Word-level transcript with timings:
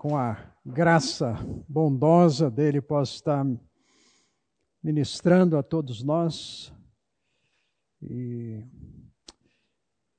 com 0.00 0.16
a 0.16 0.50
graça 0.64 1.34
bondosa 1.68 2.50
dele, 2.50 2.80
possa 2.80 3.12
estar 3.12 3.46
ministrando 4.82 5.58
a 5.58 5.62
todos 5.62 6.02
nós 6.02 6.72
e, 8.00 8.64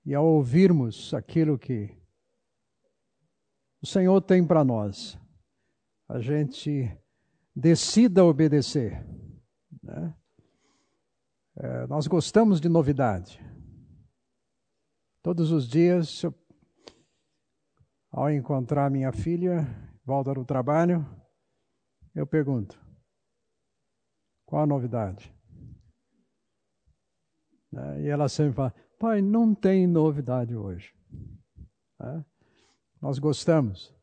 e 0.05 0.13
ao 0.13 0.23
ouvirmos 0.23 1.15
aquilo 1.15 1.57
que 1.57 1.97
o 3.81 3.87
Senhor 3.87 4.21
tem 4.21 4.45
para 4.45 4.63
nós, 4.63 5.17
a 6.07 6.19
gente 6.19 6.95
decida 7.55 8.23
obedecer. 8.23 9.03
Né? 9.81 10.15
É, 11.55 11.87
nós 11.87 12.05
gostamos 12.05 12.61
de 12.61 12.69
novidade. 12.69 13.43
Todos 15.23 15.51
os 15.51 15.67
dias, 15.67 16.21
eu, 16.21 16.31
ao 18.11 18.29
encontrar 18.29 18.91
minha 18.91 19.11
filha, 19.11 19.65
volta 20.03 20.33
do 20.33 20.43
trabalho, 20.43 21.05
eu 22.13 22.27
pergunto: 22.27 22.79
qual 24.45 24.63
a 24.63 24.67
novidade? 24.67 25.33
É, 27.73 28.01
e 28.01 28.07
ela 28.09 28.27
sempre 28.27 28.53
fala: 28.53 28.75
pai, 28.99 29.21
não 29.21 29.55
tem 29.55 29.87
novidade 29.87 30.55
hoje. 30.55 30.93
É? 32.01 32.23
Nós 33.01 33.17
gostamos. 33.17 33.95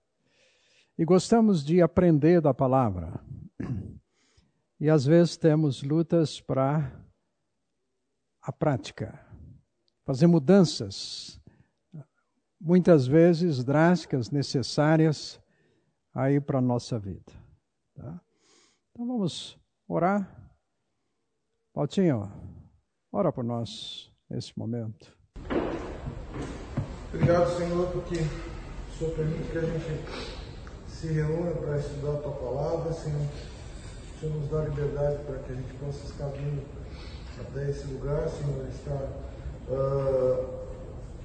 E 0.98 1.04
gostamos 1.04 1.64
de 1.64 1.82
aprender 1.82 2.40
da 2.40 2.54
palavra. 2.54 3.20
E 4.80 4.88
às 4.88 5.04
vezes 5.04 5.36
temos 5.36 5.82
lutas 5.82 6.40
para 6.40 7.04
a 8.40 8.52
prática, 8.52 9.20
fazer 10.04 10.26
mudanças, 10.26 11.37
muitas 12.60 13.06
vezes 13.06 13.64
drásticas, 13.64 14.30
necessárias 14.30 15.40
aí 16.14 16.40
para 16.40 16.58
a 16.58 16.62
nossa 16.62 16.98
vida. 16.98 17.32
Tá? 17.94 18.20
Então 18.90 19.06
vamos 19.06 19.58
orar. 19.86 20.34
Pautinho, 21.72 22.30
ora 23.12 23.32
por 23.32 23.44
nós 23.44 24.12
nesse 24.28 24.58
momento. 24.58 25.16
Obrigado, 27.12 27.56
Senhor, 27.56 27.90
porque 27.92 28.16
o 28.16 28.98
Senhor 28.98 29.14
permite 29.14 29.50
que 29.50 29.58
a 29.58 29.62
gente 29.62 30.38
se 30.88 31.06
reúna 31.12 31.52
para 31.52 31.78
estudar 31.78 32.14
a 32.14 32.22
Tua 32.22 32.32
palavra, 32.32 32.92
Senhor. 32.92 33.22
O 33.22 34.20
Senhor 34.20 34.36
nos 34.36 34.50
dá 34.50 34.64
liberdade 34.64 35.22
para 35.24 35.38
que 35.38 35.52
a 35.52 35.54
gente 35.54 35.74
possa 35.74 36.04
estar 36.04 36.28
vindo 36.28 36.62
até 37.40 37.70
esse 37.70 37.86
lugar, 37.86 38.28
Senhor, 38.28 38.66
estar 38.68 39.08
uh, 39.68 40.57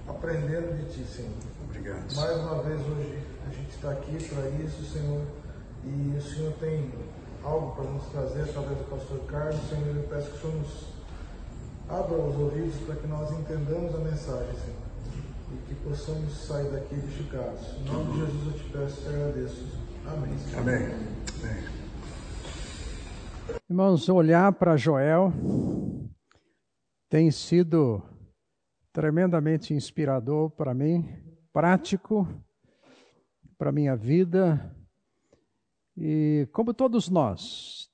aprendendo 0.08 0.76
de 0.78 0.94
Ti, 0.94 1.06
Senhor. 1.06 1.32
Obrigado. 1.66 2.16
Mais 2.16 2.38
uma 2.38 2.62
vez 2.64 2.80
hoje 2.82 3.20
a 3.48 3.54
gente 3.54 3.70
está 3.70 3.92
aqui 3.92 4.18
para 4.30 4.50
isso, 4.50 4.84
Senhor, 4.86 5.22
e 5.84 6.18
o 6.18 6.22
Senhor 6.22 6.54
tem 6.54 6.92
algo 7.44 7.76
para 7.76 7.86
nos 7.86 8.06
trazer 8.06 8.42
através 8.42 8.78
do 8.78 8.90
pastor 8.90 9.20
Carlos, 9.28 9.62
Senhor, 9.70 9.96
eu 9.96 10.04
peço 10.04 10.30
que 10.30 10.38
o 10.38 10.42
Senhor 10.42 10.56
nos 10.56 10.88
abra 11.90 12.18
os 12.18 12.36
ouvidos 12.38 12.76
para 12.86 12.96
que 12.96 13.08
nós 13.08 13.32
entendamos 13.32 13.94
a 13.96 13.98
mensagem, 13.98 14.54
Senhor 14.54 14.84
e 15.54 15.68
que 15.68 15.76
possamos 15.76 16.34
sair 16.46 16.72
daqui 16.72 16.96
edificados. 16.96 17.76
Em 17.78 17.84
nome 17.86 18.12
de 18.14 18.20
Jesus 18.20 18.46
eu 18.48 18.54
te 18.54 18.64
peço 18.72 19.00
e 19.00 19.04
te 19.04 19.10
agradeço. 19.10 19.68
Amém. 20.08 20.34
Amém. 20.58 20.76
Amém. 21.42 21.64
Irmãos, 23.70 24.10
olhar 24.10 24.52
para 24.54 24.78
Joel 24.78 25.34
tem 27.10 27.30
sido 27.30 28.02
tremendamente 28.94 29.74
inspirador 29.74 30.52
para 30.52 30.74
mim, 30.74 31.10
prático 31.52 32.28
para 33.58 33.72
minha 33.72 33.96
vida. 33.96 34.74
E 35.98 36.48
como 36.54 36.74
todos 36.74 37.10
nós 37.10 37.90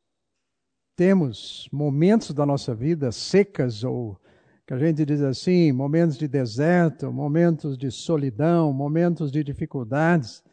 temos 0.97 1.69
momentos 1.71 2.33
da 2.33 2.45
nossa 2.45 2.75
vida 2.75 3.11
secas 3.11 3.83
ou 3.85 4.19
que 4.67 4.73
a 4.73 4.77
gente 4.77 5.03
diz 5.05 5.21
assim, 5.21 5.71
momentos 5.71 6.17
de 6.17 6.27
deserto, 6.27 7.11
momentos 7.11 7.77
de 7.77 7.89
solidão, 7.89 8.71
momentos 8.71 9.31
de 9.31 9.43
dificuldades, 9.43 10.43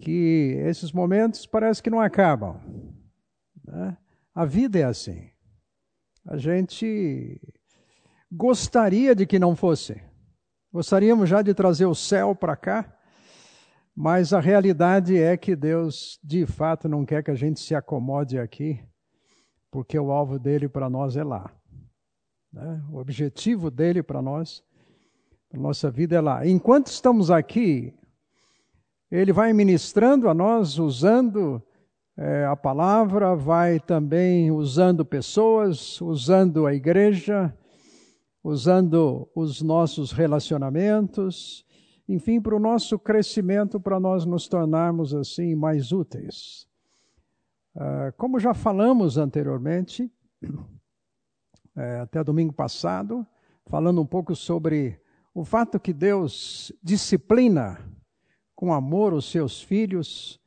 que 0.00 0.56
esses 0.66 0.90
momentos 0.90 1.46
parece 1.46 1.82
que 1.82 1.90
não 1.90 2.00
acabam. 2.00 2.58
Né? 3.64 3.96
A 4.34 4.44
vida 4.44 4.78
é 4.78 4.84
assim. 4.84 5.30
A 6.26 6.36
gente 6.36 7.40
gostaria 8.36 9.14
de 9.14 9.26
que 9.26 9.38
não 9.38 9.56
fosse. 9.56 10.00
Gostaríamos 10.72 11.28
já 11.28 11.40
de 11.40 11.54
trazer 11.54 11.86
o 11.86 11.94
céu 11.94 12.34
para 12.34 12.54
cá, 12.54 12.94
mas 13.94 14.34
a 14.34 14.40
realidade 14.40 15.16
é 15.16 15.36
que 15.36 15.56
Deus, 15.56 16.20
de 16.22 16.44
fato, 16.44 16.86
não 16.86 17.06
quer 17.06 17.22
que 17.22 17.30
a 17.30 17.34
gente 17.34 17.58
se 17.58 17.74
acomode 17.74 18.38
aqui, 18.38 18.78
porque 19.70 19.98
o 19.98 20.12
alvo 20.12 20.38
dele 20.38 20.68
para 20.68 20.90
nós 20.90 21.16
é 21.16 21.24
lá. 21.24 21.50
Né? 22.52 22.84
O 22.90 22.98
objetivo 22.98 23.70
dele 23.70 24.02
para 24.02 24.20
nós, 24.20 24.62
para 25.48 25.58
nossa 25.58 25.90
vida 25.90 26.16
é 26.16 26.20
lá. 26.20 26.46
Enquanto 26.46 26.88
estamos 26.88 27.30
aqui, 27.30 27.94
ele 29.10 29.32
vai 29.32 29.52
ministrando 29.54 30.28
a 30.28 30.34
nós, 30.34 30.78
usando 30.78 31.62
é, 32.18 32.44
a 32.44 32.56
palavra, 32.56 33.34
vai 33.34 33.80
também 33.80 34.50
usando 34.50 35.06
pessoas, 35.06 36.00
usando 36.02 36.66
a 36.66 36.74
igreja, 36.74 37.56
usando 38.46 39.28
os 39.34 39.60
nossos 39.60 40.12
relacionamentos, 40.12 41.66
enfim, 42.08 42.40
para 42.40 42.54
o 42.54 42.60
nosso 42.60 42.96
crescimento, 42.96 43.80
para 43.80 43.98
nós 43.98 44.24
nos 44.24 44.46
tornarmos 44.46 45.12
assim 45.12 45.56
mais 45.56 45.90
úteis. 45.90 46.68
Uh, 47.74 48.14
como 48.16 48.38
já 48.38 48.54
falamos 48.54 49.18
anteriormente, 49.18 50.08
é, 51.76 51.98
até 52.06 52.22
domingo 52.22 52.52
passado, 52.52 53.26
falando 53.66 54.00
um 54.00 54.06
pouco 54.06 54.36
sobre 54.36 55.00
o 55.34 55.44
fato 55.44 55.80
que 55.80 55.92
Deus 55.92 56.72
disciplina 56.80 57.80
com 58.54 58.72
amor 58.72 59.12
os 59.12 59.28
seus 59.28 59.60
filhos, 59.60 60.40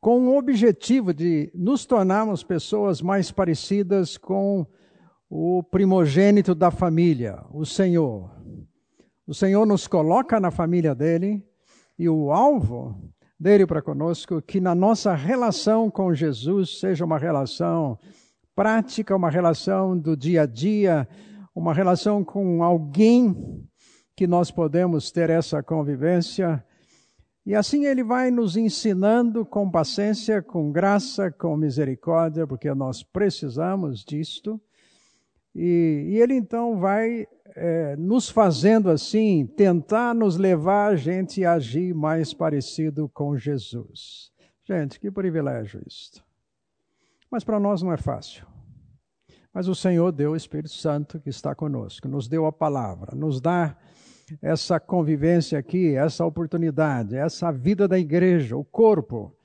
com 0.00 0.28
o 0.28 0.38
objetivo 0.38 1.12
de 1.12 1.52
nos 1.54 1.84
tornarmos 1.84 2.42
pessoas 2.42 3.02
mais 3.02 3.30
parecidas 3.30 4.16
com 4.16 4.66
o 5.34 5.62
primogênito 5.62 6.54
da 6.54 6.70
família, 6.70 7.42
o 7.50 7.64
Senhor. 7.64 8.30
O 9.26 9.32
Senhor 9.32 9.64
nos 9.64 9.86
coloca 9.86 10.38
na 10.38 10.50
família 10.50 10.94
dele 10.94 11.42
e 11.98 12.06
o 12.06 12.30
alvo 12.30 13.10
dele 13.40 13.66
para 13.66 13.80
conosco, 13.80 14.42
que 14.42 14.60
na 14.60 14.74
nossa 14.74 15.14
relação 15.14 15.90
com 15.90 16.12
Jesus 16.12 16.78
seja 16.80 17.02
uma 17.02 17.16
relação 17.16 17.98
prática, 18.54 19.16
uma 19.16 19.30
relação 19.30 19.98
do 19.98 20.14
dia 20.14 20.42
a 20.42 20.46
dia, 20.46 21.08
uma 21.54 21.72
relação 21.72 22.22
com 22.22 22.62
alguém 22.62 23.66
que 24.14 24.26
nós 24.26 24.50
podemos 24.50 25.10
ter 25.10 25.30
essa 25.30 25.62
convivência. 25.62 26.62
E 27.46 27.54
assim 27.54 27.86
ele 27.86 28.04
vai 28.04 28.30
nos 28.30 28.54
ensinando 28.54 29.46
com 29.46 29.70
paciência, 29.70 30.42
com 30.42 30.70
graça, 30.70 31.30
com 31.30 31.56
misericórdia, 31.56 32.46
porque 32.46 32.74
nós 32.74 33.02
precisamos 33.02 34.04
disto. 34.04 34.60
E, 35.54 36.06
e 36.08 36.20
ele 36.20 36.34
então 36.34 36.78
vai 36.78 37.26
é, 37.54 37.96
nos 37.96 38.30
fazendo 38.30 38.90
assim, 38.90 39.46
tentar 39.46 40.14
nos 40.14 40.36
levar 40.36 40.92
a 40.92 40.96
gente 40.96 41.44
a 41.44 41.54
agir 41.54 41.94
mais 41.94 42.32
parecido 42.32 43.08
com 43.08 43.36
Jesus. 43.36 44.32
Gente, 44.64 44.98
que 44.98 45.10
privilégio 45.10 45.82
isto. 45.86 46.24
Mas 47.30 47.44
para 47.44 47.58
nós 47.58 47.82
não 47.82 47.92
é 47.92 47.96
fácil. 47.96 48.46
Mas 49.52 49.68
o 49.68 49.74
Senhor 49.74 50.12
deu 50.12 50.32
o 50.32 50.36
Espírito 50.36 50.72
Santo 50.72 51.20
que 51.20 51.28
está 51.28 51.54
conosco, 51.54 52.08
nos 52.08 52.26
deu 52.26 52.46
a 52.46 52.52
palavra, 52.52 53.14
nos 53.14 53.40
dá 53.40 53.76
essa 54.40 54.80
convivência 54.80 55.58
aqui, 55.58 55.94
essa 55.94 56.24
oportunidade, 56.24 57.16
essa 57.16 57.52
vida 57.52 57.86
da 57.86 57.98
igreja, 57.98 58.56
o 58.56 58.64
corpo, 58.64 59.36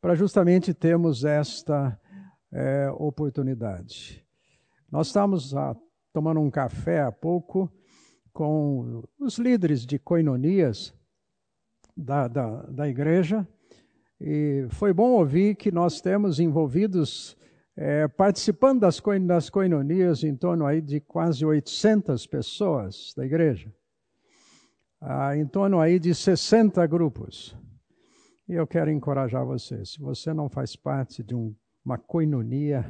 para 0.00 0.14
justamente 0.14 0.72
termos 0.72 1.24
esta 1.24 1.98
é, 2.50 2.90
oportunidade. 2.92 4.24
Nós 4.90 5.06
estávamos 5.06 5.54
ah, 5.54 5.76
tomando 6.12 6.40
um 6.40 6.50
café 6.50 7.02
há 7.02 7.12
pouco 7.12 7.70
com 8.32 9.04
os 9.18 9.38
líderes 9.38 9.86
de 9.86 10.00
coinonias 10.00 10.92
da, 11.96 12.26
da, 12.26 12.62
da 12.62 12.88
igreja, 12.88 13.46
e 14.20 14.66
foi 14.70 14.92
bom 14.92 15.12
ouvir 15.12 15.54
que 15.54 15.70
nós 15.70 16.00
temos 16.00 16.40
envolvidos, 16.40 17.36
é, 17.76 18.08
participando 18.08 18.80
das, 18.80 19.00
das 19.26 19.48
coinonias, 19.48 20.24
em 20.24 20.34
torno 20.34 20.66
aí 20.66 20.80
de 20.80 21.00
quase 21.00 21.44
800 21.44 22.26
pessoas 22.26 23.14
da 23.16 23.24
igreja, 23.24 23.72
ah, 25.00 25.36
em 25.36 25.46
torno 25.46 25.78
aí 25.78 26.00
de 26.00 26.14
60 26.14 26.84
grupos. 26.86 27.56
E 28.48 28.54
eu 28.54 28.66
quero 28.66 28.90
encorajar 28.90 29.44
você, 29.46 29.84
se 29.84 30.00
você 30.00 30.34
não 30.34 30.48
faz 30.48 30.74
parte 30.74 31.22
de 31.22 31.34
um, 31.34 31.54
uma 31.84 31.96
coinonia, 31.96 32.84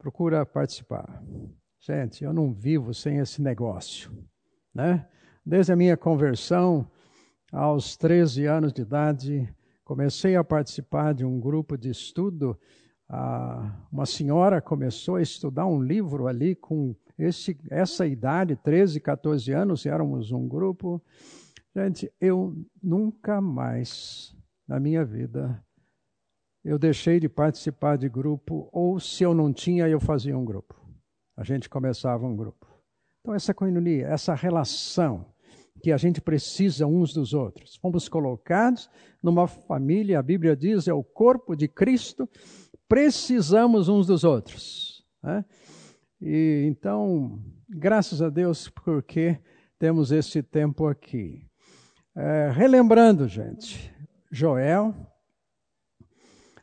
procura 0.00 0.46
participar. 0.46 1.22
Gente, 1.78 2.24
eu 2.24 2.32
não 2.32 2.54
vivo 2.54 2.94
sem 2.94 3.18
esse 3.18 3.42
negócio, 3.42 4.10
né? 4.74 5.06
Desde 5.44 5.72
a 5.72 5.76
minha 5.76 5.94
conversão, 5.94 6.90
aos 7.52 7.98
13 7.98 8.46
anos 8.46 8.72
de 8.72 8.80
idade, 8.80 9.54
comecei 9.84 10.36
a 10.36 10.44
participar 10.44 11.12
de 11.12 11.24
um 11.24 11.38
grupo 11.38 11.76
de 11.76 11.90
estudo. 11.90 12.58
uma 13.92 14.06
senhora 14.06 14.62
começou 14.62 15.16
a 15.16 15.22
estudar 15.22 15.66
um 15.66 15.82
livro 15.82 16.26
ali 16.26 16.54
com 16.54 16.96
esse, 17.18 17.58
essa 17.70 18.06
idade, 18.06 18.56
13, 18.56 19.00
14 19.00 19.52
anos, 19.52 19.84
éramos 19.84 20.32
um 20.32 20.48
grupo. 20.48 21.02
Gente, 21.76 22.10
eu 22.18 22.56
nunca 22.82 23.38
mais 23.38 24.34
na 24.66 24.80
minha 24.80 25.04
vida 25.04 25.62
eu 26.64 26.78
deixei 26.78 27.18
de 27.18 27.28
participar 27.28 27.96
de 27.96 28.08
grupo, 28.08 28.68
ou 28.72 29.00
se 29.00 29.22
eu 29.22 29.34
não 29.34 29.52
tinha, 29.52 29.88
eu 29.88 30.00
fazia 30.00 30.36
um 30.36 30.44
grupo. 30.44 30.74
A 31.36 31.42
gente 31.42 31.68
começava 31.68 32.26
um 32.26 32.36
grupo. 32.36 32.66
Então, 33.20 33.34
essa 33.34 33.54
coinonia, 33.54 34.06
essa 34.06 34.34
relação 34.34 35.26
que 35.82 35.90
a 35.92 35.96
gente 35.96 36.20
precisa 36.20 36.86
uns 36.86 37.12
dos 37.14 37.32
outros. 37.32 37.76
Fomos 37.76 38.08
colocados 38.08 38.90
numa 39.22 39.46
família, 39.46 40.18
a 40.18 40.22
Bíblia 40.22 40.54
diz, 40.54 40.86
é 40.86 40.92
o 40.92 41.02
corpo 41.02 41.56
de 41.56 41.66
Cristo, 41.66 42.28
precisamos 42.86 43.88
uns 43.88 44.06
dos 44.06 44.24
outros. 44.24 45.04
Né? 45.22 45.44
E 46.20 46.66
então, 46.68 47.42
graças 47.68 48.20
a 48.20 48.28
Deus, 48.28 48.68
porque 48.68 49.38
temos 49.78 50.12
esse 50.12 50.42
tempo 50.42 50.86
aqui. 50.86 51.46
É, 52.14 52.50
relembrando, 52.52 53.26
gente, 53.26 53.90
Joel, 54.30 54.94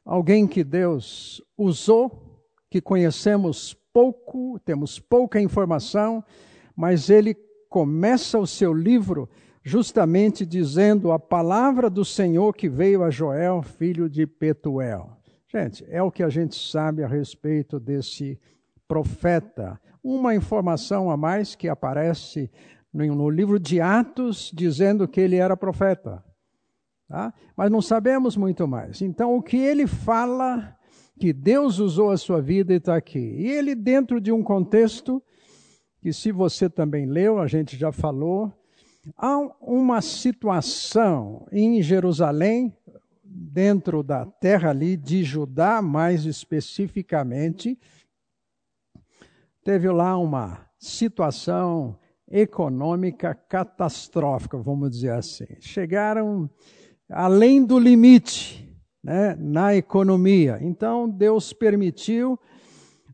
alguém 0.08 0.48
que 0.48 0.64
Deus 0.64 1.44
usou, 1.58 2.42
que 2.70 2.80
conhecemos 2.80 3.74
pouco, 3.92 4.58
temos 4.64 5.00
pouca 5.00 5.42
informação, 5.42 6.24
mas 6.74 7.10
ele 7.10 7.36
começa 7.70 8.40
o 8.40 8.48
seu 8.48 8.74
livro 8.74 9.30
justamente 9.62 10.46
dizendo 10.46 11.12
a 11.12 11.20
palavra 11.20 11.90
do 11.90 12.06
Senhor 12.06 12.56
que 12.56 12.70
veio 12.70 13.04
a 13.04 13.10
Joel, 13.10 13.62
filho 13.62 14.10
de 14.10 14.26
Petuel. 14.26 15.12
Gente, 15.46 15.86
é 15.90 16.02
o 16.02 16.12
que 16.12 16.24
a 16.24 16.30
gente 16.30 16.56
sabe 16.56 17.04
a 17.04 17.08
respeito 17.08 17.78
desse 17.78 18.40
profeta. 18.88 19.80
Uma 20.02 20.34
informação 20.34 21.12
a 21.12 21.18
mais 21.18 21.54
que 21.54 21.68
aparece 21.68 22.50
no 22.94 23.30
livro 23.30 23.60
de 23.60 23.82
Atos 23.82 24.52
dizendo 24.56 25.06
que 25.06 25.20
ele 25.20 25.36
era 25.36 25.58
profeta. 25.58 26.24
Tá? 27.08 27.34
Mas 27.56 27.72
não 27.72 27.82
sabemos 27.82 28.36
muito 28.36 28.68
mais. 28.68 29.02
Então, 29.02 29.36
o 29.36 29.42
que 29.42 29.58
ele 29.58 29.88
fala, 29.88 30.76
que 31.20 31.32
Deus 31.32 31.80
usou 31.80 32.12
a 32.12 32.18
sua 32.18 32.42
vida 32.42 32.74
e 32.74 32.78
está 32.78 32.96
aqui. 32.96 33.20
E 33.20 33.50
ele, 33.50 33.74
dentro 33.74 34.20
de 34.20 34.32
um 34.32 34.44
contexto, 34.44 35.24
que 36.02 36.12
se 36.12 36.32
você 36.32 36.70
também 36.70 37.06
leu, 37.06 37.40
a 37.40 37.48
gente 37.48 37.78
já 37.78 37.92
falou, 37.92 38.52
há 39.16 39.38
uma 39.62 40.02
situação 40.02 41.48
em 41.52 41.82
Jerusalém, 41.82 42.76
dentro 43.24 44.04
da 44.04 44.26
terra 44.26 44.70
ali 44.70 44.98
de 44.98 45.24
Judá, 45.24 45.82
mais 45.82 46.26
especificamente, 46.26 47.80
teve 49.64 49.90
lá 49.90 50.18
uma 50.18 50.68
situação 50.80 51.98
econômica 52.30 53.34
catastrófica, 53.34 54.58
vamos 54.58 54.92
dizer 54.92 55.12
assim. 55.12 55.48
Chegaram 55.60 56.50
além 57.10 57.66
do 57.66 57.80
limite 57.80 58.68
né, 59.04 59.36
na 59.40 59.76
economia. 59.76 60.58
Então, 60.62 61.10
Deus 61.10 61.54
permitiu, 61.54 62.40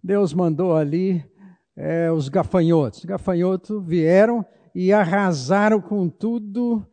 Deus 0.04 0.34
mandou 0.34 0.76
ali 0.76 1.24
é, 1.76 2.12
os 2.12 2.30
gafanhotos. 2.30 3.00
Os 3.00 3.06
gafanhotos 3.06 3.86
vieram 3.86 4.46
e 4.74 4.92
arrasaram 4.92 5.80
com 5.80 6.10
tudo, 6.10 6.86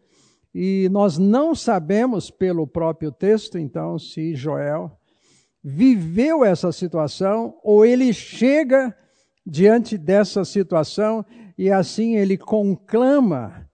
e 0.54 0.88
nós 0.90 1.16
não 1.16 1.54
sabemos 1.54 2.30
pelo 2.30 2.66
próprio 2.66 3.10
texto, 3.10 3.56
então, 3.56 3.98
se 3.98 4.34
Joel 4.34 4.98
viveu 5.62 6.44
essa 6.44 6.72
situação 6.72 7.58
ou 7.62 7.84
ele 7.84 8.12
chega 8.12 8.94
diante 9.46 9.96
dessa 9.96 10.44
situação 10.44 11.24
e 11.56 11.70
assim 11.70 12.16
ele 12.16 12.36
conclama 12.36 13.68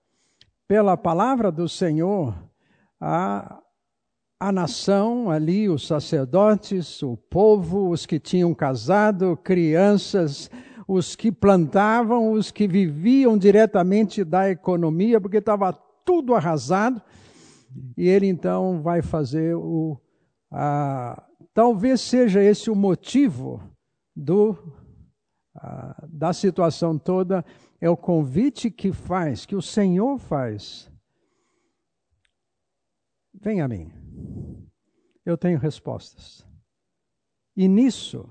pela 0.67 0.97
palavra 0.97 1.51
do 1.51 1.69
Senhor 1.69 2.46
a, 3.01 3.61
a 4.41 4.53
nação 4.53 5.31
ali, 5.31 5.69
os 5.69 5.87
sacerdotes, 5.87 7.03
o 7.03 7.17
povo, 7.17 7.91
os 7.91 8.07
que 8.07 8.19
tinham 8.19 8.55
casado, 8.55 9.37
crianças, 9.37 10.51
os 10.87 11.17
que 11.17 11.33
plantavam, 11.33 12.33
os 12.33 12.51
que 12.51 12.69
viviam 12.69 13.37
diretamente 13.37 14.25
da 14.25 14.51
economia, 14.51 15.21
porque 15.21 15.39
estava 15.39 15.73
tudo 16.05 16.35
arrasado. 16.35 17.03
E 17.97 18.09
ele 18.09 18.27
então 18.27 18.81
vai 18.83 19.03
fazer 19.03 19.55
o. 19.57 20.01
A, 20.51 21.23
talvez 21.53 22.01
seja 22.01 22.43
esse 22.43 22.71
o 22.71 22.75
motivo 22.75 23.61
do, 24.15 24.57
da 26.09 26.33
situação 26.33 26.97
toda, 26.97 27.45
é 27.81 27.91
o 27.91 27.97
convite 27.97 28.71
que 28.71 28.93
faz, 28.93 29.45
que 29.45 29.57
o 29.57 29.63
Senhor 29.63 30.19
faz 30.19 30.91
Vem 33.47 33.61
a 33.61 33.69
mim. 33.69 33.93
Eu 35.25 35.39
tenho 35.39 35.57
respostas. 35.57 36.45
E 37.57 37.69
nisso, 37.69 38.29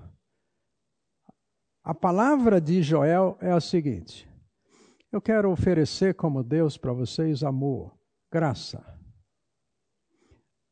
a 1.82 1.96
palavra 1.96 2.60
de 2.60 2.84
Joel 2.84 3.38
é 3.40 3.50
a 3.50 3.62
seguinte: 3.62 4.30
Eu 5.14 5.22
quero 5.22 5.50
oferecer 5.50 6.16
como 6.16 6.44
Deus 6.44 6.78
para 6.78 6.92
vocês 6.92 7.46
amor, 7.46 7.98
graça. 8.30 8.84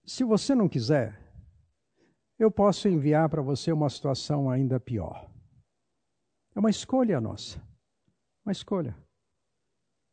Se 0.06 0.26
você 0.26 0.54
não 0.54 0.68
quiser, 0.68 1.18
eu 2.38 2.52
posso 2.52 2.90
enviar 2.90 3.30
para 3.30 3.42
você 3.42 3.72
uma 3.72 3.90
situação 3.90 4.50
ainda 4.50 4.78
pior. 4.78 5.32
É 6.54 6.60
uma 6.60 6.70
escolha 6.70 7.22
nossa. 7.22 7.66
Uma 8.46 8.52
escolha. 8.52 8.94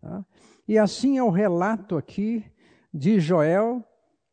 Tá? 0.00 0.24
E 0.68 0.78
assim 0.78 1.18
é 1.18 1.22
o 1.24 1.30
relato 1.30 1.96
aqui 1.96 2.44
de 2.94 3.18
Joel 3.18 3.84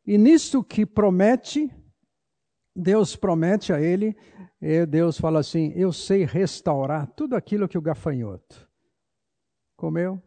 e 0.08 0.18
nisso 0.18 0.64
que 0.64 0.86
promete, 0.86 1.70
Deus 2.74 3.14
promete 3.18 3.74
a 3.74 3.82
ele, 3.82 4.16
Deus 4.88 5.20
fala 5.20 5.40
assim: 5.42 5.74
Eu 5.76 5.92
sei 5.92 6.24
restaurar 6.24 7.06
tudo 7.08 7.36
aquilo 7.36 7.68
que 7.68 7.78
o 7.78 7.82
gafanhoto 7.82 8.68
comeu. 9.76 10.22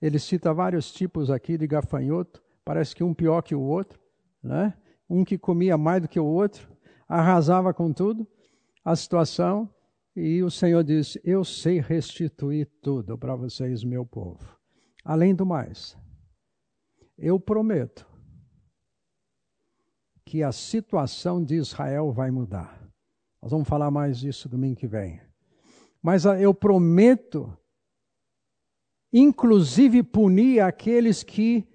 Ele 0.00 0.18
cita 0.18 0.54
vários 0.54 0.90
tipos 0.90 1.30
aqui 1.30 1.58
de 1.58 1.66
gafanhoto, 1.66 2.42
parece 2.64 2.96
que 2.96 3.04
um 3.04 3.12
pior 3.12 3.42
que 3.42 3.54
o 3.54 3.60
outro, 3.60 4.00
né? 4.42 4.72
Um 5.10 5.24
que 5.24 5.36
comia 5.36 5.76
mais 5.76 6.02
do 6.02 6.08
que 6.08 6.18
o 6.18 6.24
outro, 6.24 6.74
arrasava 7.06 7.74
com 7.74 7.92
tudo 7.92 8.26
a 8.84 8.96
situação, 8.96 9.68
e 10.16 10.42
o 10.42 10.50
Senhor 10.50 10.82
disse: 10.82 11.20
Eu 11.22 11.44
sei 11.44 11.80
restituir 11.80 12.66
tudo 12.80 13.18
para 13.18 13.36
vocês, 13.36 13.84
meu 13.84 14.06
povo. 14.06 14.58
Além 15.04 15.34
do 15.34 15.44
mais, 15.44 15.98
eu 17.18 17.38
prometo 17.38 18.08
que 20.28 20.42
a 20.42 20.52
situação 20.52 21.42
de 21.42 21.54
Israel 21.54 22.12
vai 22.12 22.30
mudar. 22.30 22.78
Nós 23.40 23.50
vamos 23.50 23.66
falar 23.66 23.90
mais 23.90 24.18
disso 24.18 24.46
domingo 24.46 24.76
que 24.76 24.86
vem. 24.86 25.18
Mas 26.02 26.26
ah, 26.26 26.38
eu 26.38 26.52
prometo, 26.52 27.50
inclusive, 29.10 30.02
punir 30.02 30.60
aqueles 30.60 31.22
que 31.22 31.66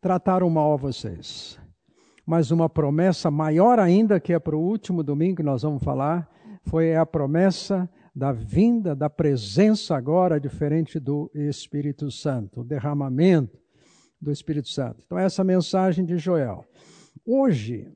trataram 0.00 0.48
mal 0.48 0.74
a 0.74 0.76
vocês. 0.76 1.58
Mas 2.24 2.52
uma 2.52 2.68
promessa 2.68 3.32
maior 3.32 3.80
ainda, 3.80 4.20
que 4.20 4.32
é 4.32 4.38
para 4.38 4.54
o 4.54 4.62
último 4.62 5.02
domingo 5.02 5.38
que 5.38 5.42
nós 5.42 5.62
vamos 5.62 5.82
falar, 5.82 6.30
foi 6.62 6.94
a 6.94 7.04
promessa 7.04 7.90
da 8.14 8.30
vinda, 8.30 8.94
da 8.94 9.10
presença 9.10 9.96
agora 9.96 10.38
diferente 10.38 11.00
do 11.00 11.28
Espírito 11.34 12.12
Santo, 12.12 12.60
o 12.60 12.64
derramamento 12.64 13.58
do 14.20 14.30
Espírito 14.30 14.68
Santo. 14.68 15.02
Então, 15.04 15.18
essa 15.18 15.42
mensagem 15.42 16.04
de 16.04 16.16
Joel. 16.16 16.64
Hoje, 17.24 17.88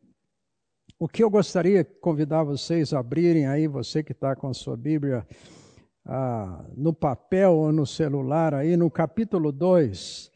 o 1.00 1.08
que 1.08 1.24
eu 1.24 1.28
gostaria 1.28 1.82
de 1.82 1.90
convidar 1.98 2.44
vocês 2.44 2.92
a 2.92 3.00
abrirem 3.00 3.48
aí, 3.48 3.66
você 3.66 4.00
que 4.00 4.12
está 4.12 4.36
com 4.36 4.46
a 4.46 4.54
sua 4.54 4.76
Bíblia 4.76 5.26
ah, 6.04 6.64
no 6.76 6.94
papel 6.94 7.52
ou 7.52 7.72
no 7.72 7.84
celular, 7.84 8.54
aí 8.54 8.76
no 8.76 8.88
capítulo 8.88 9.50
2, 9.50 10.30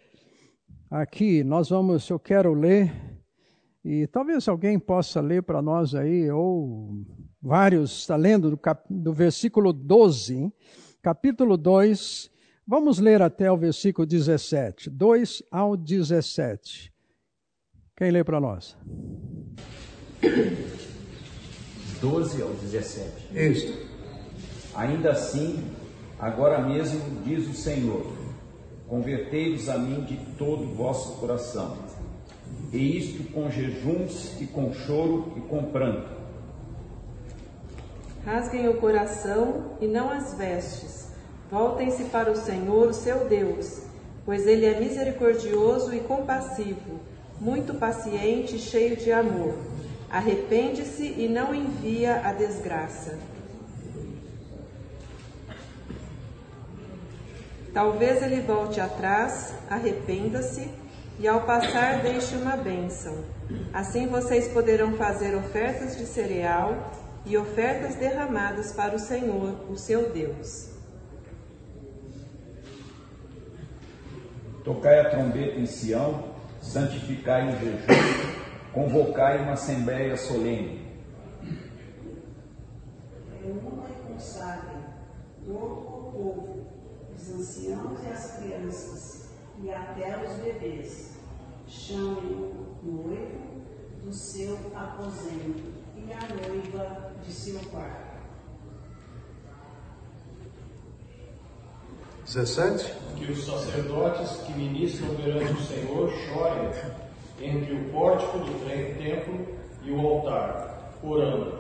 aqui 0.91 1.45
nós 1.45 1.69
vamos, 1.69 2.09
eu 2.11 2.19
quero 2.19 2.53
ler, 2.53 2.93
e 3.85 4.09
talvez 4.09 4.49
alguém 4.49 4.77
possa 4.77 5.21
ler 5.21 5.45
para 5.45 5.63
nós 5.63 5.95
aí, 5.95 6.29
ou 6.29 7.07
vários, 7.41 8.01
está 8.01 8.17
lendo 8.17 8.51
do, 8.51 8.59
cap, 8.59 8.85
do 8.93 9.13
versículo 9.13 9.73
12, 9.73 10.53
capítulo 11.01 11.57
2, 11.57 12.29
vamos 12.67 12.99
ler 12.99 13.23
até 13.23 13.53
o 13.53 13.57
versículo 13.57 14.05
17, 14.05 14.91
2 14.91 15.45
ao 15.49 15.77
17. 15.77 16.90
Quem 18.01 18.11
lê 18.11 18.25
para 18.25 18.41
nós? 18.41 18.75
12 22.01 22.41
ao 22.41 22.49
17. 22.49 23.11
Isso. 23.35 23.79
Ainda 24.75 25.11
assim, 25.11 25.63
agora 26.19 26.63
mesmo 26.63 27.23
diz 27.23 27.47
o 27.47 27.53
Senhor: 27.53 28.11
Convertei-vos 28.89 29.69
a 29.69 29.77
mim 29.77 30.01
de 30.07 30.17
todo 30.39 30.63
o 30.63 30.75
vosso 30.75 31.21
coração, 31.21 31.77
e 32.73 32.97
isto 32.97 33.31
com 33.35 33.51
jejuns 33.51 34.41
e 34.41 34.47
com 34.47 34.73
choro 34.73 35.35
e 35.37 35.41
com 35.43 35.65
pranto. 35.65 36.09
Rasguem 38.25 38.67
o 38.67 38.81
coração 38.81 39.77
e 39.79 39.87
não 39.87 40.11
as 40.11 40.33
vestes. 40.39 41.13
Voltem-se 41.51 42.05
para 42.05 42.33
o 42.33 42.37
Senhor, 42.37 42.89
o 42.89 42.95
seu 42.95 43.29
Deus, 43.29 43.83
pois 44.25 44.47
ele 44.47 44.65
é 44.65 44.81
misericordioso 44.81 45.95
e 45.95 46.01
compassivo, 46.01 46.99
muito 47.41 47.75
paciente 47.75 48.57
e 48.57 48.59
cheio 48.59 48.97
de 48.97 49.11
amor. 49.11 49.57
Arrepende-se 50.11 51.05
e 51.05 51.29
não 51.29 51.55
envia 51.55 52.21
a 52.25 52.33
desgraça. 52.33 53.19
Talvez 57.73 58.23
ele 58.23 58.41
volte 58.41 58.81
atrás, 58.81 59.55
arrependa-se 59.71 60.69
e 61.19 61.29
ao 61.29 61.43
passar 61.43 62.03
deixe 62.03 62.35
uma 62.35 62.57
bênção. 62.57 63.25
Assim 63.73 64.07
vocês 64.07 64.49
poderão 64.49 64.95
fazer 64.95 65.37
ofertas 65.37 65.97
de 65.97 66.05
cereal 66.05 66.93
e 67.25 67.37
ofertas 67.37 67.95
derramadas 67.95 68.73
para 68.73 68.97
o 68.97 68.99
Senhor, 68.99 69.55
o 69.71 69.77
seu 69.77 70.11
Deus. 70.11 70.71
Tocai 74.65 75.01
a 75.01 75.11
trombeta 75.11 75.59
em 75.59 75.67
Sião, 75.67 76.30
santificai 76.61 77.49
o 77.49 77.59
jejum, 77.59 77.79
convocai 78.73 79.43
uma 79.43 79.53
assembléia 79.53 80.17
solene. 80.17 80.87
Reúna 83.43 83.89
e 83.89 84.13
consagrem 84.13 84.85
todo 85.45 85.65
o 85.65 86.13
povo, 86.13 86.67
os 87.17 87.31
anciãos 87.31 87.99
e 88.05 88.09
as 88.09 88.37
crianças, 88.39 89.31
e 89.63 89.71
até 89.71 90.25
os 90.25 90.35
bebês. 90.37 91.11
Chamem 91.67 92.35
o 92.35 92.77
noivo 92.83 93.63
do 94.05 94.13
seu 94.13 94.59
aposento 94.75 95.73
e 95.97 96.13
a 96.13 96.49
noiva 96.49 97.13
de 97.25 97.33
seu 97.33 97.61
quarto. 97.71 98.10
17. 102.33 102.95
Que 103.17 103.33
os 103.33 103.45
sacerdotes 103.45 104.37
que 104.47 104.53
ministram 104.53 105.17
perante 105.17 105.53
o 105.53 105.63
Senhor 105.63 106.11
chorem 106.11 106.71
entre 107.41 107.75
o 107.75 107.91
pórtico 107.91 108.39
do 108.39 108.65
templo 108.65 109.47
e 109.83 109.91
o 109.91 110.01
altar, 110.01 110.93
orando: 111.03 111.59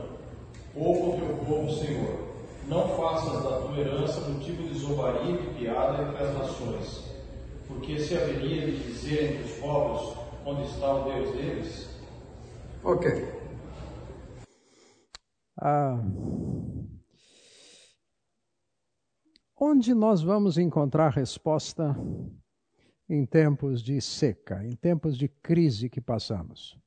Poupa 0.72 1.16
o 1.16 1.18
teu 1.18 1.36
povo, 1.44 1.72
Senhor. 1.72 2.30
Não 2.68 2.88
faças 2.96 3.42
da 3.42 3.58
tua 3.62 3.78
herança 3.78 4.20
motivo 4.20 4.62
de 4.62 4.78
zombaria 4.78 5.34
e 5.34 5.38
de 5.38 5.54
piada 5.58 6.04
entre 6.04 6.22
as 6.22 6.38
nações. 6.38 7.04
Porque 7.66 7.98
se 7.98 8.16
haveria 8.16 8.66
de 8.66 8.76
dizer 8.76 9.32
entre 9.32 9.52
os 9.52 9.58
povos 9.58 10.16
onde 10.46 10.62
está 10.62 10.94
o 10.94 11.04
Deus 11.04 11.34
deles? 11.34 11.88
Ok. 12.84 13.28
Ah, 15.60 15.98
onde 19.60 19.92
nós 19.92 20.22
vamos 20.22 20.56
encontrar 20.56 21.10
resposta 21.10 21.94
em 23.06 23.26
tempos 23.26 23.82
de 23.82 24.00
seca, 24.00 24.64
em 24.64 24.74
tempos 24.74 25.18
de 25.18 25.28
crise 25.28 25.90
que 25.90 26.00
passamos? 26.00 26.78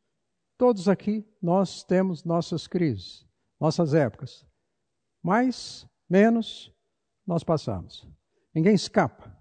Todos 0.58 0.90
aqui, 0.90 1.24
nós 1.40 1.84
temos 1.84 2.24
nossas 2.24 2.66
crises, 2.66 3.28
nossas 3.60 3.94
épocas. 3.94 4.44
Mais, 5.22 5.88
menos, 6.10 6.74
nós 7.28 7.44
passamos. 7.44 8.08
Ninguém 8.54 8.74
escapa. 8.74 9.32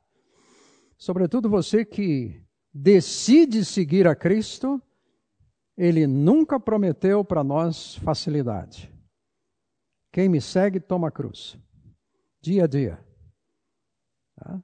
Sobretudo 0.99 1.49
você 1.49 1.85
que 1.85 2.45
decide 2.73 3.65
seguir 3.65 4.07
a 4.07 4.15
Cristo, 4.15 4.81
ele 5.77 6.07
nunca 6.07 6.61
prometeu 6.61 7.25
para 7.25 7.43
nós 7.43 7.97
facilidade. 7.97 8.93
Quem 10.13 10.29
me 10.29 10.41
segue, 10.41 10.79
toma 10.79 11.11
cruz. 11.11 11.59
Dia 12.41 12.65
a 12.65 12.67
dia. 12.67 13.12
Tá? 14.43 14.61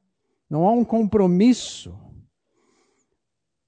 Não 0.50 0.66
há 0.66 0.72
um 0.72 0.84
compromisso 0.84 1.96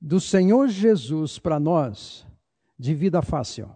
do 0.01 0.19
Senhor 0.19 0.69
Jesus 0.69 1.39
para 1.39 1.61
nós 1.61 2.27
de 2.79 2.95
vida 2.95 3.23
fácil. 3.23 3.71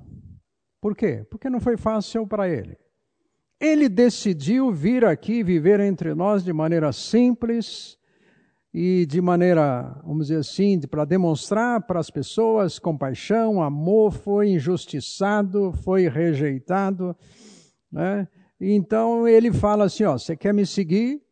Por 0.80 0.96
quê? 0.96 1.24
Porque 1.30 1.48
não 1.48 1.60
foi 1.60 1.76
fácil 1.76 2.26
para 2.26 2.48
ele. 2.48 2.76
Ele 3.60 3.88
decidiu 3.88 4.72
vir 4.72 5.04
aqui 5.04 5.42
viver 5.42 5.80
entre 5.80 6.14
nós 6.14 6.42
de 6.42 6.52
maneira 6.52 6.92
simples 6.92 7.96
e 8.72 9.06
de 9.06 9.20
maneira, 9.20 10.00
vamos 10.04 10.26
dizer 10.26 10.40
assim, 10.40 10.80
para 10.80 11.04
demonstrar 11.04 11.86
para 11.86 12.00
as 12.00 12.10
pessoas 12.10 12.78
compaixão, 12.78 13.62
amor, 13.62 14.12
foi 14.12 14.48
injustiçado, 14.48 15.72
foi 15.84 16.08
rejeitado, 16.08 17.16
né? 17.90 18.26
Então 18.60 19.28
ele 19.28 19.52
fala 19.52 19.84
assim, 19.84 20.04
ó, 20.04 20.18
você 20.18 20.36
quer 20.36 20.52
me 20.52 20.66
seguir? 20.66 21.23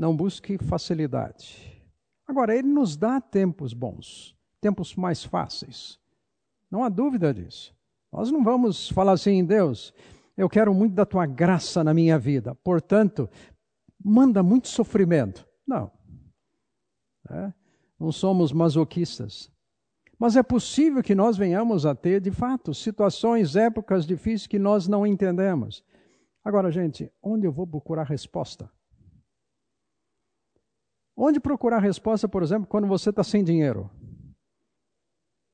Não 0.00 0.16
busque 0.16 0.56
facilidade. 0.56 1.78
Agora 2.26 2.56
ele 2.56 2.68
nos 2.68 2.96
dá 2.96 3.20
tempos 3.20 3.74
bons, 3.74 4.34
tempos 4.58 4.96
mais 4.96 5.22
fáceis. 5.22 6.00
Não 6.70 6.82
há 6.82 6.88
dúvida 6.88 7.34
disso. 7.34 7.76
Nós 8.10 8.30
não 8.30 8.42
vamos 8.42 8.88
falar 8.88 9.12
assim, 9.12 9.44
Deus, 9.44 9.92
eu 10.38 10.48
quero 10.48 10.72
muito 10.72 10.94
da 10.94 11.04
tua 11.04 11.26
graça 11.26 11.84
na 11.84 11.92
minha 11.92 12.18
vida, 12.18 12.54
portanto, 12.54 13.28
manda 14.02 14.42
muito 14.42 14.68
sofrimento. 14.68 15.46
Não. 15.66 15.92
É? 17.28 17.52
Não 17.98 18.10
somos 18.10 18.52
masoquistas. 18.54 19.52
Mas 20.18 20.34
é 20.34 20.42
possível 20.42 21.02
que 21.02 21.14
nós 21.14 21.36
venhamos 21.36 21.84
a 21.84 21.94
ter, 21.94 22.22
de 22.22 22.30
fato, 22.30 22.72
situações, 22.72 23.54
épocas 23.54 24.06
difíceis 24.06 24.46
que 24.46 24.58
nós 24.58 24.88
não 24.88 25.06
entendemos. 25.06 25.84
Agora, 26.42 26.70
gente, 26.70 27.12
onde 27.22 27.46
eu 27.46 27.52
vou 27.52 27.66
procurar 27.66 28.04
resposta? 28.04 28.70
Onde 31.22 31.38
procurar 31.38 31.80
resposta, 31.80 32.26
por 32.26 32.42
exemplo, 32.42 32.66
quando 32.66 32.86
você 32.86 33.10
está 33.10 33.22
sem 33.22 33.44
dinheiro? 33.44 33.90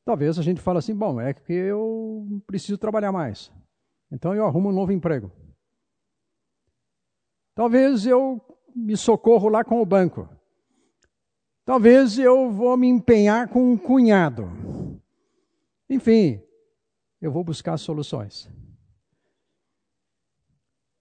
Talvez 0.04 0.38
a 0.38 0.42
gente 0.42 0.60
fale 0.60 0.78
assim, 0.78 0.94
bom, 0.94 1.20
é 1.20 1.34
que 1.34 1.52
eu 1.52 2.40
preciso 2.46 2.78
trabalhar 2.78 3.10
mais. 3.10 3.52
Então 4.08 4.32
eu 4.32 4.46
arrumo 4.46 4.68
um 4.68 4.72
novo 4.72 4.92
emprego. 4.92 5.32
Talvez 7.52 8.06
eu 8.06 8.40
me 8.76 8.96
socorro 8.96 9.48
lá 9.48 9.64
com 9.64 9.82
o 9.82 9.84
banco. 9.84 10.28
Talvez 11.64 12.16
eu 12.16 12.48
vou 12.48 12.76
me 12.76 12.86
empenhar 12.86 13.48
com 13.48 13.72
um 13.72 13.76
cunhado. 13.76 14.44
Enfim, 15.90 16.40
eu 17.20 17.32
vou 17.32 17.42
buscar 17.42 17.76
soluções. 17.76 18.48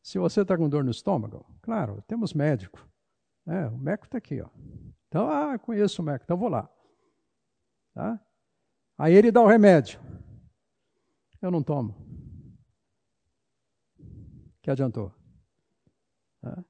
Se 0.02 0.18
você 0.18 0.42
está 0.42 0.58
com 0.58 0.68
dor 0.68 0.84
no 0.84 0.90
estômago, 0.90 1.46
claro, 1.62 2.04
temos 2.08 2.34
médico. 2.34 2.95
É, 3.48 3.68
o 3.68 3.78
médico 3.78 4.06
está 4.06 4.18
aqui, 4.18 4.42
ó. 4.42 4.50
Então, 5.08 5.30
ah, 5.30 5.58
conheço 5.60 6.02
o 6.02 6.06
médico, 6.06 6.26
então 6.26 6.38
vou 6.38 6.50
lá. 6.50 6.70
Tá? 7.94 8.20
Aí 8.98 9.14
ele 9.14 9.32
dá 9.32 9.42
o 9.42 9.48
remédio. 9.48 10.00
Eu 11.42 11.52
não 11.52 11.62
tomo. 11.62 11.96
Que 14.62 14.72
adiantou? 14.72 15.14
Tá? 16.42 16.66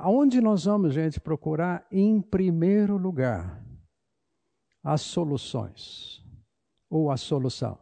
aonde 0.00 0.42
nós 0.42 0.64
vamos, 0.64 0.92
gente, 0.92 1.18
procurar 1.18 1.86
em 1.90 2.20
primeiro 2.20 2.98
lugar 2.98 3.64
as 4.82 5.00
soluções 5.00 6.22
ou 6.90 7.10
a 7.10 7.16
solução? 7.16 7.78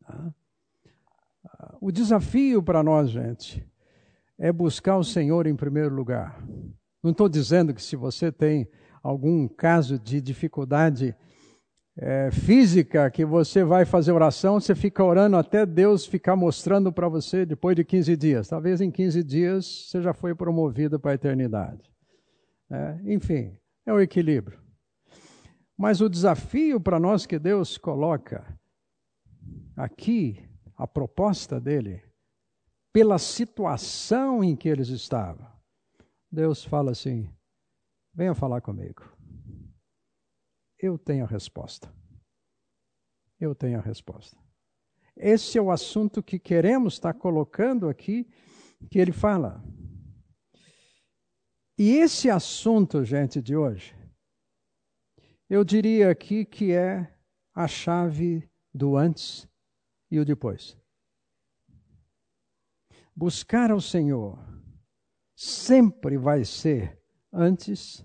Tá? 0.00 0.34
O 1.80 1.90
desafio 1.90 2.62
para 2.62 2.82
nós, 2.82 3.10
gente, 3.10 3.68
é 4.42 4.50
buscar 4.50 4.96
o 4.96 5.04
Senhor 5.04 5.46
em 5.46 5.54
primeiro 5.54 5.94
lugar. 5.94 6.44
Não 7.00 7.12
estou 7.12 7.28
dizendo 7.28 7.72
que 7.72 7.80
se 7.80 7.94
você 7.94 8.32
tem 8.32 8.68
algum 9.00 9.46
caso 9.46 10.00
de 10.00 10.20
dificuldade 10.20 11.14
é, 11.96 12.28
física 12.32 13.08
que 13.08 13.24
você 13.24 13.62
vai 13.62 13.84
fazer 13.84 14.10
oração, 14.10 14.58
você 14.58 14.74
fica 14.74 15.04
orando 15.04 15.36
até 15.36 15.64
Deus 15.64 16.04
ficar 16.04 16.34
mostrando 16.34 16.92
para 16.92 17.08
você 17.08 17.46
depois 17.46 17.76
de 17.76 17.84
15 17.84 18.16
dias. 18.16 18.48
Talvez 18.48 18.80
em 18.80 18.90
15 18.90 19.22
dias 19.22 19.86
você 19.86 20.02
já 20.02 20.12
foi 20.12 20.34
promovido 20.34 20.98
para 20.98 21.12
a 21.12 21.14
eternidade. 21.14 21.88
É, 22.68 22.98
enfim, 23.04 23.56
é 23.86 23.92
o 23.92 24.00
equilíbrio. 24.00 24.58
Mas 25.78 26.00
o 26.00 26.08
desafio 26.08 26.80
para 26.80 26.98
nós 26.98 27.26
que 27.26 27.38
Deus 27.38 27.78
coloca 27.78 28.44
aqui, 29.76 30.36
a 30.76 30.84
proposta 30.84 31.60
dele, 31.60 32.02
pela 32.92 33.18
situação 33.18 34.44
em 34.44 34.54
que 34.54 34.68
eles 34.68 34.88
estavam, 34.88 35.50
Deus 36.30 36.64
fala 36.64 36.90
assim: 36.90 37.32
venha 38.14 38.34
falar 38.34 38.60
comigo. 38.60 39.02
Eu 40.78 40.98
tenho 40.98 41.24
a 41.24 41.28
resposta. 41.28 41.92
Eu 43.40 43.54
tenho 43.54 43.78
a 43.78 43.82
resposta. 43.82 44.36
Esse 45.16 45.58
é 45.58 45.62
o 45.62 45.70
assunto 45.70 46.22
que 46.22 46.38
queremos 46.38 46.94
estar 46.94 47.14
colocando 47.14 47.88
aqui, 47.88 48.28
que 48.90 48.98
ele 48.98 49.12
fala. 49.12 49.62
E 51.78 51.96
esse 51.96 52.30
assunto, 52.30 53.04
gente, 53.04 53.40
de 53.40 53.56
hoje, 53.56 53.94
eu 55.48 55.64
diria 55.64 56.10
aqui 56.10 56.44
que 56.44 56.72
é 56.72 57.12
a 57.54 57.68
chave 57.68 58.48
do 58.72 58.96
antes 58.96 59.48
e 60.10 60.18
o 60.18 60.24
depois. 60.24 60.81
Buscar 63.22 63.70
ao 63.70 63.80
Senhor 63.80 64.36
sempre 65.36 66.18
vai 66.18 66.44
ser 66.44 67.00
antes 67.32 68.04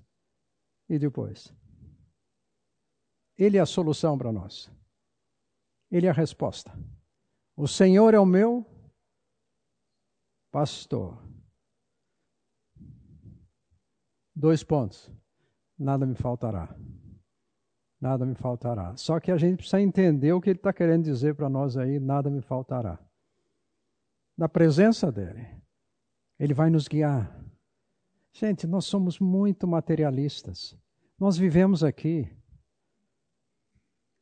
e 0.88 1.00
depois. 1.00 1.52
Ele 3.36 3.58
é 3.58 3.60
a 3.60 3.66
solução 3.66 4.16
para 4.16 4.32
nós. 4.32 4.72
Ele 5.90 6.06
é 6.06 6.12
a 6.12 6.14
resposta. 6.14 6.72
O 7.56 7.68
Senhor 7.68 8.14
é 8.14 8.20
o 8.20 8.28
meu 8.28 8.64
pastor. 10.52 11.18
Dois 14.36 14.64
pontos. 14.64 15.12
Nada 15.80 16.06
me 16.06 16.14
faltará. 16.14 16.78
Nada 18.00 18.24
me 18.24 18.36
faltará. 18.36 18.96
Só 18.96 19.20
que 19.20 19.32
a 19.32 19.38
gente 19.38 19.58
precisa 19.58 19.82
entender 19.82 20.32
o 20.34 20.40
que 20.40 20.52
ele 20.52 20.60
está 20.60 20.72
querendo 20.72 21.06
dizer 21.06 21.34
para 21.34 21.50
nós 21.50 21.76
aí: 21.76 22.00
nada 22.00 22.30
me 22.30 22.44
faltará. 22.44 23.07
Na 24.38 24.48
presença 24.48 25.12
dele, 25.12 25.48
ele 26.40 26.54
vai 26.54 26.70
nos 26.70 26.88
guiar. 26.88 27.44
Gente, 28.32 28.68
nós 28.68 28.86
somos 28.86 29.20
muito 29.20 29.66
materialistas. 29.66 30.78
Nós 31.20 31.38
vivemos 31.38 31.84
aqui. 31.84 32.32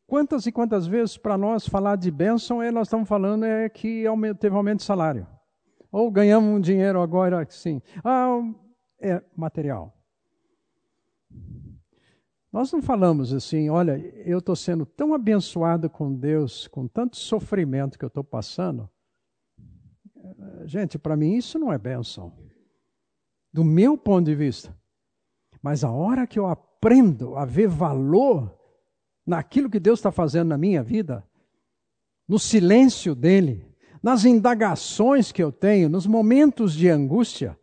Quantas 0.07 0.45
e 0.45 0.51
quantas 0.51 0.87
vezes 0.87 1.17
para 1.17 1.37
nós 1.37 1.67
falar 1.67 1.97
de 1.97 2.09
bênção 2.09 2.61
é 2.61 2.71
nós 2.71 2.87
estamos 2.87 3.09
falando 3.09 3.43
é 3.43 3.67
que 3.67 4.05
teve 4.39 4.55
aumento 4.55 4.79
de 4.79 4.85
salário. 4.85 5.27
Ou 5.91 6.09
ganhamos 6.09 6.49
um 6.49 6.61
dinheiro 6.61 7.01
agora, 7.01 7.45
sim. 7.49 7.81
Ah, 8.03 8.39
é 9.01 9.21
material. 9.35 9.93
Nós 12.51 12.71
não 12.71 12.81
falamos 12.81 13.33
assim, 13.33 13.69
olha, 13.69 13.97
eu 14.25 14.39
estou 14.39 14.55
sendo 14.55 14.85
tão 14.85 15.13
abençoado 15.13 15.89
com 15.89 16.13
Deus, 16.13 16.67
com 16.69 16.87
tanto 16.87 17.17
sofrimento 17.17 17.99
que 17.99 18.05
eu 18.05 18.07
estou 18.07 18.23
passando. 18.23 18.89
Gente, 20.65 20.97
para 20.97 21.15
mim 21.15 21.35
isso 21.35 21.59
não 21.59 21.71
é 21.71 21.77
bênção. 21.77 22.33
Do 23.53 23.63
meu 23.63 23.97
ponto 23.97 24.25
de 24.25 24.35
vista. 24.35 24.75
Mas 25.61 25.83
a 25.83 25.91
hora 25.91 26.27
que 26.27 26.37
eu 26.37 26.47
aprendo 26.47 27.35
a 27.35 27.45
ver 27.45 27.67
valor 27.67 28.55
naquilo 29.25 29.69
que 29.69 29.79
Deus 29.79 29.99
está 29.99 30.11
fazendo 30.11 30.49
na 30.49 30.57
minha 30.57 30.83
vida, 30.83 31.25
no 32.27 32.37
silêncio 32.37 33.15
dele, 33.15 33.65
nas 34.01 34.25
indagações 34.25 35.31
que 35.31 35.41
eu 35.41 35.51
tenho, 35.51 35.89
nos 35.89 36.05
momentos 36.05 36.73
de 36.73 36.89
angústia, 36.89 37.57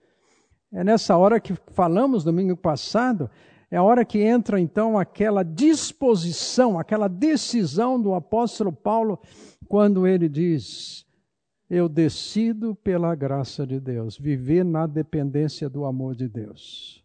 é 0.73 0.83
nessa 0.83 1.17
hora 1.17 1.39
que 1.39 1.55
falamos 1.69 2.25
domingo 2.25 2.57
passado, 2.57 3.31
é 3.71 3.77
a 3.77 3.83
hora 3.83 4.05
que 4.05 4.19
entra 4.19 4.61
então 4.61 4.99
aquela 4.99 5.43
disposição, 5.43 6.79
aquela 6.79 7.09
decisão 7.09 8.01
do 8.01 8.15
apóstolo 8.15 8.73
Paulo, 8.73 9.19
quando 9.69 10.07
ele 10.07 10.29
diz: 10.29 11.07
Eu 11.75 11.89
decido 11.89 12.75
pela 12.75 13.15
graça 13.15 13.67
de 13.67 13.81
Deus, 13.81 14.19
viver 14.19 14.63
na 14.63 14.87
dependência 14.87 15.71
do 15.71 15.87
amor 15.87 16.15
de 16.15 16.29
Deus 16.29 17.03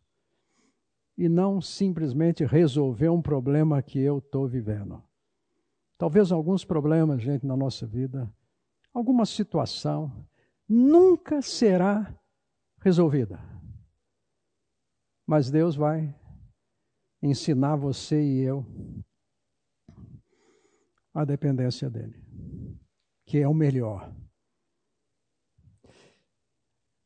e 1.17 1.29
não 1.29 1.61
simplesmente 1.61 2.43
resolver 2.43 3.07
um 3.07 3.21
problema 3.21 3.81
que 3.81 3.97
eu 3.97 4.17
estou 4.17 4.45
vivendo. 4.45 5.01
Talvez 5.97 6.33
alguns 6.33 6.65
problemas, 6.65 7.21
gente, 7.21 7.45
na 7.45 7.55
nossa 7.55 7.87
vida, 7.87 8.29
alguma 8.93 9.25
situação, 9.25 10.27
nunca 10.67 11.41
será 11.41 12.13
resolvida. 12.81 13.39
Mas 15.25 15.49
Deus 15.49 15.77
vai 15.77 16.13
ensinar 17.23 17.77
você 17.77 18.21
e 18.21 18.41
eu 18.41 18.65
a 21.13 21.23
dependência 21.23 21.89
dele, 21.89 22.21
que 23.25 23.37
é 23.37 23.47
o 23.47 23.53
melhor. 23.53 24.13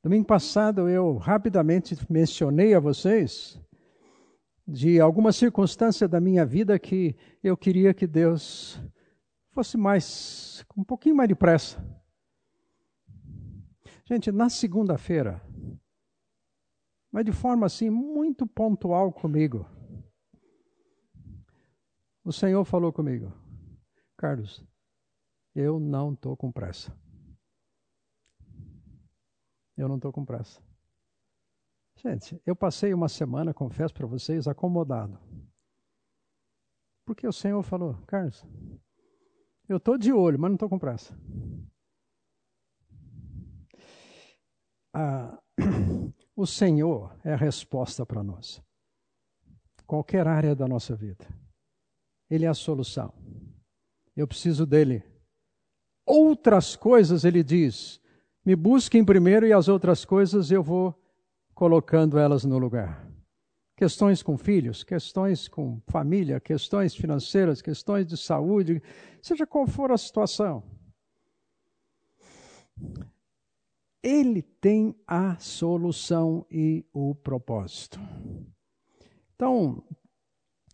Domingo 0.04 0.26
passado 0.26 0.90
eu 0.90 1.18
rapidamente 1.18 1.96
mencionei 2.10 2.74
a 2.74 2.80
vocês 2.80 3.62
de 4.68 5.00
alguma 5.00 5.32
circunstância 5.32 6.08
da 6.08 6.20
minha 6.20 6.44
vida 6.44 6.80
que 6.80 7.16
eu 7.44 7.56
queria 7.56 7.94
que 7.94 8.08
Deus 8.08 8.82
fosse 9.52 9.78
mais, 9.78 10.66
um 10.76 10.84
pouquinho 10.84 11.16
mais 11.16 11.30
de 11.30 11.36
pressa. 11.36 11.78
Gente, 14.04 14.32
na 14.32 14.50
segunda-feira, 14.50 15.40
mas 17.12 17.24
de 17.24 17.32
forma 17.32 17.68
assim 17.68 17.92
muito 17.92 18.48
pontual 18.48 19.14
comigo, 19.14 19.70
o 22.24 22.32
Senhor 22.32 22.66
falou 22.66 22.92
comigo, 22.92 23.32
Carlos, 24.18 24.66
eu 25.54 25.80
não 25.80 26.14
estou 26.14 26.36
com 26.36 26.52
pressa. 26.52 26.92
Eu 29.82 29.88
não 29.88 29.96
estou 29.96 30.14
com 30.14 30.24
pressa. 30.24 30.62
Gente, 31.96 32.40
eu 32.46 32.56
passei 32.56 32.94
uma 32.94 33.10
semana, 33.10 33.52
confesso 33.52 33.92
para 33.92 34.06
vocês, 34.06 34.48
acomodado. 34.48 35.20
Porque 37.04 37.28
o 37.28 37.34
Senhor 37.34 37.64
falou, 37.64 37.96
Carlos, 38.06 38.46
eu 39.68 39.78
estou 39.78 39.98
de 39.98 40.14
olho, 40.14 40.38
mas 40.38 40.52
não 40.52 40.56
estou 40.56 40.70
com 40.70 40.78
pressa. 40.78 41.18
Ah, 44.94 45.42
o 46.36 46.46
Senhor 46.46 47.20
é 47.24 47.34
a 47.34 47.38
resposta 47.38 48.06
para 48.06 48.24
nós. 48.24 48.62
Qualquer 49.88 50.28
área 50.28 50.56
da 50.56 50.68
nossa 50.68 50.96
vida. 50.96 51.28
Ele 52.30 52.46
é 52.46 52.50
a 52.50 52.54
solução. 52.54 53.12
Eu 54.16 54.28
preciso 54.28 54.64
dele. 54.64 55.04
Outras 56.06 56.76
coisas, 56.76 57.26
ele 57.26 57.44
diz, 57.44 58.01
me 58.44 58.56
busquem 58.56 59.06
primeiro 59.06 59.46
e 59.46 59.54
as 59.54 59.68
outras 59.68 60.04
coisas 60.04 60.52
eu 60.52 60.64
vou 60.64 61.00
colocando 61.54 62.18
elas 62.18 62.44
no 62.44 62.58
lugar. 62.58 63.08
Questões 63.76 64.22
com 64.22 64.38
filhos, 64.38 64.84
questões 64.84 65.48
com 65.48 65.82
família, 65.88 66.40
questões 66.40 66.96
financeiras, 66.96 67.62
questões 67.62 68.06
de 68.06 68.18
saúde, 68.18 68.82
seja 69.22 69.46
qual 69.46 69.68
for 69.68 69.92
a 69.92 69.98
situação. 69.98 70.64
Ele 74.04 74.42
tem 74.42 74.96
a 75.08 75.38
solução 75.38 76.46
e 76.50 76.86
o 76.92 77.14
propósito. 77.14 78.00
Então, 79.36 79.84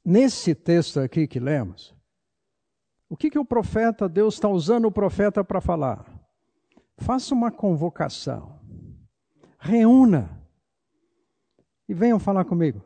nesse 0.04 0.56
texto 0.56 1.00
aqui 1.00 1.28
que 1.28 1.40
lemos, 1.40 1.94
o 3.10 3.16
que, 3.16 3.30
que 3.30 3.40
o 3.40 3.46
profeta, 3.46 4.08
Deus 4.08 4.36
está 4.36 4.50
usando 4.50 4.86
o 4.86 4.92
profeta 4.92 5.44
para 5.44 5.62
falar? 5.62 6.17
Faça 6.98 7.34
uma 7.34 7.52
convocação, 7.52 8.60
reúna 9.60 10.42
e 11.88 11.94
venham 11.94 12.20
falar 12.20 12.44
comigo. 12.44 12.84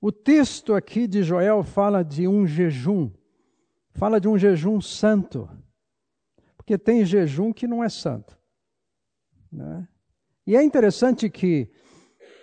O 0.00 0.12
texto 0.12 0.74
aqui 0.74 1.06
de 1.06 1.22
Joel 1.22 1.62
fala 1.62 2.02
de 2.02 2.26
um 2.28 2.46
jejum, 2.46 3.10
fala 3.92 4.20
de 4.20 4.28
um 4.28 4.36
jejum 4.36 4.80
santo, 4.80 5.48
porque 6.56 6.76
tem 6.76 7.04
jejum 7.04 7.52
que 7.52 7.66
não 7.66 7.82
é 7.82 7.88
santo. 7.88 8.38
Né? 9.50 9.88
E 10.46 10.56
é 10.56 10.62
interessante 10.62 11.30
que 11.30 11.70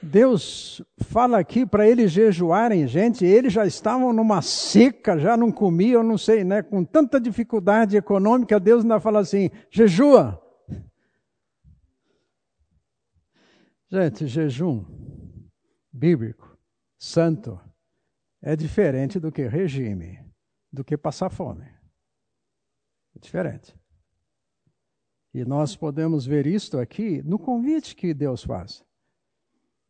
Deus 0.02 0.82
fala 0.98 1.40
aqui 1.40 1.66
para 1.66 1.88
eles 1.88 2.12
jejuarem, 2.12 2.88
gente, 2.88 3.26
eles 3.26 3.52
já 3.52 3.66
estavam 3.66 4.14
numa 4.14 4.42
seca, 4.42 5.20
já 5.20 5.36
não 5.36 5.52
comiam, 5.52 6.02
não 6.04 6.18
sei, 6.18 6.44
né, 6.44 6.62
com 6.62 6.84
tanta 6.84 7.20
dificuldade 7.20 7.98
econômica, 7.98 8.60
Deus 8.60 8.84
ainda 8.84 9.00
fala 9.00 9.20
assim: 9.20 9.50
jejua. 9.70 10.42
Gente, 13.92 14.28
jejum 14.28 14.86
bíblico, 15.92 16.58
santo, 16.98 17.60
é 18.42 18.56
diferente 18.56 19.20
do 19.20 19.32
que 19.32 19.48
regime, 19.48 20.24
do 20.72 20.84
que 20.84 20.96
passar 20.96 21.30
fome. 21.30 21.66
É 23.16 23.20
diferente. 23.20 23.78
E 25.34 25.44
nós 25.44 25.76
podemos 25.76 26.26
ver 26.26 26.48
isto 26.48 26.78
aqui 26.80 27.22
no 27.24 27.38
convite 27.38 27.96
que 27.96 28.14
Deus 28.14 28.44
faz. 28.44 28.84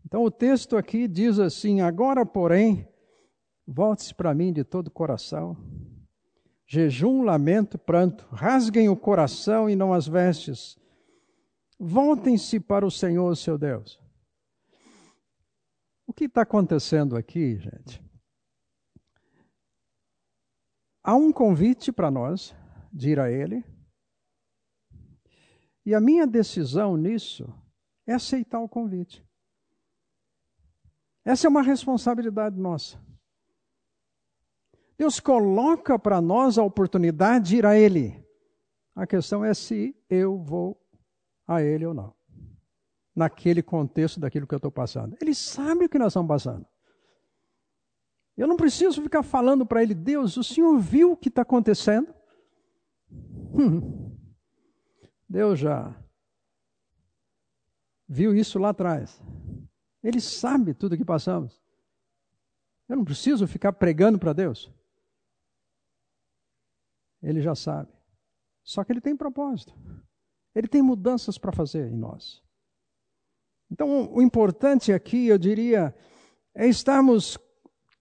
Então 0.06 0.24
o 0.24 0.32
texto 0.32 0.78
aqui 0.78 1.08
diz 1.08 1.40
assim: 1.40 1.82
Agora, 1.82 2.26
porém, 2.26 2.88
volte-se 3.66 4.14
para 4.14 4.34
mim 4.34 4.52
de 4.52 4.64
todo 4.64 4.88
o 4.88 4.92
coração. 4.92 5.58
Jejum, 6.66 7.24
lamento, 7.24 7.78
pranto, 7.78 8.28
rasguem 8.32 8.90
o 8.90 8.96
coração 8.96 9.70
e 9.70 9.76
não 9.76 9.94
as 9.94 10.08
vestes. 10.08 10.78
Voltem-se 11.80 12.60
para 12.60 12.86
o 12.86 12.92
Senhor, 12.92 13.36
seu 13.36 13.58
Deus. 13.58 14.00
O 16.06 16.14
que 16.14 16.26
está 16.26 16.42
acontecendo 16.42 17.16
aqui, 17.16 17.58
gente? 17.58 18.04
Há 21.04 21.16
um 21.16 21.32
convite 21.32 21.92
para 21.92 22.12
nós 22.12 22.54
de 22.92 23.12
ir 23.12 23.20
a 23.20 23.32
Ele, 23.32 23.64
e 25.86 25.96
a 25.96 26.02
minha 26.02 26.28
decisão 26.28 26.98
nisso 26.98 27.52
é 28.06 28.14
aceitar 28.14 28.60
o 28.60 28.70
convite. 28.70 29.26
Essa 31.30 31.46
é 31.46 31.48
uma 31.48 31.62
responsabilidade 31.62 32.60
nossa. 32.60 33.00
Deus 34.98 35.20
coloca 35.20 36.00
para 36.00 36.20
nós 36.20 36.58
a 36.58 36.64
oportunidade 36.64 37.50
de 37.50 37.58
ir 37.58 37.68
a 37.68 37.78
Ele. 37.78 38.26
A 38.96 39.06
questão 39.06 39.46
é 39.46 39.54
se 39.54 39.96
eu 40.10 40.40
vou 40.40 40.76
a 41.48 41.62
Ele 41.62 41.86
ou 41.86 41.94
não. 41.94 42.16
Naquele 43.16 43.62
contexto 43.62 44.20
daquilo 44.20 44.48
que 44.48 44.56
eu 44.56 44.58
estou 44.58 44.72
passando. 44.72 45.16
Ele 45.22 45.36
sabe 45.36 45.86
o 45.86 45.90
que 45.90 46.00
nós 46.00 46.14
estamos 46.14 46.28
passando. 46.28 46.66
Eu 48.36 48.48
não 48.48 48.58
preciso 48.58 49.00
ficar 49.00 49.22
falando 49.22 49.68
para 49.68 49.84
Ele, 49.84 49.94
Deus, 49.94 50.36
o 50.36 50.44
Senhor 50.44 50.80
viu 50.80 51.12
o 51.12 51.18
que 51.18 51.30
está 51.30 51.44
acontecendo? 51.44 52.12
Hum. 53.54 54.18
Deus 55.30 55.60
já 55.60 55.96
viu 58.08 58.34
isso 58.34 58.58
lá 58.58 58.70
atrás. 58.70 59.22
Ele 60.04 60.22
sabe 60.22 60.74
tudo 60.74 60.94
o 60.94 60.98
que 60.98 61.06
passamos. 61.06 61.62
Eu 62.88 62.98
não 62.98 63.06
preciso 63.06 63.48
ficar 63.48 63.74
pregando 63.74 64.18
para 64.18 64.34
Deus. 64.34 64.72
Ele 67.22 67.42
já 67.42 67.54
sabe. 67.54 67.92
Só 68.64 68.84
que 68.84 68.92
ele 68.92 69.02
tem 69.02 69.16
propósito. 69.16 69.74
Ele 70.56 70.68
tem 70.68 70.82
mudanças 70.82 71.38
para 71.38 71.52
fazer 71.52 71.92
em 71.92 71.98
nós. 71.98 72.42
Então, 73.70 74.12
o 74.12 74.22
importante 74.22 74.92
aqui, 74.92 75.28
eu 75.28 75.38
diria, 75.38 75.96
é 76.56 76.68
estarmos 76.68 77.38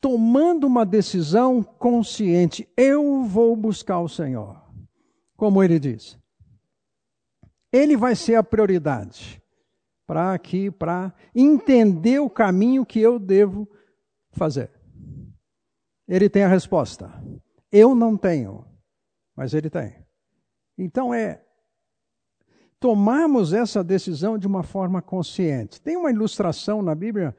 tomando 0.01 0.67
uma 0.67 0.87
decisão 0.87 1.63
consciente. 1.63 2.67
Eu 2.77 3.25
vou 3.25 3.55
buscar 3.55 4.01
o 4.01 4.09
Senhor. 4.09 4.63
Como 5.37 5.63
ele 5.63 5.79
diz. 5.79 6.19
Ele 7.71 7.97
vai 7.97 8.17
ser 8.17 8.37
a 8.37 8.43
prioridade 8.43 9.43
para 10.09 10.33
aqui, 10.33 10.71
para 10.71 11.13
entender 11.35 12.19
o 12.19 12.31
caminho 12.31 12.87
que 12.87 12.99
eu 12.99 13.19
devo 13.19 13.69
fazer. 14.33 14.71
Ele 16.09 16.31
tem 16.31 16.45
a 16.45 16.49
resposta. 16.49 17.13
Eu 17.71 17.95
não 17.95 18.17
tenho, 18.17 18.65
mas 19.37 19.53
ele 19.53 19.69
tem. 19.69 20.03
Então 20.79 21.13
é 21.13 21.43
tomarmos 22.81 23.53
essa 23.53 23.85
decisão 23.85 24.39
de 24.39 24.47
uma 24.47 24.63
forma 24.63 25.03
consciente. 25.03 25.79
Tem 25.79 25.95
uma 25.95 26.11
ilustração 26.11 26.81
na 26.81 26.95
Bíblia 26.95 27.37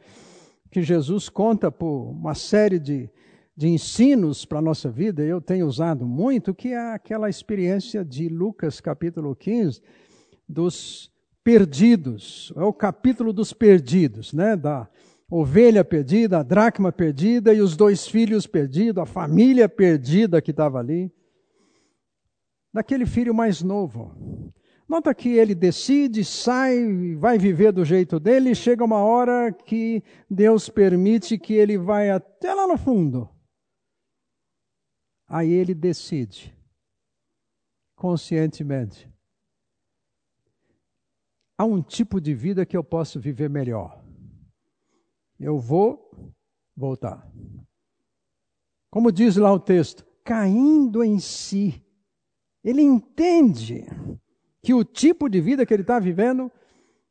que 0.69 0.83
Jesus 0.83 1.27
conta 1.27 1.71
por 1.71 2.11
uma 2.11 2.35
série 2.35 2.77
de, 2.77 3.09
de 3.57 3.67
ensinos 3.67 4.45
para 4.45 4.59
a 4.59 4.61
nossa 4.61 4.91
vida, 4.91 5.23
eu 5.23 5.41
tenho 5.41 5.65
usado 5.65 6.05
muito, 6.05 6.53
que 6.53 6.67
é 6.67 6.93
aquela 6.93 7.29
experiência 7.29 8.05
de 8.05 8.29
Lucas 8.29 8.79
capítulo 8.79 9.35
15, 9.35 9.81
dos 10.47 11.11
perdidos. 11.49 12.53
É 12.55 12.61
o 12.61 12.71
capítulo 12.71 13.33
dos 13.33 13.51
perdidos, 13.53 14.33
né? 14.33 14.55
Da 14.55 14.87
ovelha 15.27 15.83
perdida, 15.83 16.37
a 16.37 16.43
dracma 16.43 16.91
perdida 16.91 17.51
e 17.51 17.59
os 17.59 17.75
dois 17.75 18.07
filhos 18.07 18.45
perdidos, 18.45 19.01
a 19.01 19.05
família 19.07 19.67
perdida 19.67 20.43
que 20.43 20.51
estava 20.51 20.77
ali. 20.77 21.11
Daquele 22.71 23.07
filho 23.07 23.33
mais 23.33 23.63
novo. 23.63 24.53
Nota 24.87 25.11
que 25.11 25.29
ele 25.29 25.55
decide, 25.55 26.23
sai, 26.23 27.15
vai 27.15 27.39
viver 27.39 27.71
do 27.71 27.83
jeito 27.83 28.19
dele, 28.19 28.51
e 28.51 28.55
chega 28.55 28.85
uma 28.85 29.03
hora 29.03 29.51
que 29.51 30.03
Deus 30.29 30.69
permite 30.69 31.35
que 31.39 31.55
ele 31.55 31.79
vai 31.79 32.11
até 32.11 32.53
lá 32.53 32.67
no 32.67 32.77
fundo. 32.77 33.27
Aí 35.27 35.51
ele 35.51 35.73
decide, 35.73 36.55
conscientemente, 37.95 39.08
há 41.59 41.65
um 41.65 41.81
tipo 41.81 42.21
de 42.21 42.33
vida 42.33 42.65
que 42.65 42.77
eu 42.77 42.83
posso 42.83 43.19
viver 43.19 43.49
melhor. 43.49 44.01
Eu 45.37 45.59
vou 45.59 46.33
voltar. 46.73 47.29
Como 48.89 49.11
diz 49.11 49.35
lá 49.35 49.51
o 49.51 49.59
texto, 49.59 50.05
caindo 50.23 51.03
em 51.03 51.19
si. 51.19 51.85
Ele 52.63 52.81
entende 52.81 53.85
que 54.63 54.73
o 54.73 54.85
tipo 54.85 55.27
de 55.27 55.41
vida 55.41 55.65
que 55.65 55.73
ele 55.73 55.83
está 55.83 55.99
vivendo 55.99 56.49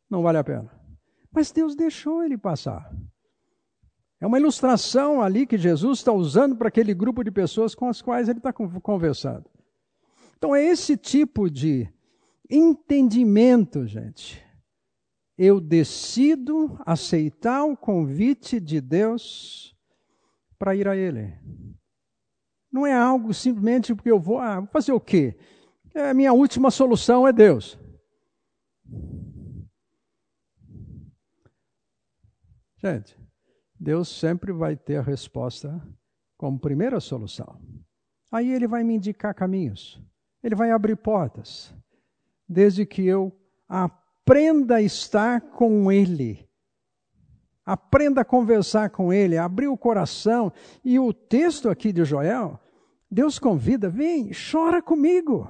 não 0.09 0.23
vale 0.23 0.39
a 0.39 0.45
pena. 0.45 0.73
Mas 1.31 1.53
Deus 1.53 1.77
deixou 1.77 2.25
ele 2.25 2.39
passar. 2.39 2.91
É 4.19 4.27
uma 4.27 4.39
ilustração 4.39 5.21
ali 5.21 5.47
que 5.47 5.59
Jesus 5.59 5.99
está 5.99 6.13
usando 6.13 6.57
para 6.57 6.69
aquele 6.69 6.95
grupo 6.95 7.23
de 7.23 7.31
pessoas 7.31 7.75
com 7.75 7.87
as 7.87 8.01
quais 8.01 8.31
ele 8.31 8.39
está 8.39 8.53
conversando. 8.53 9.45
Então 10.39 10.57
é 10.57 10.65
esse 10.65 10.97
tipo 10.97 11.51
de 11.51 11.87
entendimento, 12.51 13.87
gente. 13.87 14.43
Eu 15.37 15.61
decido 15.61 16.79
aceitar 16.85 17.65
o 17.65 17.77
convite 17.77 18.59
de 18.59 18.81
Deus 18.81 19.77
para 20.59 20.75
ir 20.75 20.89
a 20.89 20.97
Ele. 20.97 21.33
Não 22.73 22.87
é 22.87 22.93
algo 22.93 23.33
simplesmente 23.33 23.95
porque 23.95 24.11
eu 24.11 24.19
vou, 24.19 24.39
ah, 24.39 24.61
vou 24.61 24.69
fazer 24.69 24.93
o 24.93 25.01
quê? 25.01 25.39
É, 25.95 26.11
a 26.11 26.15
minha 26.15 26.33
última 26.33 26.71
solução 26.71 27.27
é 27.27 27.33
Deus. 27.33 27.79
Gente, 32.79 33.17
Deus 33.79 34.09
sempre 34.09 34.53
vai 34.53 34.77
ter 34.77 34.97
a 34.97 35.03
resposta 35.03 35.81
como 36.37 36.59
primeira 36.59 37.01
solução. 37.01 37.61
Aí 38.31 38.53
ele 38.53 38.67
vai 38.67 38.85
me 38.85 38.95
indicar 38.95 39.35
caminhos. 39.35 40.01
Ele 40.43 40.55
vai 40.55 40.71
abrir 40.71 40.97
portas 40.97 41.75
desde 42.49 42.87
que 42.87 43.05
eu 43.07 43.33
aprenda 43.69 44.77
a 44.77 44.83
estar 44.83 45.41
com 45.41 45.93
Ele. 45.93 46.49
Aprenda 47.65 48.23
a 48.23 48.25
conversar 48.25 48.91
com 48.91 49.13
Ele, 49.13 49.37
abrir 49.37 49.69
o 49.69 49.77
coração. 49.77 50.53
E 50.83 50.99
o 50.99 51.13
texto 51.13 51.69
aqui 51.69 51.93
de 51.93 52.05
Joel, 52.05 52.59
Deus 53.11 53.39
convida, 53.39 53.91
vem, 53.91 54.31
chora 54.33 54.81
comigo, 54.81 55.49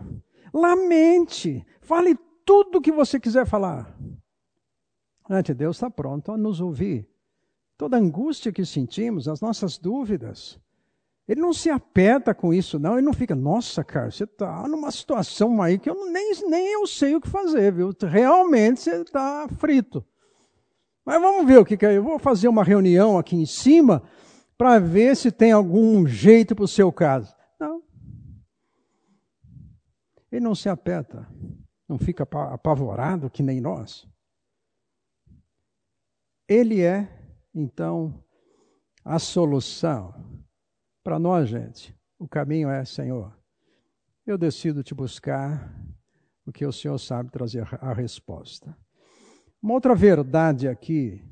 lamente, 0.52 1.64
fale 1.80 2.18
tudo 2.44 2.78
o 2.78 2.80
que 2.80 2.90
você 2.90 3.20
quiser 3.20 3.46
falar. 3.46 3.96
Deus 5.56 5.76
está 5.76 5.90
pronto 5.90 6.32
a 6.32 6.36
nos 6.36 6.60
ouvir. 6.60 7.08
Toda 7.76 7.96
angústia 7.96 8.50
que 8.50 8.64
sentimos, 8.64 9.28
as 9.28 9.40
nossas 9.40 9.78
dúvidas, 9.78 10.58
ele 11.28 11.42
não 11.42 11.52
se 11.52 11.68
aperta 11.68 12.34
com 12.34 12.54
isso, 12.54 12.78
não. 12.78 12.94
Ele 12.94 13.04
não 13.04 13.12
fica, 13.12 13.34
nossa, 13.34 13.84
cara, 13.84 14.10
você 14.10 14.24
está 14.24 14.66
numa 14.66 14.90
situação 14.90 15.60
aí 15.60 15.78
que 15.78 15.90
eu 15.90 16.10
nem, 16.10 16.32
nem 16.48 16.72
eu 16.72 16.86
sei 16.86 17.14
o 17.14 17.20
que 17.20 17.28
fazer, 17.28 17.70
viu? 17.70 17.94
Realmente 18.00 18.80
você 18.80 19.02
está 19.02 19.46
frito. 19.58 20.02
Mas 21.04 21.20
vamos 21.20 21.46
ver 21.46 21.58
o 21.58 21.66
que, 21.66 21.76
que 21.76 21.84
é. 21.84 21.98
Eu 21.98 22.02
vou 22.02 22.18
fazer 22.18 22.48
uma 22.48 22.64
reunião 22.64 23.18
aqui 23.18 23.36
em 23.36 23.44
cima 23.44 24.02
para 24.56 24.78
ver 24.78 25.14
se 25.16 25.30
tem 25.30 25.52
algum 25.52 26.06
jeito 26.06 26.56
para 26.56 26.64
o 26.64 26.68
seu 26.68 26.90
caso. 26.90 27.36
Não. 27.60 27.82
Ele 30.32 30.40
não 30.40 30.54
se 30.54 30.70
aperta, 30.70 31.28
não 31.86 31.98
fica 31.98 32.22
apavorado 32.22 33.28
que 33.28 33.42
nem 33.42 33.60
nós. 33.60 34.08
Ele 36.48 36.80
é, 36.80 37.06
então, 37.54 38.24
a 39.04 39.18
solução 39.18 40.37
para 41.08 41.18
nós, 41.18 41.48
gente, 41.48 41.96
o 42.18 42.28
caminho 42.28 42.68
é, 42.68 42.84
Senhor, 42.84 43.34
eu 44.26 44.36
decido 44.36 44.82
te 44.82 44.94
buscar, 44.94 45.74
porque 46.44 46.66
o 46.66 46.70
Senhor 46.70 46.98
sabe 46.98 47.30
trazer 47.30 47.66
a 47.80 47.94
resposta. 47.94 48.76
Uma 49.62 49.72
outra 49.72 49.94
verdade 49.94 50.68
aqui, 50.68 51.24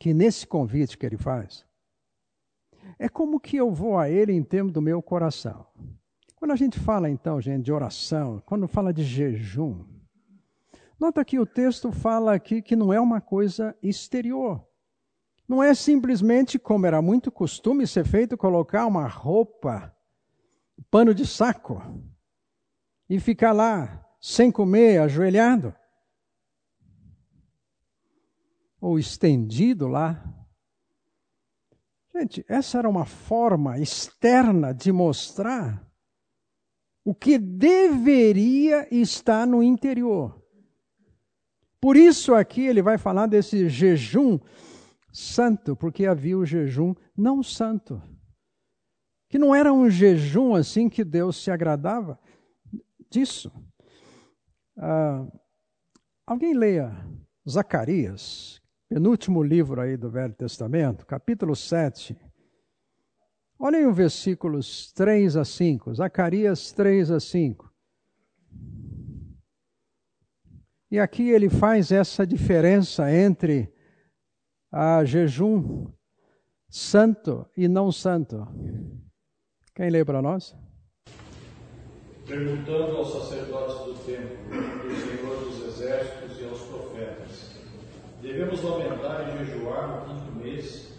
que 0.00 0.12
nesse 0.12 0.44
convite 0.44 0.98
que 0.98 1.06
ele 1.06 1.16
faz, 1.16 1.64
é 2.98 3.08
como 3.08 3.38
que 3.38 3.56
eu 3.56 3.70
vou 3.70 3.96
a 3.96 4.10
ele 4.10 4.32
em 4.32 4.42
termos 4.42 4.72
do 4.72 4.82
meu 4.82 5.00
coração. 5.00 5.64
Quando 6.34 6.50
a 6.50 6.56
gente 6.56 6.80
fala, 6.80 7.08
então, 7.08 7.40
gente, 7.40 7.66
de 7.66 7.72
oração, 7.72 8.42
quando 8.44 8.66
fala 8.66 8.92
de 8.92 9.04
jejum, 9.04 9.84
nota 10.98 11.24
que 11.24 11.38
o 11.38 11.46
texto 11.46 11.92
fala 11.92 12.34
aqui 12.34 12.60
que 12.60 12.74
não 12.74 12.92
é 12.92 13.00
uma 13.00 13.20
coisa 13.20 13.76
exterior. 13.80 14.60
Não 15.52 15.62
é 15.62 15.74
simplesmente, 15.74 16.58
como 16.58 16.86
era 16.86 17.02
muito 17.02 17.30
costume 17.30 17.86
ser 17.86 18.06
feito, 18.06 18.38
colocar 18.38 18.86
uma 18.86 19.06
roupa, 19.06 19.94
pano 20.90 21.14
de 21.14 21.26
saco, 21.26 21.82
e 23.06 23.20
ficar 23.20 23.52
lá 23.52 24.02
sem 24.18 24.50
comer, 24.50 24.96
ajoelhado. 25.02 25.74
Ou 28.80 28.98
estendido 28.98 29.88
lá. 29.88 30.24
Gente, 32.16 32.42
essa 32.48 32.78
era 32.78 32.88
uma 32.88 33.04
forma 33.04 33.78
externa 33.78 34.72
de 34.72 34.90
mostrar 34.90 35.86
o 37.04 37.14
que 37.14 37.36
deveria 37.36 38.88
estar 38.90 39.46
no 39.46 39.62
interior. 39.62 40.42
Por 41.78 41.94
isso 41.94 42.32
aqui 42.32 42.62
ele 42.62 42.80
vai 42.80 42.96
falar 42.96 43.26
desse 43.26 43.68
jejum 43.68 44.40
santo, 45.12 45.76
porque 45.76 46.06
havia 46.06 46.38
o 46.38 46.46
jejum 46.46 46.94
não 47.16 47.42
santo. 47.42 48.02
Que 49.28 49.38
não 49.38 49.54
era 49.54 49.72
um 49.72 49.88
jejum 49.88 50.54
assim 50.54 50.88
que 50.88 51.04
Deus 51.04 51.36
se 51.42 51.50
agradava 51.50 52.18
disso. 53.10 53.52
Ah, 54.76 55.26
alguém 56.26 56.54
leia 56.54 56.92
Zacarias, 57.48 58.60
penúltimo 58.88 59.42
livro 59.42 59.80
aí 59.80 59.96
do 59.96 60.10
Velho 60.10 60.34
Testamento, 60.34 61.04
capítulo 61.04 61.54
7. 61.54 62.16
Olhem 63.58 63.86
os 63.86 63.96
versículos 63.96 64.92
3 64.92 65.36
a 65.36 65.44
5, 65.44 65.94
Zacarias 65.94 66.72
3 66.72 67.10
a 67.10 67.20
5. 67.20 67.70
E 70.90 70.98
aqui 70.98 71.30
ele 71.30 71.48
faz 71.48 71.90
essa 71.90 72.26
diferença 72.26 73.10
entre 73.10 73.72
a 74.72 75.04
jejum 75.04 75.86
santo 76.70 77.46
e 77.54 77.68
não 77.68 77.92
santo. 77.92 78.48
Quem 79.74 79.90
lê 79.90 80.02
para 80.02 80.22
nós? 80.22 80.56
Perguntando 82.26 82.96
aos 82.96 83.12
sacerdotes 83.12 83.76
do 83.84 83.94
templo, 84.06 84.36
do 84.48 84.94
Senhor 84.96 85.44
dos 85.44 85.66
Exércitos 85.66 86.40
e 86.40 86.44
aos 86.44 86.60
profetas: 86.62 87.56
Devemos 88.22 88.62
lamentar 88.62 89.28
e 89.28 89.44
jejuar 89.44 90.08
no 90.08 90.14
quinto 90.14 90.36
mês, 90.36 90.92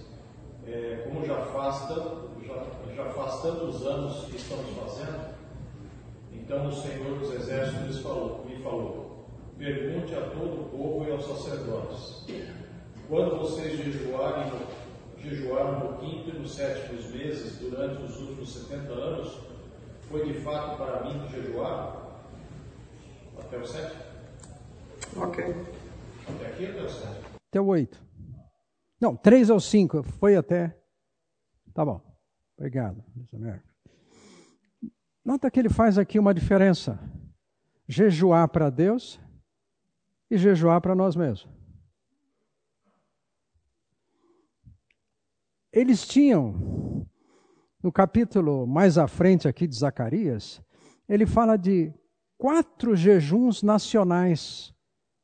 é, 0.67 1.07
como 1.07 1.25
já 1.25 1.43
faz, 1.45 1.87
tanto, 1.87 2.29
já, 2.45 2.93
já 2.93 3.09
faz 3.11 3.41
tantos 3.41 3.87
anos 3.87 4.25
que 4.25 4.35
estamos 4.35 4.69
fazendo? 4.77 5.33
Então 6.31 6.67
o 6.67 6.71
Senhor 6.71 7.17
dos 7.17 7.33
Exércitos 7.33 7.99
falou, 8.01 8.45
me 8.45 8.61
falou: 8.61 9.25
Pergunte 9.57 10.13
a 10.13 10.21
todo 10.29 10.61
o 10.61 10.69
povo 10.69 11.05
e 11.07 11.11
aos 11.11 11.25
sacerdotes: 11.25 12.25
Quando 13.07 13.37
vocês 13.37 13.77
jejuarem 13.77 14.51
jejuaram 15.23 15.79
no 15.79 15.97
quinto 15.99 16.29
e 16.29 16.39
no 16.39 16.47
sétimo 16.47 16.93
meses 17.11 17.57
durante 17.59 18.03
os 18.03 18.19
últimos 18.19 18.53
70 18.53 18.91
anos, 18.91 19.39
foi 20.09 20.25
de 20.25 20.39
fato 20.41 20.77
para 20.77 21.03
mim 21.05 21.25
que 21.25 21.41
jejuaram? 21.41 22.03
Até 23.39 23.57
o 23.57 23.65
sétimo? 23.65 24.03
Ok. 25.15 25.43
Até 26.27 26.47
aqui 26.47 26.65
até 26.65 26.81
o 26.81 26.89
sétimo? 26.89 27.25
Até 27.49 27.61
o 27.61 27.67
oito. 27.67 28.03
Não, 28.99 29.15
três 29.15 29.49
ou 29.49 29.59
cinco, 29.59 30.03
foi 30.03 30.35
até. 30.35 30.77
Tá 31.73 31.85
bom. 31.85 32.01
Obrigado, 32.57 33.03
Nota 35.25 35.49
que 35.49 35.59
ele 35.59 35.69
faz 35.69 35.97
aqui 35.97 36.19
uma 36.19 36.33
diferença: 36.33 36.99
jejuar 37.87 38.47
para 38.49 38.69
Deus 38.69 39.19
e 40.29 40.37
jejuar 40.37 40.81
para 40.81 40.95
nós 40.95 41.15
mesmos. 41.15 41.52
Eles 45.73 46.05
tinham, 46.05 47.03
no 47.81 47.91
capítulo 47.91 48.67
mais 48.67 48.99
à 48.99 49.07
frente 49.07 49.47
aqui 49.47 49.65
de 49.65 49.75
Zacarias, 49.75 50.61
ele 51.09 51.25
fala 51.25 51.57
de 51.57 51.91
quatro 52.37 52.95
jejuns 52.95 53.63
nacionais, 53.63 54.71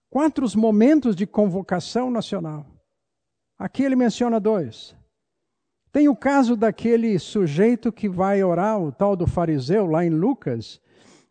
quatro 0.09 0.45
momentos 0.57 1.15
de 1.15 1.27
convocação 1.27 2.09
nacional. 2.09 2.65
Aqui 3.59 3.83
ele 3.83 3.95
menciona 3.95 4.39
dois. 4.39 4.95
Tem 5.91 6.09
o 6.09 6.15
caso 6.15 6.55
daquele 6.55 7.19
sujeito 7.19 7.91
que 7.91 8.09
vai 8.09 8.43
orar, 8.43 8.81
o 8.81 8.91
tal 8.91 9.15
do 9.15 9.27
fariseu, 9.27 9.85
lá 9.85 10.03
em 10.03 10.09
Lucas 10.09 10.81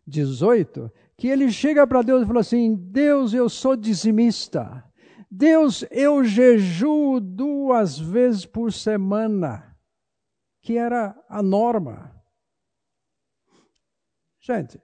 18, 0.07 0.89
que 1.17 1.27
ele 1.27 1.51
chega 1.51 1.85
para 1.85 2.01
Deus 2.01 2.23
e 2.23 2.25
fala 2.25 2.39
assim: 2.39 2.73
Deus, 2.73 3.33
eu 3.33 3.49
sou 3.49 3.75
dizimista. 3.75 4.88
Deus, 5.29 5.83
eu 5.91 6.23
jejuo 6.23 7.19
duas 7.19 7.99
vezes 7.99 8.45
por 8.45 8.73
semana, 8.73 9.77
que 10.61 10.75
era 10.75 11.15
a 11.29 11.43
norma. 11.43 12.15
Gente, 14.39 14.81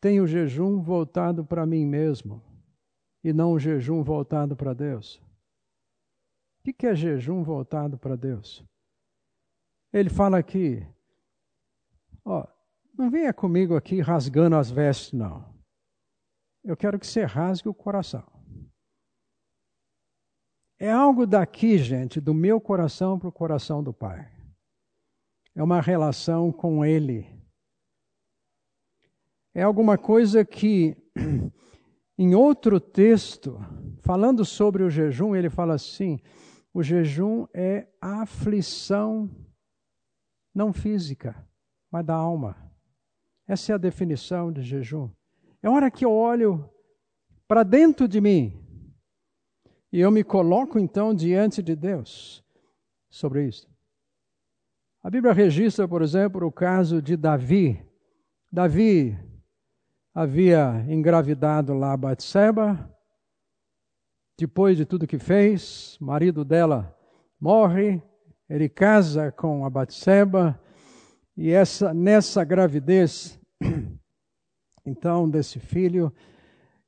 tenho 0.00 0.26
jejum 0.26 0.80
voltado 0.80 1.44
para 1.44 1.66
mim 1.66 1.84
mesmo 1.84 2.42
e 3.22 3.32
não 3.32 3.52
um 3.52 3.58
jejum 3.58 4.02
voltado 4.02 4.56
para 4.56 4.72
Deus. 4.72 5.20
O 6.60 6.72
que 6.72 6.86
é 6.86 6.94
jejum 6.94 7.42
voltado 7.42 7.98
para 7.98 8.16
Deus? 8.16 8.64
Ele 9.92 10.08
fala 10.08 10.38
aqui, 10.38 10.86
ó, 12.24 12.46
não 12.96 13.10
venha 13.10 13.32
comigo 13.34 13.76
aqui 13.76 14.00
rasgando 14.00 14.56
as 14.56 14.70
vestes, 14.70 15.12
não. 15.12 15.49
Eu 16.62 16.76
quero 16.76 16.98
que 16.98 17.06
você 17.06 17.24
rasgue 17.24 17.68
o 17.68 17.74
coração. 17.74 18.24
É 20.78 20.90
algo 20.90 21.26
daqui, 21.26 21.78
gente, 21.78 22.20
do 22.20 22.32
meu 22.32 22.60
coração 22.60 23.18
para 23.18 23.28
o 23.28 23.32
coração 23.32 23.82
do 23.82 23.92
Pai. 23.92 24.30
É 25.54 25.62
uma 25.62 25.80
relação 25.80 26.50
com 26.52 26.84
Ele. 26.84 27.26
É 29.54 29.62
alguma 29.62 29.98
coisa 29.98 30.44
que, 30.44 30.96
em 32.16 32.34
outro 32.34 32.80
texto, 32.80 33.58
falando 34.00 34.44
sobre 34.44 34.82
o 34.82 34.90
jejum, 34.90 35.34
ele 35.34 35.50
fala 35.50 35.74
assim: 35.74 36.18
o 36.72 36.82
jejum 36.82 37.46
é 37.52 37.88
aflição 38.00 39.28
não 40.54 40.72
física, 40.72 41.46
mas 41.90 42.06
da 42.06 42.14
alma. 42.14 42.56
Essa 43.46 43.72
é 43.72 43.74
a 43.74 43.78
definição 43.78 44.52
de 44.52 44.62
jejum. 44.62 45.10
É 45.62 45.68
hora 45.68 45.90
que 45.90 46.04
eu 46.04 46.12
olho 46.12 46.68
para 47.46 47.62
dentro 47.62 48.08
de 48.08 48.20
mim 48.20 48.60
e 49.92 50.00
eu 50.00 50.10
me 50.10 50.24
coloco 50.24 50.78
então 50.78 51.14
diante 51.14 51.62
de 51.62 51.74
Deus 51.74 52.44
sobre 53.08 53.46
isso. 53.46 53.68
A 55.02 55.10
Bíblia 55.10 55.32
registra, 55.32 55.88
por 55.88 56.02
exemplo, 56.02 56.46
o 56.46 56.52
caso 56.52 57.02
de 57.02 57.16
Davi. 57.16 57.82
Davi 58.52 59.18
havia 60.14 60.84
engravidado 60.88 61.74
lá 61.74 61.96
Batseba. 61.96 62.88
Depois 64.38 64.76
de 64.76 64.84
tudo 64.84 65.06
que 65.06 65.18
fez, 65.18 65.98
marido 66.00 66.44
dela 66.44 66.96
morre, 67.38 68.02
ele 68.48 68.68
casa 68.68 69.30
com 69.32 69.64
a 69.64 69.70
Batseba 69.70 70.60
e 71.36 71.50
essa 71.50 71.92
nessa 71.92 72.44
gravidez 72.44 73.38
então 74.90 75.28
desse 75.28 75.58
filho. 75.58 76.12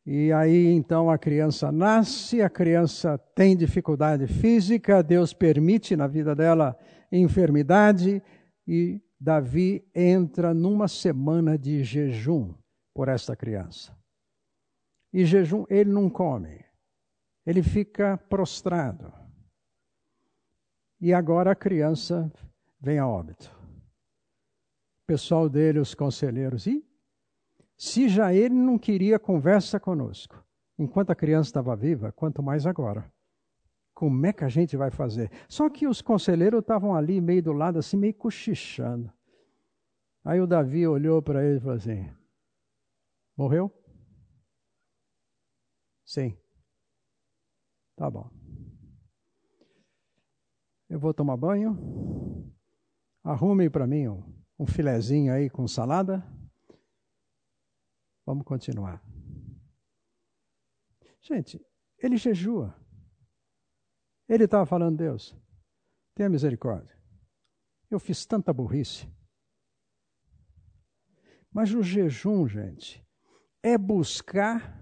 E 0.04 0.32
aí 0.32 0.66
então 0.72 1.08
a 1.08 1.16
criança 1.16 1.70
nasce, 1.70 2.42
a 2.42 2.50
criança 2.50 3.16
tem 3.34 3.56
dificuldade 3.56 4.26
física, 4.26 5.02
Deus 5.02 5.32
permite 5.32 5.94
na 5.94 6.08
vida 6.08 6.34
dela 6.34 6.76
enfermidade 7.10 8.20
e 8.66 9.00
Davi 9.20 9.86
entra 9.94 10.52
numa 10.52 10.88
semana 10.88 11.56
de 11.56 11.84
jejum 11.84 12.52
por 12.92 13.08
esta 13.08 13.36
criança. 13.36 13.96
E 15.12 15.24
jejum 15.24 15.64
ele 15.70 15.90
não 15.90 16.10
come, 16.10 16.64
ele 17.46 17.62
fica 17.62 18.16
prostrado. 18.16 19.12
E 21.00 21.12
agora 21.12 21.52
a 21.52 21.56
criança 21.56 22.32
vem 22.80 22.98
a 22.98 23.06
óbito. 23.06 23.50
O 25.02 25.06
pessoal 25.06 25.48
dele, 25.48 25.78
os 25.78 25.94
conselheiros, 25.94 26.66
e 26.66 26.84
se 27.82 28.08
já 28.08 28.32
ele 28.32 28.54
não 28.54 28.78
queria 28.78 29.18
conversa 29.18 29.80
conosco, 29.80 30.40
enquanto 30.78 31.10
a 31.10 31.16
criança 31.16 31.48
estava 31.48 31.74
viva, 31.74 32.12
quanto 32.12 32.40
mais 32.40 32.64
agora. 32.64 33.12
Como 33.92 34.24
é 34.24 34.32
que 34.32 34.44
a 34.44 34.48
gente 34.48 34.76
vai 34.76 34.92
fazer? 34.92 35.32
Só 35.48 35.68
que 35.68 35.88
os 35.88 36.00
conselheiros 36.00 36.60
estavam 36.60 36.94
ali, 36.94 37.20
meio 37.20 37.42
do 37.42 37.52
lado, 37.52 37.80
assim, 37.80 37.96
meio 37.96 38.14
cochichando. 38.14 39.12
Aí 40.24 40.40
o 40.40 40.46
Davi 40.46 40.86
olhou 40.86 41.20
para 41.20 41.44
ele 41.44 41.56
e 41.56 41.60
falou 41.60 41.74
assim: 41.74 42.08
Morreu? 43.36 43.68
Sim. 46.04 46.38
Tá 47.96 48.08
bom. 48.08 48.30
Eu 50.88 51.00
vou 51.00 51.12
tomar 51.12 51.36
banho. 51.36 51.76
Arrume 53.24 53.68
para 53.68 53.88
mim 53.88 54.06
um, 54.06 54.22
um 54.56 54.66
filezinho 54.68 55.32
aí 55.32 55.50
com 55.50 55.66
salada. 55.66 56.24
Vamos 58.24 58.44
continuar. 58.44 59.02
Gente, 61.20 61.64
ele 61.98 62.16
jejua. 62.16 62.74
Ele 64.28 64.44
estava 64.44 64.66
falando, 64.66 64.96
Deus, 64.96 65.36
tenha 66.14 66.28
misericórdia. 66.28 66.96
Eu 67.90 68.00
fiz 68.00 68.24
tanta 68.24 68.52
burrice. 68.52 69.06
Mas 71.50 71.74
o 71.74 71.82
jejum, 71.82 72.48
gente, 72.48 73.06
é 73.62 73.76
buscar 73.76 74.80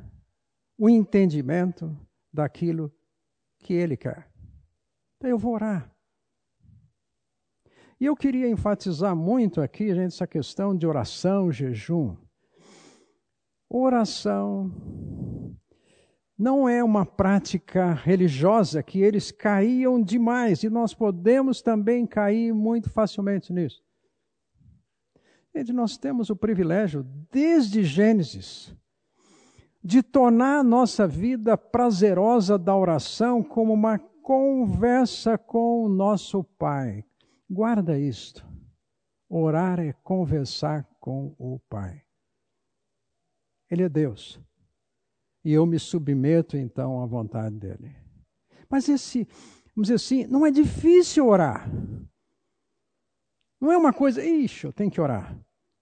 o 0.79 0.89
entendimento 0.89 1.95
daquilo 2.33 2.95
que 3.59 3.75
ele 3.75 3.97
quer. 3.97 4.31
Então 5.17 5.29
eu 5.29 5.39
vou 5.39 5.55
orar. 5.55 5.95
E 8.01 8.07
eu 8.07 8.17
queria 8.17 8.49
enfatizar 8.49 9.15
muito 9.15 9.61
aqui, 9.61 9.95
gente, 9.95 10.15
essa 10.15 10.27
questão 10.27 10.75
de 10.75 10.87
oração, 10.87 11.53
jejum. 11.53 12.17
Oração 13.73 14.69
não 16.37 16.69
é 16.69 16.83
uma 16.83 17.07
prática 17.07 17.93
religiosa 17.93 18.83
que 18.83 19.01
eles 19.01 19.31
caíam 19.31 20.03
demais 20.03 20.65
e 20.65 20.69
nós 20.69 20.93
podemos 20.93 21.63
também 21.63 22.05
cair 22.05 22.53
muito 22.53 22.91
facilmente 22.91 23.53
nisso. 23.53 23.81
Gente, 25.55 25.73
nós 25.73 25.97
temos 25.97 26.31
o 26.31 26.37
privilégio, 26.37 27.07
desde 27.31 27.85
Gênesis, 27.85 28.75
de 29.85 30.03
tornar 30.03 30.59
a 30.59 30.65
nossa 30.65 31.07
vida 31.07 31.57
prazerosa 31.57 32.59
da 32.59 32.75
oração 32.75 33.41
como 33.41 33.73
uma 33.73 33.99
conversa 33.99 35.39
com 35.39 35.85
o 35.85 35.89
nosso 35.89 36.43
Pai. 36.43 37.05
Guarda 37.49 37.97
isto. 37.97 38.45
Orar 39.29 39.79
é 39.79 39.93
conversar 39.93 40.89
com 40.99 41.37
o 41.39 41.61
Pai. 41.69 42.03
Ele 43.71 43.83
é 43.85 43.89
Deus. 43.89 44.41
E 45.45 45.53
eu 45.53 45.65
me 45.65 45.79
submeto 45.79 46.57
então 46.57 47.03
à 47.03 47.07
vontade 47.07 47.57
dele. 47.57 47.95
Mas 48.69 48.89
esse, 48.89 49.25
vamos 49.75 49.89
dizer 49.89 49.95
assim, 49.95 50.27
não 50.27 50.45
é 50.45 50.51
difícil 50.51 51.27
orar. 51.27 51.71
Não 53.61 53.71
é 53.71 53.77
uma 53.77 53.93
coisa, 53.93 54.25
ixi, 54.25 54.65
eu 54.65 54.73
tenho 54.73 54.91
que 54.91 55.01
orar. 55.01 55.37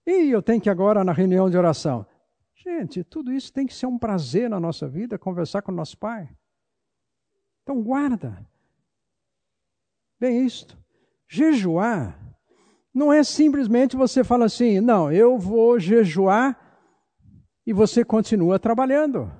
E 0.05 0.29
eu 0.29 0.41
tenho 0.41 0.61
que 0.61 0.69
agora 0.69 1.03
na 1.03 1.13
reunião 1.13 1.49
de 1.49 1.57
oração. 1.57 2.05
Gente, 2.55 3.03
tudo 3.03 3.31
isso 3.31 3.53
tem 3.53 3.65
que 3.65 3.73
ser 3.73 3.85
um 3.85 3.97
prazer 3.97 4.49
na 4.49 4.59
nossa 4.59 4.87
vida, 4.87 5.17
conversar 5.17 5.61
com 5.61 5.71
o 5.71 5.75
nosso 5.75 5.97
Pai. 5.97 6.29
Então 7.63 7.81
guarda. 7.81 8.45
Bem 10.19 10.45
isto. 10.45 10.77
Jejuar 11.27 12.19
não 12.93 13.13
é 13.13 13.23
simplesmente 13.23 13.95
você 13.95 14.23
fala 14.23 14.45
assim, 14.45 14.79
não, 14.81 15.11
eu 15.11 15.37
vou 15.37 15.79
jejuar 15.79 16.68
e 17.69 17.73
você 17.73 18.03
continua 18.03 18.57
trabalhando. 18.57 19.31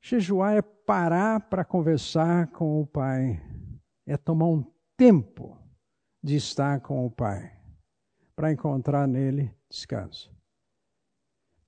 Jejuar 0.00 0.56
é 0.56 0.60
parar 0.60 1.48
para 1.48 1.64
conversar 1.64 2.48
com 2.48 2.80
o 2.80 2.86
Pai, 2.88 3.40
é 4.04 4.16
tomar 4.16 4.46
um 4.46 4.64
tempo 4.96 5.56
de 6.20 6.34
estar 6.34 6.80
com 6.80 7.06
o 7.06 7.10
Pai, 7.10 7.56
para 8.34 8.50
encontrar 8.50 9.06
nele 9.06 9.56
descanso. 9.70 10.36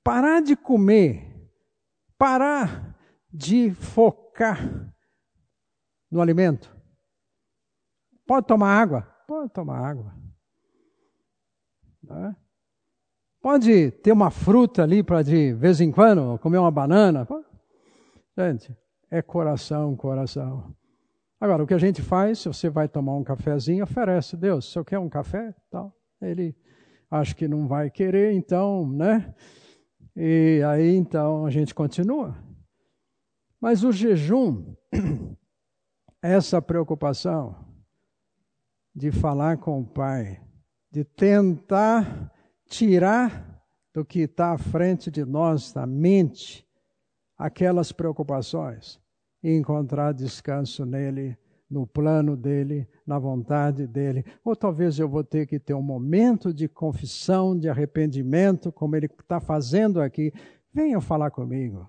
Parar 0.02 0.42
de 0.42 0.56
comer, 0.56 1.48
parar 2.18 2.98
de 3.32 3.72
focar 3.72 4.58
no 6.10 6.20
alimento. 6.20 6.76
Pode 8.26 8.48
tomar 8.48 8.82
água? 8.82 9.02
Pode 9.28 9.52
tomar 9.52 9.78
água. 9.78 10.12
É? 12.10 12.47
Pode 13.40 13.92
ter 14.02 14.12
uma 14.12 14.30
fruta 14.30 14.82
ali 14.82 15.02
para 15.02 15.22
de 15.22 15.52
vez 15.52 15.80
em 15.80 15.92
quando 15.92 16.38
comer 16.38 16.58
uma 16.58 16.70
banana. 16.70 17.26
Gente, 18.36 18.76
é 19.10 19.22
coração, 19.22 19.94
coração. 19.96 20.74
Agora, 21.40 21.62
o 21.62 21.66
que 21.66 21.74
a 21.74 21.78
gente 21.78 22.02
faz, 22.02 22.40
se 22.40 22.48
você 22.48 22.68
vai 22.68 22.88
tomar 22.88 23.14
um 23.14 23.22
cafezinho, 23.22 23.84
oferece, 23.84 24.36
Deus, 24.36 24.72
se 24.72 24.78
eu 24.78 24.84
quer 24.84 24.98
um 24.98 25.08
café, 25.08 25.54
tal. 25.70 25.94
Ele 26.20 26.54
acha 27.08 27.32
que 27.34 27.46
não 27.46 27.68
vai 27.68 27.90
querer, 27.90 28.32
então, 28.32 28.88
né? 28.90 29.32
E 30.16 30.60
aí, 30.66 30.96
então, 30.96 31.46
a 31.46 31.50
gente 31.50 31.72
continua. 31.72 32.36
Mas 33.60 33.84
o 33.84 33.92
jejum, 33.92 34.74
essa 36.20 36.60
preocupação 36.60 37.56
de 38.92 39.12
falar 39.12 39.58
com 39.58 39.80
o 39.80 39.86
Pai, 39.86 40.42
de 40.90 41.04
tentar 41.04 42.32
tirar 42.68 43.62
do 43.94 44.04
que 44.04 44.20
está 44.20 44.52
à 44.52 44.58
frente 44.58 45.10
de 45.10 45.24
nós, 45.24 45.72
da 45.72 45.86
mente, 45.86 46.66
aquelas 47.36 47.90
preocupações 47.90 49.00
e 49.42 49.50
encontrar 49.56 50.12
descanso 50.12 50.84
nele, 50.84 51.36
no 51.70 51.86
plano 51.86 52.36
dele, 52.36 52.88
na 53.06 53.18
vontade 53.18 53.86
dele. 53.86 54.24
Ou 54.44 54.56
talvez 54.56 54.98
eu 54.98 55.08
vou 55.08 55.22
ter 55.22 55.46
que 55.46 55.58
ter 55.58 55.74
um 55.74 55.82
momento 55.82 56.52
de 56.52 56.68
confissão, 56.68 57.58
de 57.58 57.68
arrependimento, 57.68 58.72
como 58.72 58.96
ele 58.96 59.06
está 59.06 59.40
fazendo 59.40 60.00
aqui. 60.00 60.32
Venham 60.72 61.00
falar 61.00 61.30
comigo. 61.30 61.88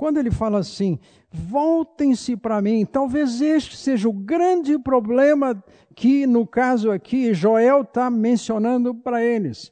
Quando 0.00 0.16
ele 0.16 0.30
fala 0.30 0.60
assim, 0.60 0.98
voltem-se 1.30 2.34
para 2.34 2.62
mim, 2.62 2.86
talvez 2.86 3.42
este 3.42 3.76
seja 3.76 4.08
o 4.08 4.14
grande 4.14 4.78
problema 4.78 5.62
que, 5.94 6.26
no 6.26 6.46
caso 6.46 6.90
aqui, 6.90 7.34
Joel 7.34 7.82
está 7.82 8.08
mencionando 8.08 8.94
para 8.94 9.22
eles. 9.22 9.70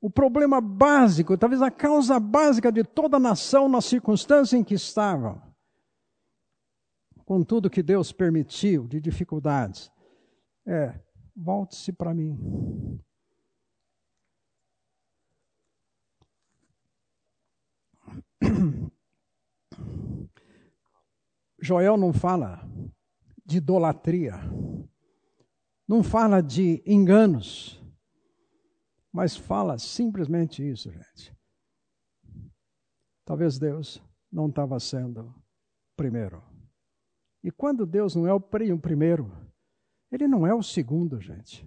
O 0.00 0.08
problema 0.08 0.62
básico, 0.62 1.36
talvez 1.36 1.60
a 1.60 1.70
causa 1.70 2.18
básica 2.18 2.72
de 2.72 2.82
toda 2.82 3.18
a 3.18 3.20
nação 3.20 3.68
na 3.68 3.82
circunstância 3.82 4.56
em 4.56 4.64
que 4.64 4.72
estavam. 4.72 5.42
Com 7.26 7.42
tudo 7.42 7.68
que 7.68 7.82
Deus 7.82 8.12
permitiu 8.12 8.88
de 8.88 8.98
dificuldades. 8.98 9.92
É, 10.66 10.98
volte-se 11.36 11.92
para 11.92 12.14
mim. 12.14 12.98
Joel 21.64 21.96
não 21.96 22.12
fala 22.12 22.60
de 23.42 23.56
idolatria, 23.56 24.34
não 25.88 26.02
fala 26.02 26.42
de 26.42 26.82
enganos, 26.84 27.82
mas 29.10 29.34
fala 29.34 29.78
simplesmente 29.78 30.62
isso, 30.62 30.92
gente. 30.92 31.34
Talvez 33.24 33.58
Deus 33.58 34.02
não 34.30 34.48
estava 34.50 34.78
sendo 34.78 35.34
primeiro. 35.96 36.42
E 37.42 37.50
quando 37.50 37.86
Deus 37.86 38.14
não 38.14 38.26
é 38.26 38.32
o 38.34 38.40
primeiro, 38.40 39.32
Ele 40.12 40.28
não 40.28 40.46
é 40.46 40.54
o 40.54 40.62
segundo, 40.62 41.18
gente. 41.18 41.66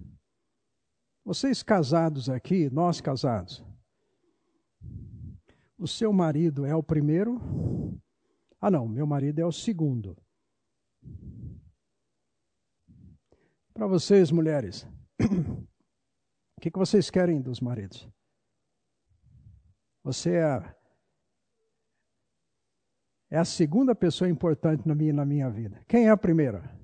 Vocês 1.24 1.60
casados 1.60 2.30
aqui, 2.30 2.70
nós 2.70 3.00
casados, 3.00 3.64
o 5.76 5.88
seu 5.88 6.12
marido 6.12 6.64
é 6.64 6.74
o 6.76 6.84
primeiro 6.84 7.40
ah, 8.60 8.70
não, 8.70 8.88
meu 8.88 9.06
marido 9.06 9.40
é 9.40 9.46
o 9.46 9.52
segundo. 9.52 10.16
Para 13.72 13.86
vocês, 13.86 14.30
mulheres, 14.32 14.86
o 15.20 16.60
que, 16.60 16.70
que 16.70 16.78
vocês 16.78 17.10
querem 17.10 17.40
dos 17.40 17.60
maridos? 17.60 18.08
Você 20.02 20.36
é 20.36 20.78
é 23.30 23.38
a 23.38 23.44
segunda 23.44 23.94
pessoa 23.94 24.28
importante 24.28 24.88
na 24.88 24.94
minha, 24.94 25.12
na 25.12 25.24
minha 25.24 25.50
vida. 25.50 25.84
Quem 25.86 26.06
é 26.06 26.10
a 26.10 26.16
primeira? 26.16 26.74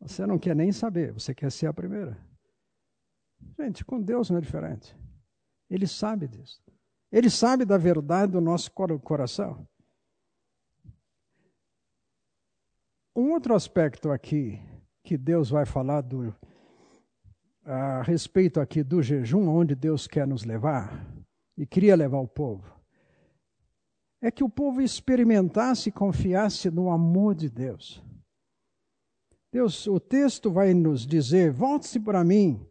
Você 0.00 0.26
não 0.26 0.38
quer 0.38 0.56
nem 0.56 0.72
saber, 0.72 1.12
você 1.12 1.34
quer 1.34 1.50
ser 1.52 1.66
a 1.66 1.72
primeira. 1.72 2.18
Gente, 3.58 3.84
com 3.84 4.00
Deus 4.00 4.28
não 4.28 4.38
é 4.38 4.40
diferente. 4.40 4.96
Ele 5.70 5.86
sabe 5.86 6.26
disso. 6.26 6.60
Ele 7.12 7.30
sabe 7.30 7.64
da 7.64 7.78
verdade 7.78 8.32
do 8.32 8.40
nosso 8.40 8.70
coração. 8.72 9.66
Um 13.16 13.30
outro 13.30 13.54
aspecto 13.54 14.10
aqui 14.10 14.58
que 15.04 15.16
Deus 15.16 15.48
vai 15.48 15.64
falar 15.64 16.00
do, 16.00 16.34
a 17.64 18.02
respeito 18.02 18.58
aqui 18.58 18.82
do 18.82 19.00
jejum, 19.00 19.48
onde 19.48 19.76
Deus 19.76 20.08
quer 20.08 20.26
nos 20.26 20.42
levar 20.42 21.06
e 21.56 21.64
queria 21.64 21.94
levar 21.94 22.18
o 22.18 22.26
povo, 22.26 22.74
é 24.20 24.32
que 24.32 24.42
o 24.42 24.48
povo 24.48 24.82
experimentasse 24.82 25.90
e 25.90 25.92
confiasse 25.92 26.68
no 26.72 26.90
amor 26.90 27.36
de 27.36 27.48
Deus. 27.48 28.02
Deus, 29.52 29.86
o 29.86 30.00
texto 30.00 30.50
vai 30.50 30.74
nos 30.74 31.06
dizer: 31.06 31.52
volte-se 31.52 32.00
para 32.00 32.24
mim. 32.24 32.66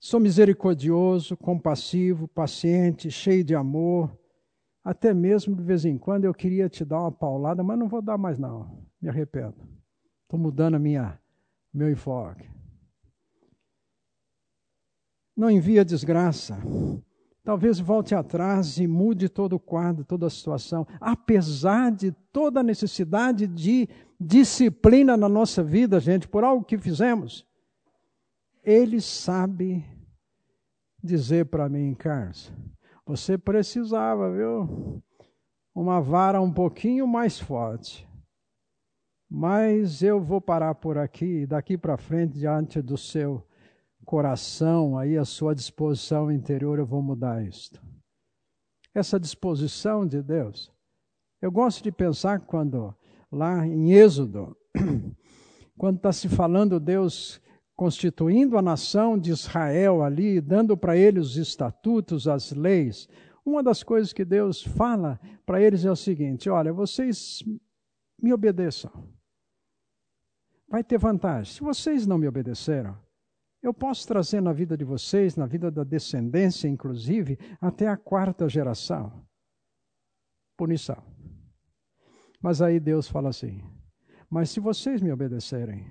Sou 0.00 0.18
misericordioso, 0.18 1.36
compassivo, 1.36 2.26
paciente, 2.26 3.10
cheio 3.10 3.44
de 3.44 3.54
amor. 3.54 4.18
Até 4.82 5.12
mesmo 5.12 5.54
de 5.54 5.62
vez 5.62 5.84
em 5.84 5.98
quando 5.98 6.24
eu 6.24 6.32
queria 6.32 6.70
te 6.70 6.86
dar 6.86 7.00
uma 7.00 7.12
paulada, 7.12 7.62
mas 7.62 7.78
não 7.78 7.88
vou 7.88 8.00
dar 8.00 8.16
mais 8.16 8.38
não 8.38 8.85
me 9.00 9.08
arrependo. 9.08 9.56
Estou 10.22 10.38
mudando 10.38 10.74
a 10.74 10.78
minha 10.78 11.20
meu 11.72 11.90
enfoque. 11.90 12.48
Não 15.36 15.50
envia 15.50 15.84
desgraça. 15.84 16.58
Talvez 17.44 17.78
volte 17.78 18.14
atrás 18.14 18.78
e 18.78 18.86
mude 18.88 19.28
todo 19.28 19.52
o 19.52 19.60
quadro, 19.60 20.04
toda 20.04 20.26
a 20.26 20.30
situação, 20.30 20.86
apesar 21.00 21.92
de 21.92 22.10
toda 22.32 22.58
a 22.60 22.62
necessidade 22.62 23.46
de 23.46 23.88
disciplina 24.18 25.16
na 25.16 25.28
nossa 25.28 25.62
vida, 25.62 26.00
gente, 26.00 26.26
por 26.26 26.42
algo 26.42 26.64
que 26.64 26.78
fizemos. 26.78 27.46
Ele 28.64 29.00
sabe 29.00 29.84
dizer 31.00 31.46
para 31.46 31.68
mim, 31.68 31.94
Carlos, 31.94 32.52
você 33.06 33.38
precisava, 33.38 34.32
viu? 34.32 35.00
Uma 35.72 36.00
vara 36.00 36.40
um 36.40 36.52
pouquinho 36.52 37.06
mais 37.06 37.38
forte. 37.38 38.08
Mas 39.28 40.02
eu 40.02 40.20
vou 40.20 40.40
parar 40.40 40.74
por 40.76 40.96
aqui, 40.96 41.46
daqui 41.46 41.76
para 41.76 41.96
frente, 41.96 42.38
diante 42.38 42.80
do 42.80 42.96
seu 42.96 43.44
coração, 44.04 44.96
aí 44.96 45.18
a 45.18 45.24
sua 45.24 45.54
disposição 45.54 46.30
interior, 46.30 46.78
eu 46.78 46.86
vou 46.86 47.02
mudar 47.02 47.44
isto. 47.44 47.82
Essa 48.94 49.18
disposição 49.18 50.06
de 50.06 50.22
Deus. 50.22 50.72
Eu 51.42 51.50
gosto 51.50 51.82
de 51.82 51.90
pensar 51.90 52.40
quando, 52.40 52.94
lá 53.30 53.66
em 53.66 53.92
Êxodo, 53.92 54.56
quando 55.76 55.96
está 55.96 56.12
se 56.12 56.28
falando 56.28 56.80
Deus 56.80 57.40
constituindo 57.74 58.56
a 58.56 58.62
nação 58.62 59.18
de 59.18 59.30
Israel 59.30 60.02
ali, 60.02 60.40
dando 60.40 60.76
para 60.76 60.96
eles 60.96 61.30
os 61.30 61.36
estatutos, 61.36 62.26
as 62.26 62.52
leis, 62.52 63.06
uma 63.44 63.62
das 63.62 63.82
coisas 63.82 64.12
que 64.12 64.24
Deus 64.24 64.62
fala 64.62 65.20
para 65.44 65.60
eles 65.60 65.84
é 65.84 65.90
o 65.90 65.96
seguinte: 65.96 66.48
olha, 66.48 66.72
vocês 66.72 67.44
me 68.20 68.32
obedeçam. 68.32 69.15
Vai 70.68 70.82
ter 70.82 70.98
vantagem. 70.98 71.54
Se 71.54 71.60
vocês 71.60 72.06
não 72.06 72.18
me 72.18 72.26
obedeceram, 72.26 72.98
eu 73.62 73.72
posso 73.72 74.06
trazer 74.06 74.40
na 74.40 74.52
vida 74.52 74.76
de 74.76 74.84
vocês, 74.84 75.36
na 75.36 75.46
vida 75.46 75.70
da 75.70 75.84
descendência, 75.84 76.68
inclusive, 76.68 77.38
até 77.60 77.88
a 77.88 77.96
quarta 77.96 78.48
geração. 78.48 79.24
Punição. 80.56 81.02
Mas 82.40 82.60
aí 82.62 82.78
Deus 82.78 83.08
fala 83.08 83.28
assim: 83.30 83.62
Mas 84.30 84.50
se 84.50 84.60
vocês 84.60 85.00
me 85.00 85.12
obedecerem, 85.12 85.86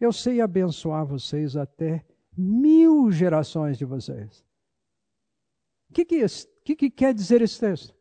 eu 0.00 0.12
sei 0.12 0.40
abençoar 0.40 1.06
vocês 1.06 1.56
até 1.56 2.04
mil 2.36 3.10
gerações 3.10 3.78
de 3.78 3.84
vocês. 3.84 4.44
O 5.90 5.94
que, 5.94 6.04
que, 6.04 6.26
que, 6.64 6.76
que 6.76 6.90
quer 6.90 7.12
dizer 7.14 7.42
esse 7.42 7.60
texto? 7.60 7.94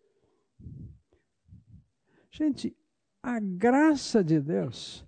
Gente, 2.31 2.75
a 3.21 3.39
graça 3.39 4.23
de 4.23 4.39
Deus 4.39 5.05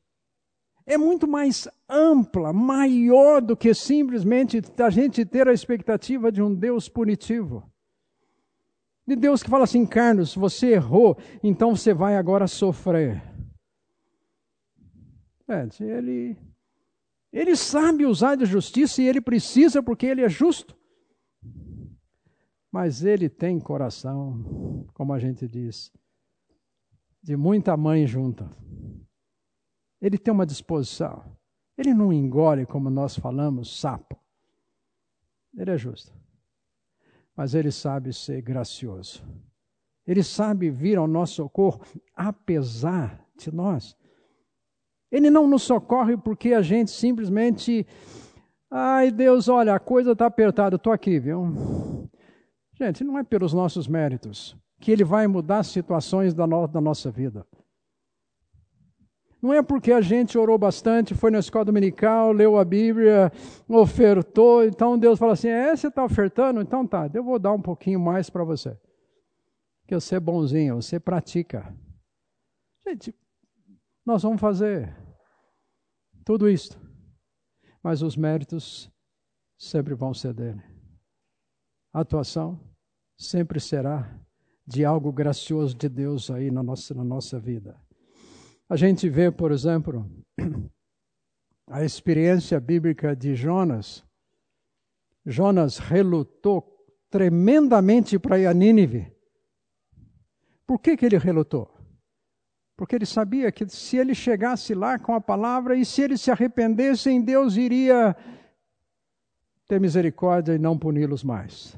é 0.85 0.97
muito 0.97 1.27
mais 1.27 1.67
ampla, 1.87 2.51
maior 2.51 3.41
do 3.41 3.55
que 3.55 3.73
simplesmente 3.73 4.61
a 4.77 4.89
gente 4.89 5.25
ter 5.25 5.47
a 5.47 5.53
expectativa 5.53 6.31
de 6.31 6.41
um 6.41 6.53
Deus 6.53 6.89
punitivo. 6.89 7.71
De 9.05 9.15
Deus 9.15 9.43
que 9.43 9.49
fala 9.49 9.65
assim, 9.65 9.85
Carlos, 9.85 10.33
você 10.35 10.73
errou, 10.73 11.17
então 11.43 11.75
você 11.75 11.93
vai 11.93 12.15
agora 12.15 12.47
sofrer. 12.47 13.21
É, 15.47 15.67
ele, 15.83 16.37
ele 17.31 17.55
sabe 17.55 18.05
usar 18.05 18.35
de 18.35 18.45
justiça 18.45 19.01
e 19.01 19.07
ele 19.07 19.19
precisa 19.19 19.83
porque 19.83 20.05
ele 20.05 20.21
é 20.21 20.29
justo. 20.29 20.75
Mas 22.71 23.03
ele 23.03 23.29
tem 23.29 23.59
coração, 23.59 24.87
como 24.93 25.13
a 25.13 25.19
gente 25.19 25.47
diz, 25.47 25.91
de 27.21 27.35
muita 27.35 27.77
mãe 27.77 28.07
junta. 28.07 28.49
Ele 30.03 30.17
tem 30.17 30.33
uma 30.33 30.45
disposição. 30.45 31.23
Ele 31.77 31.93
não 31.93 32.11
engole, 32.11 32.65
como 32.65 32.89
nós 32.89 33.17
falamos, 33.17 33.79
sapo. 33.79 34.19
Ele 35.57 35.71
é 35.71 35.77
justo. 35.77 36.11
Mas 37.35 37.55
ele 37.55 37.71
sabe 37.71 38.11
ser 38.11 38.41
gracioso. 38.41 39.23
Ele 40.05 40.21
sabe 40.21 40.69
vir 40.69 40.97
ao 40.97 41.07
nosso 41.07 41.35
socorro, 41.35 41.81
apesar 42.13 43.25
de 43.37 43.49
nós. 43.49 43.95
Ele 45.09 45.29
não 45.29 45.47
nos 45.47 45.63
socorre 45.63 46.17
porque 46.17 46.53
a 46.53 46.61
gente 46.61 46.91
simplesmente. 46.91 47.87
Ai, 48.69 49.09
Deus, 49.09 49.47
olha, 49.47 49.73
a 49.73 49.79
coisa 49.79 50.11
está 50.11 50.25
apertada, 50.25 50.75
estou 50.75 50.91
aqui, 50.91 51.17
viu? 51.17 52.09
Gente, 52.73 53.03
não 53.03 53.17
é 53.17 53.23
pelos 53.23 53.53
nossos 53.53 53.87
méritos 53.87 54.57
que 54.81 54.91
Ele 54.91 55.05
vai 55.05 55.27
mudar 55.27 55.63
situações 55.63 56.33
da, 56.33 56.45
no, 56.45 56.67
da 56.67 56.81
nossa 56.81 57.09
vida. 57.09 57.47
Não 59.43 59.53
é 59.53 59.61
porque 59.61 59.91
a 59.91 59.99
gente 59.99 60.37
orou 60.37 60.57
bastante, 60.57 61.13
foi 61.13 61.29
na 61.29 61.39
escola 61.39 61.65
dominical, 61.65 62.31
leu 62.31 62.57
a 62.57 62.63
Bíblia, 62.63 63.29
ofertou, 63.67 64.63
então 64.63 64.97
Deus 64.97 65.19
fala 65.19 65.33
assim: 65.33 65.49
é, 65.49 65.75
você 65.75 65.89
está 65.89 66.01
ofertando? 66.01 66.61
Então 66.61 66.87
tá, 66.87 67.11
eu 67.13 67.21
vou 67.21 67.37
dar 67.37 67.51
um 67.51 67.61
pouquinho 67.61 67.99
mais 67.99 68.29
para 68.29 68.45
você. 68.45 68.79
Que 69.85 69.95
você 69.95 70.15
é 70.15 70.19
bonzinho, 70.21 70.81
você 70.81 70.97
pratica. 70.97 71.77
Gente, 72.87 73.13
nós 74.05 74.23
vamos 74.23 74.39
fazer 74.39 74.95
tudo 76.23 76.49
isto, 76.49 76.79
mas 77.83 78.01
os 78.01 78.15
méritos 78.15 78.89
sempre 79.57 79.93
vão 79.93 80.13
ser 80.13 80.33
dele. 80.33 80.63
A 81.91 81.99
atuação 81.99 82.57
sempre 83.17 83.59
será 83.59 84.17
de 84.65 84.85
algo 84.85 85.11
gracioso 85.11 85.75
de 85.75 85.89
Deus 85.89 86.31
aí 86.31 86.49
na 86.49 86.63
nossa, 86.63 86.93
na 86.93 87.03
nossa 87.03 87.37
vida. 87.37 87.77
A 88.69 88.75
gente 88.75 89.09
vê, 89.09 89.31
por 89.31 89.51
exemplo, 89.51 90.09
a 91.67 91.83
experiência 91.83 92.59
bíblica 92.59 93.15
de 93.15 93.35
Jonas. 93.35 94.05
Jonas 95.25 95.77
relutou 95.77 96.73
tremendamente 97.09 98.17
para 98.17 98.39
ir 98.39 98.47
a 98.47 98.53
Nínive. 98.53 99.11
Por 100.65 100.79
que, 100.79 100.97
que 100.97 101.05
ele 101.05 101.17
relutou? 101.17 101.69
Porque 102.75 102.95
ele 102.95 103.05
sabia 103.05 103.51
que 103.51 103.67
se 103.69 103.97
ele 103.97 104.15
chegasse 104.15 104.73
lá 104.73 104.97
com 104.97 105.13
a 105.13 105.21
palavra 105.21 105.75
e 105.75 105.85
se 105.85 106.01
ele 106.01 106.17
se 106.17 106.31
arrependesse, 106.31 107.21
Deus 107.21 107.55
iria 107.55 108.15
ter 109.67 109.79
misericórdia 109.79 110.53
e 110.53 110.59
não 110.59 110.77
puni-los 110.77 111.23
mais. 111.23 111.77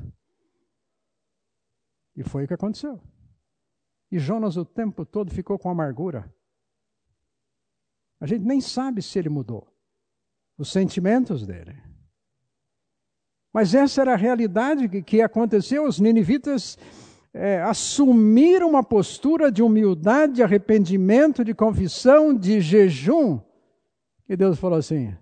E 2.16 2.24
foi 2.24 2.46
o 2.46 2.48
que 2.48 2.54
aconteceu. 2.54 3.02
E 4.12 4.18
Jonas 4.18 4.56
o 4.56 4.64
tempo 4.64 5.06
todo 5.06 5.32
ficou 5.32 5.60
com 5.60 5.70
amargura. 5.70 6.34
A 8.20 8.26
gente 8.26 8.44
nem 8.44 8.62
sabe 8.62 9.02
se 9.02 9.20
ele 9.20 9.30
mudou 9.30 9.68
os 10.58 10.72
sentimentos 10.72 11.46
dele. 11.46 11.76
Mas 13.54 13.74
essa 13.74 14.02
era 14.02 14.14
a 14.14 14.18
realidade 14.18 14.90
que, 14.90 15.02
que 15.02 15.22
aconteceu. 15.22 15.86
Os 15.86 16.00
ninivitas 16.00 16.78
é, 17.34 17.62
assumiram 17.62 18.70
uma 18.70 18.84
postura 18.84 19.52
de 19.52 19.62
humildade, 19.62 20.34
de 20.34 20.44
arrependimento, 20.44 21.44
de 21.44 21.54
confissão, 21.54 22.34
de 22.34 22.60
jejum. 22.60 23.40
E 24.28 24.36
Deus 24.36 24.60
falou 24.60 24.78
assim: 24.78 25.16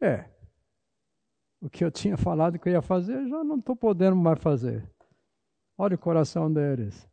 É, 0.00 0.26
o 1.60 1.70
que 1.70 1.84
eu 1.84 1.90
tinha 1.90 2.16
falado 2.16 2.58
que 2.58 2.68
eu 2.68 2.72
ia 2.72 2.82
fazer, 2.82 3.26
já 3.28 3.42
não 3.42 3.58
estou 3.58 3.74
podendo 3.74 4.16
mais 4.16 4.38
fazer. 4.40 4.88
Olha 5.76 5.94
o 5.94 5.98
coração 5.98 6.52
deles. 6.52 7.08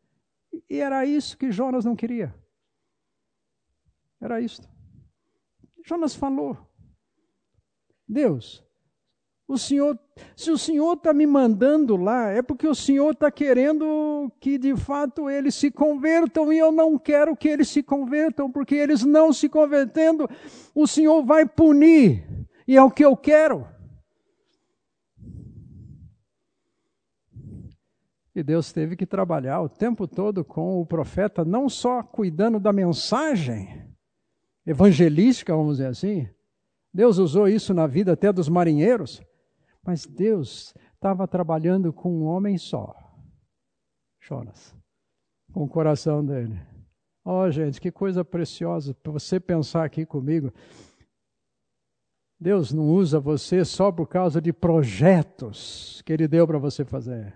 E 0.70 0.80
era 0.80 1.06
isso 1.06 1.38
que 1.38 1.52
Jonas 1.52 1.86
não 1.86 1.96
queria. 1.96 2.34
Era 4.20 4.42
isso. 4.42 4.62
Jonas 5.86 6.16
falou: 6.16 6.58
Deus, 8.08 8.66
o 9.48 9.58
Senhor, 9.58 10.00
se 10.36 10.50
o 10.50 10.58
Senhor 10.58 10.94
está 10.94 11.14
me 11.14 11.28
mandando 11.28 11.96
lá, 11.96 12.32
é 12.32 12.42
porque 12.42 12.68
o 12.68 12.74
Senhor 12.74 13.12
está 13.12 13.30
querendo 13.30 14.32
que 14.40 14.58
de 14.58 14.76
fato 14.76 15.30
eles 15.30 15.54
se 15.54 15.70
convertam 15.70 16.52
e 16.52 16.58
eu 16.58 16.72
não 16.72 16.98
quero 16.98 17.38
que 17.38 17.48
eles 17.48 17.70
se 17.70 17.84
convertam, 17.84 18.52
porque 18.52 18.74
eles 18.74 19.04
não 19.04 19.32
se 19.32 19.48
convertendo, 19.48 20.28
o 20.74 20.88
Senhor 20.88 21.24
vai 21.24 21.46
punir 21.46 22.26
e 22.68 22.76
é 22.76 22.82
o 22.82 22.90
que 22.90 23.06
eu 23.06 23.16
quero. 23.16 23.68
E 28.34 28.44
Deus 28.44 28.74
teve 28.74 28.98
que 28.98 29.06
trabalhar 29.06 29.62
o 29.62 29.70
tempo 29.70 30.08
todo 30.08 30.44
com 30.44 30.82
o 30.82 30.86
profeta, 30.86 31.46
não 31.46 31.70
só 31.70 32.04
cuidando 32.04 32.60
da 32.60 32.74
mensagem 32.74 33.85
evangelística, 34.66 35.56
vamos 35.56 35.78
dizer 35.78 35.88
assim. 35.88 36.30
Deus 36.94 37.18
usou 37.18 37.48
isso 37.48 37.74
na 37.74 37.88
vida 37.88 38.14
até 38.14 38.32
dos 38.32 38.48
marinheiros, 38.48 39.22
mas 39.84 40.06
Deus 40.06 40.74
estava 40.94 41.28
trabalhando 41.28 41.92
com 41.92 42.12
um 42.12 42.24
homem 42.24 42.58
só, 42.58 42.96
Jonas, 44.20 44.76
com 45.52 45.64
o 45.64 45.70
coração 45.70 46.26
dele. 46.26 46.60
Oh, 47.24 47.50
gente, 47.50 47.82
que 47.82 47.92
coisa 47.92 48.24
preciosa 48.24 48.94
para 48.94 49.12
você 49.12 49.40
pensar 49.40 49.84
aqui 49.84 50.06
comigo. 50.06 50.54
Deus 52.40 52.72
não 52.72 52.90
usa 52.90 53.20
você 53.20 53.66
só 53.66 53.92
por 53.92 54.08
causa 54.08 54.42
de 54.42 54.54
projetos 54.54 56.02
que 56.06 56.14
Ele 56.14 56.28
deu 56.28 56.46
para 56.46 56.60
você 56.60 56.86
fazer 56.86 57.34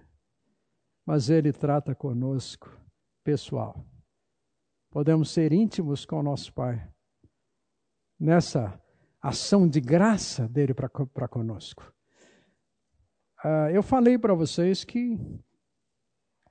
mas 1.09 1.27
Ele 1.27 1.51
trata 1.51 1.95
conosco 1.95 2.69
pessoal. 3.23 3.83
Podemos 4.91 5.31
ser 5.31 5.51
íntimos 5.51 6.05
com 6.05 6.19
o 6.19 6.23
nosso 6.23 6.53
Pai 6.53 6.87
nessa 8.19 8.79
ação 9.21 9.67
de 9.67 9.79
graça 9.79 10.47
dele 10.47 10.73
para 10.73 11.27
conosco. 11.27 11.93
Uh, 13.43 13.71
eu 13.73 13.81
falei 13.81 14.17
para 14.17 14.33
vocês 14.33 14.83
que 14.83 15.17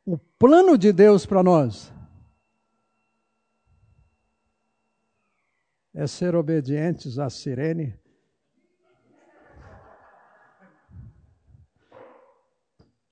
o 0.04 0.16
plano 0.16 0.78
de 0.78 0.92
Deus 0.92 1.26
para 1.26 1.42
nós 1.42 1.92
é 5.92 6.06
ser 6.06 6.34
obedientes 6.34 7.18
à 7.18 7.28
sirene 7.28 7.98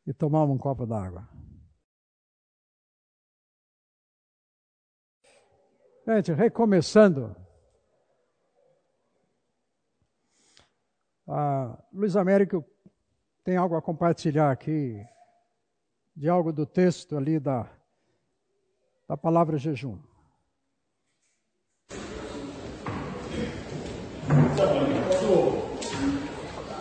e 0.07 0.15
tomar 0.15 0.45
um 0.45 0.57
copo 0.57 0.87
d'água. 0.87 1.29
Gente, 6.07 6.33
recomeçando. 6.33 7.35
Ah, 11.29 11.77
Luiz 11.93 12.17
Américo 12.17 12.65
tem 13.43 13.57
algo 13.57 13.75
a 13.75 13.83
compartilhar 13.83 14.51
aqui, 14.51 15.05
de 16.15 16.29
algo 16.29 16.53
do 16.53 16.65
texto 16.65 17.17
ali 17.17 17.41
da, 17.41 17.69
da 19.09 19.17
palavra 19.17 19.59
jejum. 19.59 19.99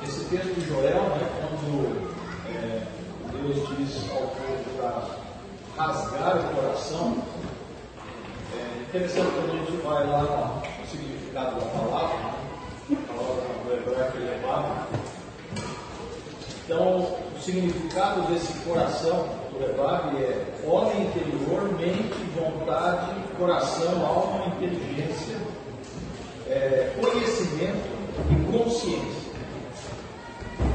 Esse 0.04 0.30
texto 0.30 0.54
de 0.54 0.62
Joel, 0.62 1.10
né, 1.10 1.28
quando 1.40 2.16
é, 2.48 2.88
Deus 3.32 3.78
diz 3.78 4.12
ao 4.12 4.28
povo 4.28 4.78
para 4.78 5.84
rasgar 5.84 6.38
o 6.38 6.56
coração, 6.56 7.24
interessante 8.88 9.32
quando 9.32 9.52
a 9.52 9.58
gente 9.58 9.78
vai 9.82 10.08
lá 10.08 10.62
no 10.80 10.86
significado 10.88 11.60
da 11.60 11.66
palavra, 11.66 12.35
Então, 16.66 16.98
o 16.98 17.40
significado 17.40 18.24
desse 18.24 18.52
coração 18.68 19.30
do 19.52 19.60
Rebab 19.60 20.18
é 20.18 20.46
homem 20.66 21.04
interior, 21.04 21.72
mente, 21.80 22.16
vontade, 22.36 23.14
coração, 23.38 24.06
alma, 24.06 24.48
inteligência, 24.48 25.38
é, 26.50 26.92
conhecimento 27.00 27.88
e 28.32 28.52
consciência. 28.52 29.32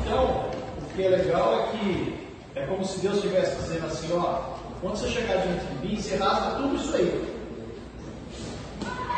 Então, 0.01 0.51
o 0.79 0.95
que 0.95 1.03
é 1.03 1.09
legal 1.09 1.61
é 1.61 1.77
que 1.77 2.29
é 2.55 2.67
como 2.67 2.85
se 2.85 3.01
Deus 3.01 3.17
estivesse 3.17 3.57
dizendo 3.57 3.87
assim, 3.87 4.13
ó, 4.15 4.55
quando 4.81 4.97
você 4.97 5.09
chegar 5.09 5.39
diante 5.39 5.67
de 5.67 5.87
mim, 5.87 6.01
você 6.01 6.17
rasga 6.17 6.57
tudo 6.57 6.77
isso 6.77 6.97
aí. 6.97 7.35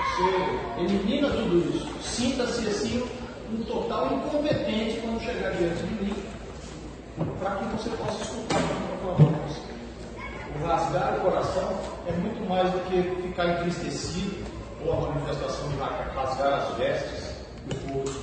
Você 0.08 0.80
elimina 0.80 1.28
tudo 1.28 1.58
isso. 1.58 1.86
Sinta-se 2.02 2.66
assim 2.66 3.21
um 3.52 3.64
total 3.64 4.14
incompetente 4.14 5.00
quando 5.00 5.20
chegar 5.20 5.50
diante 5.52 5.82
de 5.82 6.04
mim, 6.04 6.14
para 7.38 7.56
que 7.56 7.64
você 7.76 7.90
possa 7.90 8.22
escutar 8.22 8.58
a 8.58 8.96
tua 9.02 9.14
voz. 9.14 9.60
O 10.54 10.66
rasgar 10.66 11.18
o 11.18 11.20
coração 11.20 11.78
é 12.06 12.12
muito 12.12 12.48
mais 12.48 12.70
do 12.70 12.80
que 12.88 13.22
ficar 13.22 13.60
entristecido 13.60 14.46
ou 14.84 14.92
a 14.92 15.00
manifestação 15.00 15.68
de 15.68 15.76
rasgar 15.76 16.54
as 16.54 16.76
vestes 16.76 17.34
do 17.66 17.74
povo. 17.92 18.20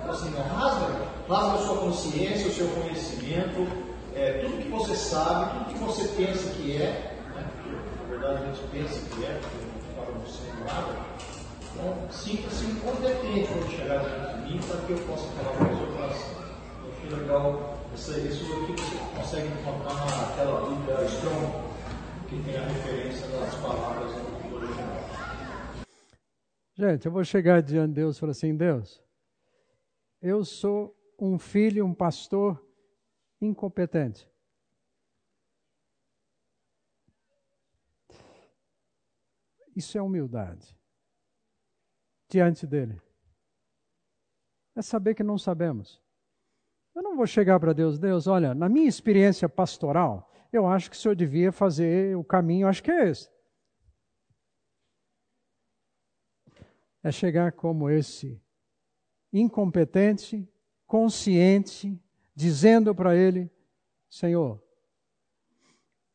Então, 0.00 0.10
assim, 0.10 0.30
não, 0.30 0.42
rasga, 0.42 0.86
rasga 1.28 1.54
a 1.54 1.58
sua 1.58 1.76
consciência, 1.76 2.48
o 2.48 2.52
seu 2.52 2.68
conhecimento, 2.68 3.66
é, 4.14 4.32
tudo 4.44 4.62
que 4.62 4.68
você 4.68 4.96
sabe, 4.96 5.58
tudo 5.58 5.74
que 5.74 5.84
você 5.84 6.08
pensa 6.08 6.50
que 6.50 6.76
é, 6.76 7.12
né? 7.34 7.46
na 8.02 8.08
verdade 8.08 8.42
a 8.42 8.46
gente 8.46 8.60
pensa 8.72 9.00
que 9.14 9.24
é, 9.24 9.38
porque 9.40 9.56
não 9.96 10.02
estamos 10.02 10.36
sendo 10.36 10.64
nada. 10.64 11.35
Então, 11.76 12.10
sinta-se 12.10 12.64
incompetente 12.64 13.48
quando 13.48 13.70
chegar 13.70 13.98
diante 13.98 14.46
de 14.46 14.54
mim 14.54 14.60
para 14.66 14.86
que 14.86 14.92
eu 14.92 15.06
possa 15.06 15.30
falar 15.32 15.58
com 15.58 15.64
o 15.64 15.76
seu 15.76 15.94
coração. 15.94 16.42
Eu 16.82 16.90
achei 16.90 17.10
legal 17.10 17.78
isso, 17.94 18.18
isso 18.18 18.54
aqui 18.54 18.72
você 18.72 18.96
consegue 19.14 19.48
encontrar 19.48 19.94
naquela 19.94 20.70
Bíblia 20.70 21.04
Strong, 21.04 22.28
que 22.28 22.42
tem 22.42 22.56
a 22.56 22.66
referência 22.66 23.28
das 23.28 23.54
palavras 23.56 24.10
no 24.10 24.56
original. 24.56 24.96
Gente, 26.74 27.04
eu 27.04 27.12
vou 27.12 27.24
chegar 27.24 27.60
diante 27.60 27.88
de 27.88 27.94
Deus 27.96 28.16
e 28.16 28.20
falar 28.20 28.32
assim: 28.32 28.56
Deus, 28.56 29.02
eu 30.22 30.46
sou 30.46 30.96
um 31.18 31.38
filho, 31.38 31.84
um 31.84 31.92
pastor 31.92 32.58
incompetente. 33.38 34.26
Isso 39.76 39.98
é 39.98 40.00
humildade 40.00 40.75
diante 42.28 42.66
dele. 42.66 43.00
É 44.74 44.82
saber 44.82 45.14
que 45.14 45.22
não 45.22 45.38
sabemos. 45.38 46.02
Eu 46.94 47.02
não 47.02 47.16
vou 47.16 47.26
chegar 47.26 47.60
para 47.60 47.72
Deus, 47.72 47.98
Deus, 47.98 48.26
olha, 48.26 48.54
na 48.54 48.68
minha 48.68 48.88
experiência 48.88 49.48
pastoral, 49.48 50.32
eu 50.52 50.66
acho 50.66 50.90
que 50.90 50.96
o 50.96 50.98
senhor 50.98 51.14
devia 51.14 51.52
fazer 51.52 52.16
o 52.16 52.24
caminho, 52.24 52.66
acho 52.66 52.82
que 52.82 52.90
é 52.90 53.08
esse. 53.08 53.30
É 57.02 57.12
chegar 57.12 57.52
como 57.52 57.90
esse 57.90 58.40
incompetente, 59.32 60.48
consciente, 60.86 62.00
dizendo 62.34 62.94
para 62.94 63.14
ele: 63.14 63.50
Senhor, 64.08 64.62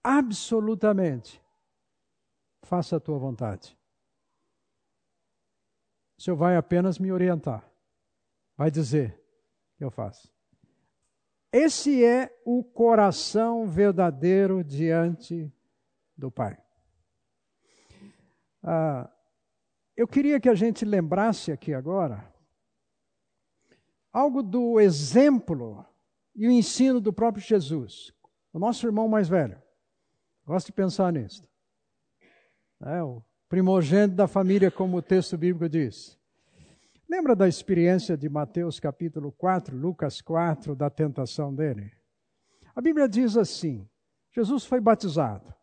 absolutamente, 0.03 1.41
faça 2.64 2.97
a 2.97 2.99
tua 2.99 3.18
vontade. 3.18 3.78
O 6.22 6.24
Senhor 6.24 6.38
vai 6.38 6.55
apenas 6.55 6.99
me 6.99 7.11
orientar, 7.11 7.67
vai 8.55 8.69
dizer 8.69 9.19
que 9.76 9.84
eu 9.84 9.89
faço. 9.89 10.32
Esse 11.51 12.05
é 12.05 12.32
o 12.45 12.63
coração 12.63 13.65
verdadeiro 13.65 14.63
diante 14.63 15.51
do 16.15 16.30
Pai. 16.30 16.63
Ah, 18.61 19.11
eu 19.97 20.07
queria 20.07 20.39
que 20.39 20.47
a 20.47 20.53
gente 20.53 20.86
lembrasse 20.86 21.51
aqui 21.51 21.74
agora 21.74 22.32
algo 24.13 24.43
do 24.43 24.80
exemplo 24.80 25.84
e 26.36 26.47
o 26.47 26.51
ensino 26.51 27.01
do 27.01 27.11
próprio 27.11 27.43
Jesus, 27.43 28.13
o 28.53 28.59
nosso 28.59 28.86
irmão 28.86 29.07
mais 29.07 29.28
velho. 29.28 29.59
Gosto 30.45 30.67
de 30.67 30.74
pensar 30.74 31.11
nisso. 31.11 31.41
É, 32.80 33.01
o 33.01 33.24
primogênito 33.51 34.15
da 34.15 34.29
família, 34.29 34.71
como 34.71 34.95
o 34.95 35.01
texto 35.01 35.37
bíblico 35.37 35.67
diz. 35.67 36.17
Lembra 37.09 37.35
da 37.35 37.49
experiência 37.49 38.15
de 38.15 38.29
Mateus 38.29 38.79
capítulo 38.79 39.29
4, 39.33 39.75
Lucas 39.75 40.21
4, 40.21 40.73
da 40.73 40.89
tentação 40.89 41.53
dele? 41.53 41.91
A 42.73 42.79
Bíblia 42.79 43.09
diz 43.09 43.35
assim: 43.35 43.85
Jesus 44.31 44.63
foi 44.63 44.79
batizado, 44.79 45.53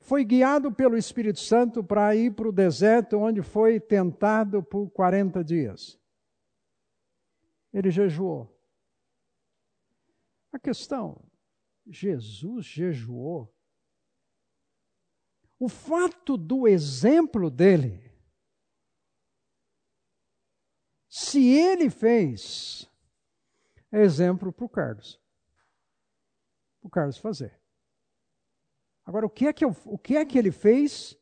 foi 0.00 0.24
guiado 0.24 0.72
pelo 0.72 0.96
Espírito 0.96 1.38
Santo 1.38 1.84
para 1.84 2.16
ir 2.16 2.34
para 2.34 2.48
o 2.48 2.52
deserto, 2.52 3.18
onde 3.18 3.42
foi 3.42 3.78
tentado 3.78 4.62
por 4.62 4.88
40 4.88 5.44
dias. 5.44 6.00
Ele 7.74 7.90
jejuou. 7.90 8.58
A 10.50 10.58
questão, 10.58 11.22
Jesus 11.86 12.64
jejuou. 12.64 13.54
O 15.58 15.68
fato 15.68 16.36
do 16.36 16.68
exemplo 16.68 17.50
dele, 17.50 18.12
se 21.08 21.48
ele 21.48 21.88
fez, 21.88 22.90
é 23.90 24.02
exemplo 24.02 24.52
para 24.52 24.66
o 24.66 24.68
Carlos. 24.68 25.18
Para 26.80 26.88
o 26.88 26.90
Carlos 26.90 27.16
fazer. 27.16 27.58
Agora, 29.06 29.24
o 29.24 29.30
que, 29.30 29.46
é 29.46 29.52
que 29.52 29.64
eu, 29.64 29.74
o 29.86 29.96
que 29.96 30.16
é 30.16 30.26
que 30.26 30.36
ele 30.36 30.52
fez? 30.52 31.16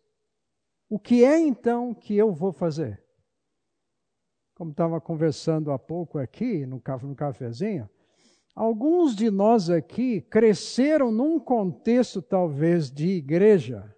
O 0.88 0.98
que 0.98 1.24
é 1.24 1.38
então 1.38 1.94
que 1.94 2.16
eu 2.16 2.32
vou 2.32 2.52
fazer? 2.52 3.04
Como 4.54 4.72
estava 4.72 5.00
conversando 5.00 5.70
há 5.70 5.78
pouco 5.78 6.18
aqui, 6.18 6.66
no, 6.66 6.82
no 7.02 7.14
cafezinho, 7.14 7.88
alguns 8.52 9.14
de 9.14 9.30
nós 9.30 9.70
aqui 9.70 10.20
cresceram 10.22 11.12
num 11.12 11.38
contexto 11.38 12.20
talvez 12.20 12.90
de 12.90 13.08
igreja 13.10 13.93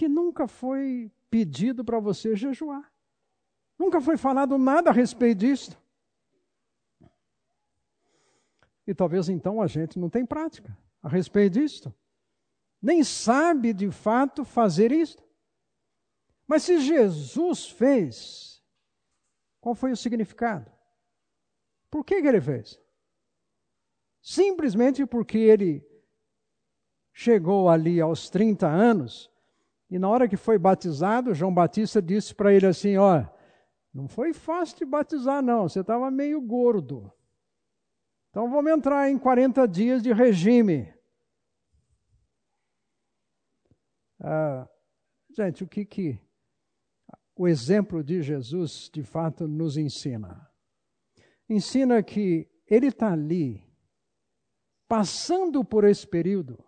que 0.00 0.08
nunca 0.08 0.48
foi 0.48 1.12
pedido 1.28 1.84
para 1.84 2.00
você 2.00 2.34
jejuar. 2.34 2.90
Nunca 3.78 4.00
foi 4.00 4.16
falado 4.16 4.56
nada 4.56 4.88
a 4.88 4.94
respeito 4.94 5.40
disso. 5.40 5.78
E 8.86 8.94
talvez 8.94 9.28
então 9.28 9.60
a 9.60 9.66
gente 9.66 9.98
não 9.98 10.08
tem 10.08 10.24
prática 10.24 10.74
a 11.02 11.08
respeito 11.10 11.52
disso. 11.52 11.94
Nem 12.80 13.04
sabe 13.04 13.74
de 13.74 13.90
fato 13.90 14.42
fazer 14.42 14.90
isso. 14.90 15.18
Mas 16.46 16.62
se 16.62 16.80
Jesus 16.80 17.68
fez, 17.68 18.64
qual 19.60 19.74
foi 19.74 19.92
o 19.92 19.96
significado? 19.98 20.72
Por 21.90 22.06
que, 22.06 22.22
que 22.22 22.26
ele 22.26 22.40
fez? 22.40 22.80
Simplesmente 24.22 25.04
porque 25.04 25.36
ele 25.36 25.86
chegou 27.12 27.68
ali 27.68 28.00
aos 28.00 28.30
30 28.30 28.66
anos 28.66 29.30
e 29.90 29.98
na 29.98 30.08
hora 30.08 30.28
que 30.28 30.36
foi 30.36 30.56
batizado, 30.56 31.34
João 31.34 31.52
Batista 31.52 32.00
disse 32.00 32.32
para 32.32 32.54
ele 32.54 32.66
assim: 32.66 32.96
Ó, 32.96 33.24
não 33.92 34.06
foi 34.06 34.32
fácil 34.32 34.78
de 34.78 34.84
batizar, 34.84 35.42
não, 35.42 35.68
você 35.68 35.80
estava 35.80 36.10
meio 36.10 36.40
gordo. 36.40 37.12
Então 38.30 38.48
vamos 38.48 38.70
entrar 38.70 39.10
em 39.10 39.18
40 39.18 39.66
dias 39.66 40.00
de 40.00 40.12
regime. 40.12 40.94
Ah, 44.20 44.68
gente, 45.30 45.64
o 45.64 45.68
que, 45.68 45.84
que 45.84 46.20
o 47.34 47.48
exemplo 47.48 48.04
de 48.04 48.22
Jesus 48.22 48.88
de 48.92 49.02
fato 49.02 49.48
nos 49.48 49.76
ensina? 49.76 50.48
Ensina 51.48 52.00
que 52.00 52.48
ele 52.68 52.86
está 52.86 53.12
ali, 53.12 53.66
passando 54.86 55.64
por 55.64 55.82
esse 55.82 56.06
período, 56.06 56.62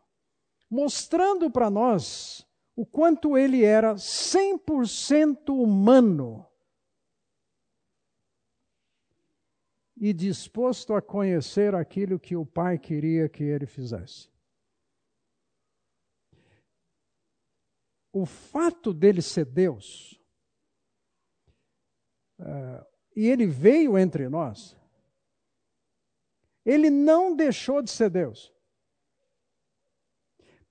mostrando 0.69 1.49
para 1.49 1.71
nós 1.71 2.45
o 2.75 2.87
quanto 2.87 3.37
ele 3.37 3.65
era 3.65 3.95
100% 3.95 5.51
humano 5.51 6.47
e 9.97 10.13
disposto 10.13 10.95
a 10.95 11.03
conhecer 11.03 11.75
aquilo 11.75 12.19
que 12.19 12.35
o 12.35 12.45
Pai 12.45 12.79
queria 12.79 13.29
que 13.29 13.45
ele 13.45 13.67
fizesse. 13.67 14.29
O 18.13 18.27
fato 18.27 18.93
dele 18.93 19.23
ser 19.23 19.45
Deus, 19.45 20.21
uh, 22.41 22.85
e 23.15 23.29
ele 23.29 23.47
veio 23.47 23.97
entre 23.97 24.29
nós, 24.29 24.77
ele 26.65 26.91
não 26.91 27.35
deixou 27.35 27.81
de 27.81 27.91
ser 27.91 28.11
Deus. 28.11 28.52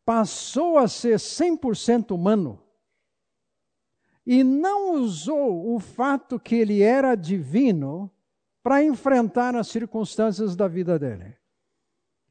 Passou 0.06 0.78
a 0.78 0.88
ser 0.88 1.18
100% 1.18 2.12
humano 2.12 2.62
e 4.26 4.43
não 4.43 4.93
usou 4.95 5.74
o 5.74 5.80
fato 5.80 6.39
que 6.39 6.56
ele 6.56 6.82
era 6.82 7.16
divino 7.16 8.12
para 8.64 8.84
enfrentar 8.84 9.56
as 9.56 9.68
circunstâncias 9.68 10.56
da 10.56 10.68
vida 10.68 10.97
dele. 10.99 11.38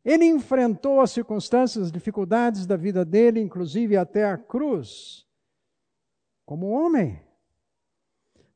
Ele 0.05 0.25
enfrentou 0.25 1.01
as 1.01 1.11
circunstâncias, 1.11 1.87
as 1.87 1.93
dificuldades 1.93 2.67
da 2.67 2.77
vida 2.77 3.05
dele, 3.05 3.41
inclusive 3.41 3.97
até 3.97 4.25
a 4.25 4.39
cruz, 4.39 5.27
como 6.47 6.71
homem. 6.71 7.23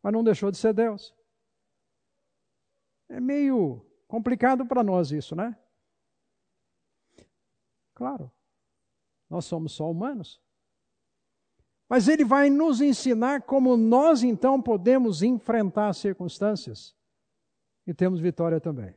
Mas 0.03 0.13
não 0.13 0.25
deixou 0.25 0.51
de 0.51 0.57
ser 0.57 0.73
Deus. 0.73 1.15
É 3.09 3.21
meio 3.21 3.85
complicado 4.07 4.65
para 4.65 4.83
nós 4.83 5.11
isso, 5.11 5.37
né? 5.37 5.57
Claro, 7.95 8.31
nós 9.35 9.47
somos 9.47 9.73
só 9.73 9.91
humanos. 9.91 10.41
Mas 11.89 12.07
ele 12.07 12.25
vai 12.25 12.49
nos 12.49 12.81
ensinar 12.81 13.43
como 13.43 13.77
nós 13.77 14.23
então 14.23 14.63
podemos 14.63 15.23
enfrentar 15.23 15.89
as 15.89 15.97
circunstâncias 15.97 16.95
e 17.85 17.93
temos 17.93 18.21
vitória 18.21 18.61
também. 18.61 18.97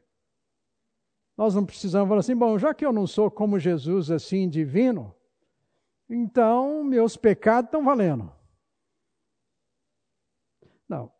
Nós 1.35 1.55
não 1.55 1.65
precisamos 1.65 2.07
falar 2.07 2.19
assim, 2.19 2.35
bom, 2.35 2.57
já 2.57 2.71
que 2.71 2.85
eu 2.85 2.93
não 2.93 3.07
sou 3.07 3.31
como 3.31 3.59
Jesus 3.59 4.11
assim 4.11 4.47
divino, 4.47 5.15
então 6.07 6.83
meus 6.83 7.17
pecados 7.17 7.67
estão 7.67 7.83
valendo. 7.83 8.31
Não. 10.88 11.11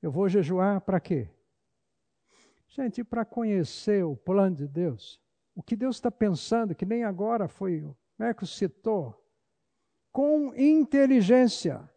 Eu 0.00 0.12
vou 0.12 0.28
jejuar 0.28 0.80
para 0.80 1.00
quê? 1.00 1.28
Gente, 2.68 3.02
para 3.02 3.24
conhecer 3.24 4.04
o 4.04 4.16
plano 4.16 4.56
de 4.56 4.66
Deus. 4.66 5.21
O 5.54 5.62
que 5.62 5.76
Deus 5.76 5.96
está 5.96 6.10
pensando, 6.10 6.74
que 6.74 6.86
nem 6.86 7.04
agora 7.04 7.48
foi, 7.48 7.82
o 7.82 7.96
Meco 8.18 8.46
citou. 8.46 9.18
Com 10.10 10.54
inteligência. 10.54 11.88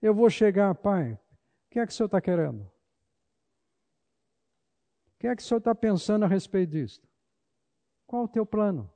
Eu 0.00 0.14
vou 0.14 0.30
chegar, 0.30 0.74
pai. 0.74 1.12
O 1.12 1.18
que 1.70 1.78
é 1.78 1.86
que 1.86 1.92
o 1.92 1.94
senhor 1.94 2.06
está 2.06 2.20
querendo? 2.20 2.62
O 5.14 5.18
que 5.18 5.26
é 5.26 5.36
que 5.36 5.42
o 5.42 5.44
senhor 5.44 5.58
está 5.58 5.74
pensando 5.74 6.24
a 6.24 6.28
respeito 6.28 6.70
disso? 6.70 7.02
Qual 8.06 8.24
o 8.24 8.28
teu 8.28 8.44
plano? 8.44 8.90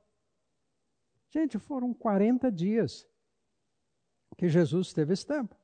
Gente, 1.29 1.59
foram 1.59 1.93
40 1.93 2.51
dias 2.51 3.07
que 4.37 4.49
Jesus 4.49 4.93
teve 4.93 5.13
esse 5.13 5.25
tempo. 5.25 5.55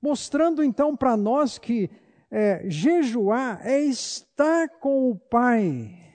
Mostrando 0.00 0.62
então 0.62 0.96
para 0.96 1.16
nós 1.16 1.58
que 1.58 1.90
é, 2.30 2.68
jejuar 2.68 3.66
é 3.66 3.80
estar 3.80 4.68
com 4.78 5.10
o 5.10 5.18
Pai, 5.18 6.09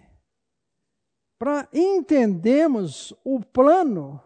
para 1.46 1.70
entendermos 1.72 3.14
o 3.24 3.40
plano 3.40 4.20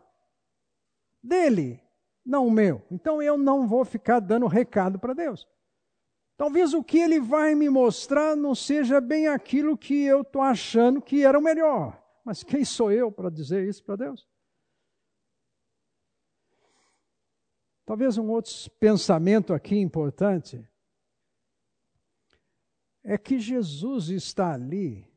dele, 1.22 1.84
não 2.26 2.47
o 2.47 2.51
meu. 2.51 2.82
Então 2.89 3.22
eu 3.22 3.38
não 3.38 3.67
vou 3.67 3.84
ficar 3.84 4.22
dando 4.22 4.47
recado 4.47 4.97
para 4.97 5.13
Deus. 5.13 5.45
Talvez 6.38 6.74
o 6.74 6.82
que 6.82 6.97
ele 6.97 7.20
vai 7.20 7.55
me 7.55 7.70
mostrar 7.70 8.38
não 8.38 8.55
seja 8.55 9.01
bem 9.01 9.28
aquilo 9.28 9.78
que 9.78 10.01
eu 10.05 10.22
estou 10.22 10.41
achando 10.41 11.01
que 11.01 11.26
era 11.26 11.38
o 11.38 11.41
melhor. 11.41 12.01
Mas 12.24 12.41
quem 12.41 12.63
sou 12.63 12.89
eu 12.89 13.11
para 13.11 13.30
dizer 13.30 13.67
isso 13.67 13.84
para 13.84 13.97
Deus? 13.97 14.26
Talvez 17.86 18.17
um 18.17 18.30
outro 18.30 18.53
pensamento 18.80 19.53
aqui 19.53 19.76
importante 19.78 20.65
é 23.03 23.17
que 23.17 23.38
Jesus 23.38 24.07
está 24.07 24.53
ali 24.53 25.09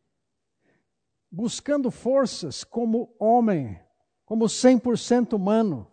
buscando 1.33 1.91
forças 1.91 2.62
como 2.62 3.16
homem, 3.18 3.80
como 4.26 4.45
100% 4.45 5.33
humano. 5.33 5.91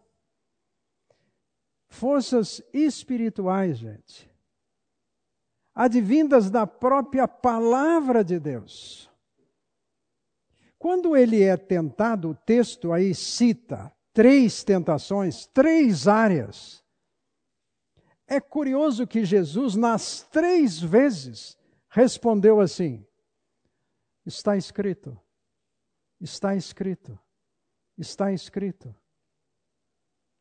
Forças 1.88 2.62
espirituais, 2.74 3.78
gente. 3.78 4.30
Advindas 5.74 6.52
da 6.52 6.68
própria 6.68 7.26
palavra 7.26 8.22
de 8.22 8.38
Deus. 8.38 9.10
Quando 10.78 11.16
ele 11.16 11.42
é 11.42 11.56
tentado, 11.56 12.32
o 12.32 12.36
texto 12.36 12.92
aí 12.92 13.16
cita 13.16 13.92
três 14.14 14.64
tentações, 14.64 15.46
três 15.48 16.08
áreas. 16.08 16.84
É 18.28 18.40
curioso 18.40 19.08
que 19.08 19.24
Jesus, 19.24 19.76
nas 19.76 20.22
três 20.24 20.80
vezes, 20.80 21.58
respondeu 21.90 22.60
assim: 22.60 23.06
Está 24.26 24.56
escrito, 24.56 25.20
está 26.20 26.56
escrito, 26.56 27.18
está 27.98 28.32
escrito. 28.32 28.90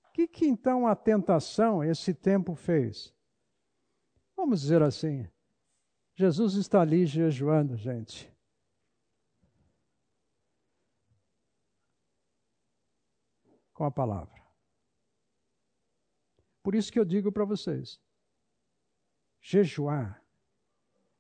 O 0.05 0.13
que, 0.13 0.27
que 0.27 0.47
então 0.47 0.87
a 0.87 0.97
tentação, 0.97 1.85
esse 1.85 2.13
tempo, 2.13 2.55
fez? 2.55 3.15
Vamos 4.37 4.63
dizer 4.63 4.83
assim: 4.83 5.29
Jesus 6.15 6.55
está 6.55 6.81
ali 6.81 7.07
jejuando, 7.07 7.77
gente. 7.77 8.33
Com 13.73 13.85
a 13.85 13.91
palavra. 13.91 14.37
Por 16.63 16.75
isso 16.75 16.93
que 16.93 16.99
eu 16.99 17.05
digo 17.05 17.31
para 17.31 17.45
vocês: 17.45 18.01
jejuar 19.41 20.23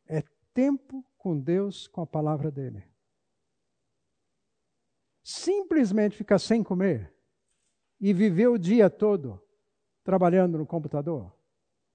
é 0.07 0.23
tempo 0.53 1.05
com 1.17 1.39
Deus, 1.39 1.87
com 1.87 2.01
a 2.01 2.07
palavra 2.07 2.51
dele. 2.51 2.83
Simplesmente 5.29 6.17
ficar 6.17 6.39
sem 6.39 6.65
comer 6.65 7.15
e 8.01 8.15
viver 8.15 8.49
o 8.49 8.57
dia 8.57 8.89
todo 8.89 9.39
trabalhando 10.03 10.57
no 10.57 10.65
computador. 10.65 11.31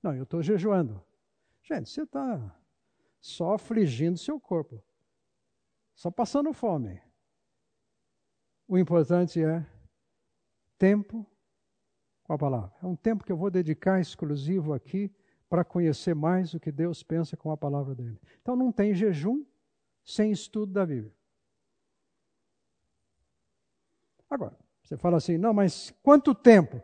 Não, 0.04 0.14
eu 0.14 0.22
estou 0.22 0.44
jejuando. 0.44 1.04
Gente, 1.64 1.90
você 1.90 2.04
está 2.04 2.56
só 3.20 3.56
afligindo 3.56 4.20
seu 4.20 4.40
corpo, 4.40 4.84
só 5.96 6.12
passando 6.12 6.54
fome. 6.54 7.02
O 8.68 8.78
importante 8.78 9.44
é 9.44 9.66
tempo 10.78 11.26
com 12.22 12.34
a 12.34 12.38
palavra. 12.38 12.72
É 12.84 12.86
um 12.86 12.96
tempo 12.96 13.24
que 13.24 13.32
eu 13.32 13.38
vou 13.38 13.50
dedicar 13.50 14.00
exclusivo 14.00 14.74
aqui 14.74 15.12
para 15.50 15.66
conhecer 15.66 16.14
mais 16.14 16.54
o 16.54 16.60
que 16.60 16.72
Deus 16.72 17.02
pensa 17.02 17.36
com 17.36 17.50
a 17.50 17.58
palavra 17.58 17.96
dele. 17.96 18.22
Então 18.44 18.56
não 18.56 18.72
tem 18.72 18.94
jejum 18.94 19.44
sem 20.06 20.32
estudo 20.32 20.72
da 20.72 20.86
Bíblia. 20.86 21.23
Agora, 24.34 24.58
você 24.82 24.98
fala 24.98 25.18
assim, 25.18 25.38
não, 25.38 25.54
mas 25.54 25.94
quanto 26.02 26.34
tempo? 26.34 26.82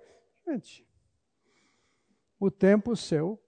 Gente, 0.47 0.87
o 2.39 2.51
tempo 2.51 2.95
seu 2.95 3.41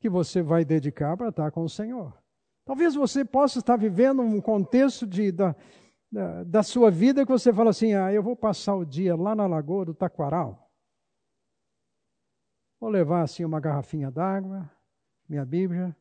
que 0.00 0.08
você 0.08 0.40
vai 0.40 0.64
dedicar 0.64 1.14
para 1.14 1.28
estar 1.28 1.50
com 1.50 1.62
o 1.62 1.68
Senhor. 1.68 2.18
Talvez 2.64 2.94
você 2.94 3.22
possa 3.22 3.58
estar 3.58 3.76
vivendo 3.76 4.22
um 4.22 4.40
contexto 4.40 5.06
de, 5.06 5.30
da, 5.30 5.54
da, 6.10 6.42
da 6.42 6.62
sua 6.62 6.90
vida 6.90 7.26
que 7.26 7.30
você 7.30 7.52
fala 7.52 7.68
assim, 7.68 7.92
ah, 7.92 8.10
eu 8.14 8.22
vou 8.22 8.34
passar 8.34 8.74
o 8.76 8.86
dia 8.86 9.14
lá 9.14 9.34
na 9.34 9.46
Lagoa 9.46 9.84
do 9.84 9.94
Taquaral. 9.94 10.72
Vou 12.80 12.88
levar 12.88 13.20
assim 13.20 13.44
uma 13.44 13.60
garrafinha 13.60 14.10
d'água, 14.10 14.70
minha 15.28 15.44
Bíblia, 15.44 15.94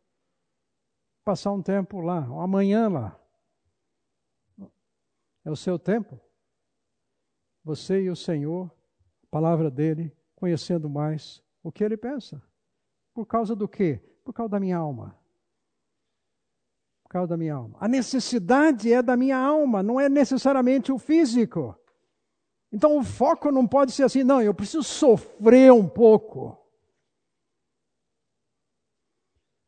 passar 1.25 1.51
um 1.51 1.61
tempo 1.61 1.99
lá, 1.99 2.19
amanhã 2.41 2.87
lá. 2.87 3.19
É 5.43 5.51
o 5.51 5.57
seu 5.57 5.77
tempo. 5.77 6.28
Você 7.69 8.01
e 8.01 8.09
o 8.09 8.15
Senhor, 8.15 8.65
a 9.21 9.27
palavra 9.29 9.69
dele, 9.69 10.11
conhecendo 10.35 10.89
mais 10.89 11.43
o 11.61 11.71
que 11.71 11.83
ele 11.83 11.95
pensa. 11.95 12.41
Por 13.13 13.27
causa 13.27 13.55
do 13.55 13.67
quê? 13.67 14.01
Por 14.23 14.33
causa 14.33 14.49
da 14.49 14.59
minha 14.59 14.75
alma. 14.75 15.15
Por 17.03 17.09
causa 17.09 17.27
da 17.27 17.37
minha 17.37 17.53
alma. 17.53 17.77
A 17.79 17.87
necessidade 17.87 18.91
é 18.91 19.03
da 19.03 19.15
minha 19.15 19.37
alma, 19.37 19.83
não 19.83 20.01
é 20.01 20.09
necessariamente 20.09 20.91
o 20.91 20.97
físico. 20.97 21.79
Então 22.71 22.97
o 22.97 23.03
foco 23.03 23.51
não 23.51 23.67
pode 23.67 23.91
ser 23.91 24.01
assim, 24.01 24.23
não, 24.23 24.41
eu 24.41 24.53
preciso 24.55 24.81
sofrer 24.81 25.71
um 25.71 25.87
pouco. 25.87 26.57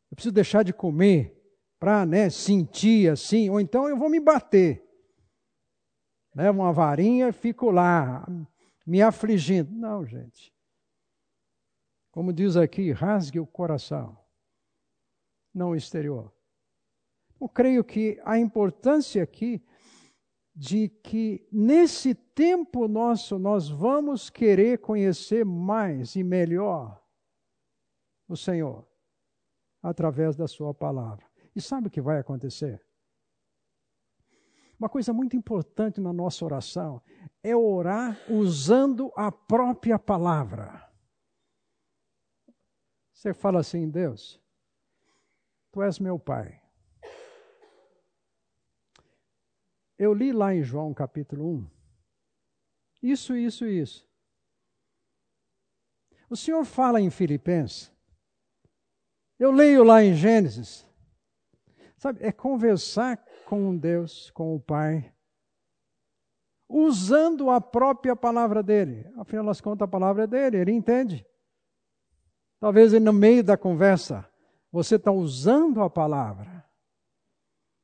Eu 0.10 0.16
preciso 0.16 0.34
deixar 0.34 0.64
de 0.64 0.74
comer 0.74 1.40
para 1.80 2.04
né, 2.04 2.32
sentir 2.32 3.12
assim, 3.12 3.48
ou 3.52 3.60
então 3.60 3.88
eu 3.88 3.96
vou 3.96 4.10
me 4.10 4.20
bater. 4.20 4.91
Levo 6.34 6.62
uma 6.62 6.72
varinha 6.72 7.28
e 7.28 7.34
fico 7.34 7.70
lá, 7.70 8.26
me 8.86 9.02
afligindo. 9.02 9.72
Não, 9.72 10.06
gente. 10.06 10.54
Como 12.12 12.34
diz 12.34 12.58
aqui, 12.58 12.92
rasgue 12.92 13.40
o 13.40 13.48
coração, 13.48 14.18
não 15.54 15.72
o 15.72 15.76
exterior. 15.76 16.32
Eu 17.40 17.50
creio 17.50 17.84
que 17.84 18.22
a 18.24 18.38
importância 18.38 19.24
aqui 19.24 19.64
de 20.54 20.90
que 20.90 21.48
nesse 21.52 22.14
tempo 22.14 22.88
nosso 22.88 23.40
nós 23.40 23.70
vamos 23.70 24.30
querer 24.30 24.80
conhecer 24.80 25.46
mais 25.46 26.16
e 26.16 26.24
melhor 26.24 27.02
o 28.28 28.36
Senhor 28.36 28.86
através 29.82 30.36
da 30.36 30.48
Sua 30.48 30.74
palavra. 30.74 31.26
E 31.56 31.62
sabe 31.62 31.88
o 31.88 31.90
que 31.90 32.02
vai 32.02 32.20
acontecer? 32.20 32.86
Uma 34.82 34.90
coisa 34.90 35.14
muito 35.14 35.36
importante 35.36 36.02
na 36.02 36.12
nossa 36.12 36.44
oração 36.44 37.04
é 37.44 37.56
orar 37.56 38.18
usando 38.28 39.14
a 39.16 39.32
própria 39.32 40.00
palavra. 40.00 40.92
Você 43.14 43.32
fala 43.32 43.60
assim, 43.60 43.88
Deus, 43.88 44.42
tu 45.72 45.84
és 45.84 46.00
meu 46.00 46.18
pai. 46.18 46.60
Eu 50.00 50.16
li 50.16 50.34
lá 50.34 50.52
em 50.52 50.64
João 50.64 50.96
capítulo 50.96 51.48
1. 51.48 51.70
Isso, 53.04 53.36
isso, 53.36 53.68
isso. 53.68 54.10
O 56.28 56.36
Senhor 56.36 56.66
fala 56.66 57.00
em 57.00 57.12
Filipenses. 57.12 57.94
Eu 59.38 59.52
leio 59.52 59.84
lá 59.84 60.04
em 60.04 60.16
Gênesis. 60.16 60.88
Sabe, 61.98 62.26
é 62.26 62.32
conversar 62.32 63.24
com 63.52 63.76
Deus, 63.76 64.32
com 64.32 64.56
o 64.56 64.62
Pai, 64.62 65.14
usando 66.70 67.50
a 67.50 67.60
própria 67.60 68.16
palavra 68.16 68.64
dele. 68.64 69.06
Afinal 69.18 69.44
das 69.44 69.60
contas, 69.60 69.84
a 69.84 69.92
palavra 69.92 70.24
é 70.24 70.28
dele, 70.28 70.56
ele 70.56 70.72
entende. 70.72 71.28
Talvez 72.62 72.94
no 72.94 73.12
meio 73.12 73.44
da 73.44 73.58
conversa, 73.58 74.26
você 74.72 74.96
está 74.96 75.12
usando 75.12 75.82
a 75.82 75.90
palavra. 75.90 76.66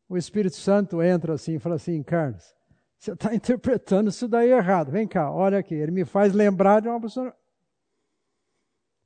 O 0.08 0.16
Espírito 0.16 0.56
Santo 0.56 1.04
entra 1.04 1.34
assim 1.34 1.56
e 1.56 1.60
fala 1.60 1.76
assim, 1.76 2.02
Carlos, 2.02 2.56
você 2.98 3.12
está 3.12 3.36
interpretando 3.36 4.10
isso 4.10 4.26
daí 4.26 4.50
errado. 4.50 4.90
Vem 4.90 5.06
cá, 5.06 5.30
olha 5.30 5.58
aqui. 5.58 5.76
Ele 5.76 5.92
me 5.92 6.06
faz 6.06 6.34
lembrar 6.34 6.82
de 6.82 6.88
uma 6.88 7.02
pessoa. 7.02 7.36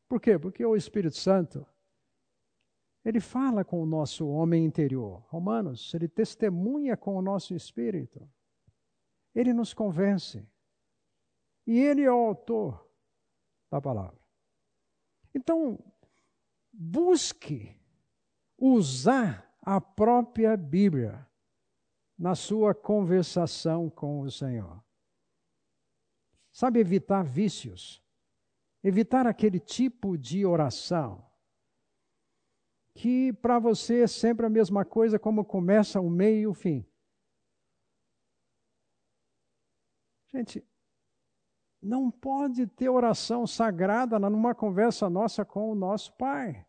Por 0.08 0.22
quê? 0.22 0.38
Porque 0.38 0.64
o 0.64 0.76
Espírito 0.76 1.18
Santo, 1.18 1.66
ele 3.04 3.20
fala 3.20 3.66
com 3.66 3.82
o 3.82 3.86
nosso 3.86 4.28
homem 4.28 4.64
interior. 4.64 5.26
Romanos, 5.28 5.94
ele 5.94 6.08
testemunha 6.08 6.96
com 6.96 7.16
o 7.16 7.22
nosso 7.22 7.56
espírito. 7.56 8.30
Ele 9.34 9.54
nos 9.54 9.74
convence. 9.74 10.48
E 11.66 11.80
ele 11.80 12.04
é 12.04 12.12
o 12.12 12.28
autor 12.28 12.88
da 13.72 13.82
palavra. 13.82 14.20
Então, 15.34 15.80
busque 16.72 17.76
usar 18.58 19.52
a 19.62 19.82
própria 19.82 20.56
Bíblia 20.56 21.28
na 22.18 22.36
sua 22.36 22.76
conversação 22.76 23.90
com 23.90 24.22
o 24.22 24.30
Senhor. 24.30 24.84
Sabe 26.52 26.80
evitar 26.80 27.24
vícios, 27.24 28.04
evitar 28.84 29.26
aquele 29.26 29.60
tipo 29.60 30.18
de 30.18 30.46
oração 30.46 31.31
que 32.94 33.32
para 33.34 33.60
você 33.60 34.02
é 34.02 34.08
sempre 34.08 34.46
a 34.46 34.50
mesma 34.50 34.84
coisa, 34.84 35.18
como 35.18 35.46
começa 35.46 36.00
o 36.00 36.10
meio 36.10 36.42
e 36.42 36.48
o 36.48 36.54
fim. 36.54 36.86
Gente, 40.28 40.66
não 41.82 42.12
pode 42.12 42.68
ter 42.68 42.90
oração 42.90 43.48
sagrada 43.48 44.20
numa 44.20 44.54
conversa 44.54 45.10
nossa 45.10 45.44
com 45.44 45.72
o 45.72 45.76
nosso 45.76 46.14
Pai. 46.14 46.66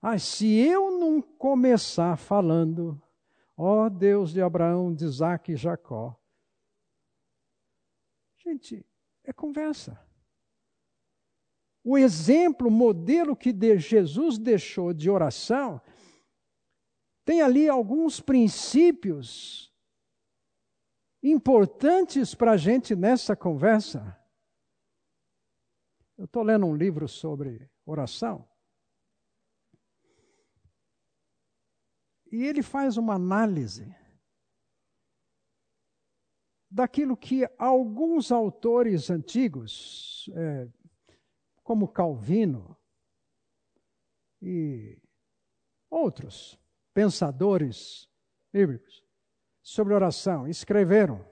Ah, 0.00 0.18
se 0.18 0.46
eu 0.46 0.98
não 0.98 1.20
começar 1.20 2.16
falando, 2.16 3.02
ó 3.56 3.88
Deus 3.88 4.32
de 4.32 4.40
Abraão, 4.40 4.94
de 4.94 5.04
Isaac 5.04 5.52
e 5.52 5.56
Jacó. 5.56 6.16
Gente, 8.36 8.86
é 9.24 9.32
conversa. 9.32 10.05
O 11.88 11.96
exemplo, 11.96 12.66
o 12.66 12.70
modelo 12.70 13.36
que 13.36 13.54
Jesus 13.78 14.38
deixou 14.38 14.92
de 14.92 15.08
oração, 15.08 15.80
tem 17.24 17.40
ali 17.40 17.68
alguns 17.68 18.18
princípios 18.18 19.72
importantes 21.22 22.34
para 22.34 22.50
a 22.50 22.56
gente 22.56 22.96
nessa 22.96 23.36
conversa. 23.36 24.20
Eu 26.18 26.24
estou 26.24 26.42
lendo 26.42 26.66
um 26.66 26.74
livro 26.74 27.06
sobre 27.06 27.70
oração. 27.84 28.48
E 32.32 32.42
ele 32.42 32.64
faz 32.64 32.96
uma 32.96 33.14
análise 33.14 33.94
daquilo 36.68 37.16
que 37.16 37.48
alguns 37.56 38.32
autores 38.32 39.08
antigos, 39.08 40.28
é, 40.34 40.68
como 41.66 41.88
Calvino 41.88 42.78
e 44.40 45.02
outros 45.90 46.56
pensadores 46.94 48.08
bíblicos, 48.52 49.04
sobre 49.60 49.92
oração, 49.92 50.46
escreveram. 50.46 51.28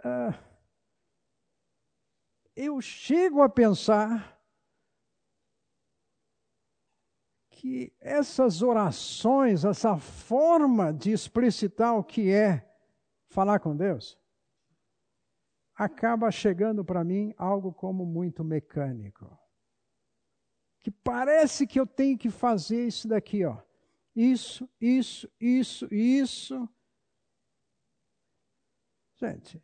Uh, 0.00 0.34
eu 2.56 2.80
chego 2.80 3.40
a 3.40 3.48
pensar 3.48 4.42
que 7.48 7.94
essas 8.00 8.60
orações, 8.60 9.64
essa 9.64 9.96
forma 9.96 10.92
de 10.92 11.12
explicitar 11.12 11.96
o 11.96 12.02
que 12.02 12.32
é 12.32 12.68
falar 13.28 13.60
com 13.60 13.76
Deus, 13.76 14.20
acaba 15.84 16.30
chegando 16.30 16.84
para 16.84 17.02
mim 17.02 17.34
algo 17.36 17.72
como 17.72 18.06
muito 18.06 18.44
mecânico. 18.44 19.38
Que 20.80 20.90
parece 20.90 21.66
que 21.66 21.78
eu 21.78 21.86
tenho 21.86 22.16
que 22.16 22.30
fazer 22.30 22.86
isso 22.86 23.08
daqui, 23.08 23.44
ó. 23.44 23.60
Isso, 24.14 24.68
isso, 24.80 25.28
isso, 25.40 25.92
isso. 25.92 26.68
Gente, 29.16 29.62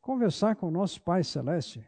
conversar 0.00 0.56
com 0.56 0.68
o 0.68 0.70
nosso 0.70 1.00
Pai 1.02 1.22
Celeste, 1.22 1.86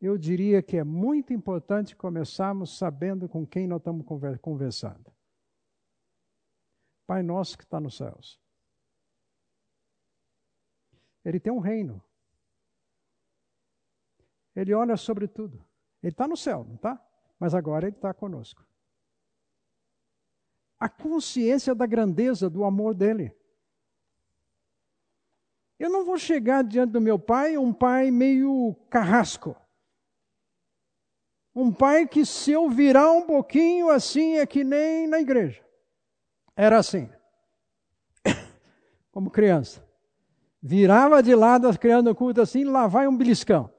eu 0.00 0.16
diria 0.16 0.62
que 0.62 0.76
é 0.76 0.84
muito 0.84 1.32
importante 1.32 1.96
começarmos 1.96 2.76
sabendo 2.76 3.28
com 3.28 3.46
quem 3.46 3.66
nós 3.66 3.78
estamos 3.80 4.06
conversando. 4.40 5.12
Pai 7.06 7.22
nosso 7.22 7.56
que 7.56 7.64
está 7.64 7.80
nos 7.80 7.96
céus. 7.96 8.40
Ele 11.28 11.38
tem 11.38 11.52
um 11.52 11.58
reino. 11.58 12.02
Ele 14.56 14.72
olha 14.74 14.96
sobre 14.96 15.28
tudo. 15.28 15.64
Ele 16.02 16.12
está 16.12 16.26
no 16.26 16.36
céu, 16.36 16.64
não 16.64 16.76
está? 16.76 17.00
Mas 17.38 17.54
agora 17.54 17.86
ele 17.86 17.96
está 17.96 18.12
conosco 18.14 18.68
a 20.78 20.88
consciência 20.88 21.74
da 21.74 21.86
grandeza 21.86 22.48
do 22.48 22.64
amor 22.64 22.94
dele. 22.94 23.34
Eu 25.78 25.90
não 25.90 26.04
vou 26.04 26.18
chegar 26.18 26.62
diante 26.62 26.92
do 26.92 27.00
meu 27.00 27.18
pai, 27.18 27.58
um 27.58 27.72
pai 27.72 28.10
meio 28.10 28.76
carrasco. 28.88 29.56
Um 31.54 31.72
pai 31.72 32.06
que, 32.06 32.24
se 32.24 32.52
eu 32.52 32.68
virar 32.68 33.10
um 33.10 33.26
pouquinho 33.26 33.90
assim, 33.90 34.36
é 34.36 34.46
que 34.46 34.62
nem 34.62 35.08
na 35.08 35.20
igreja. 35.20 35.64
Era 36.54 36.78
assim. 36.78 37.10
Como 39.10 39.30
criança. 39.30 39.87
Virava 40.60 41.22
de 41.22 41.34
lado, 41.34 41.76
criando 41.78 42.14
culto 42.14 42.40
assim, 42.40 42.64
lá 42.64 42.86
vai 42.86 43.06
um 43.06 43.16
beliscão. 43.16 43.72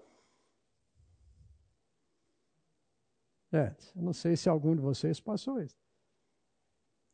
É, 3.52 3.76
não 3.96 4.14
sei 4.14 4.38
se 4.38 4.48
algum 4.48 4.76
de 4.76 4.82
vocês 4.82 5.20
passou 5.20 5.60
isso. 5.62 5.78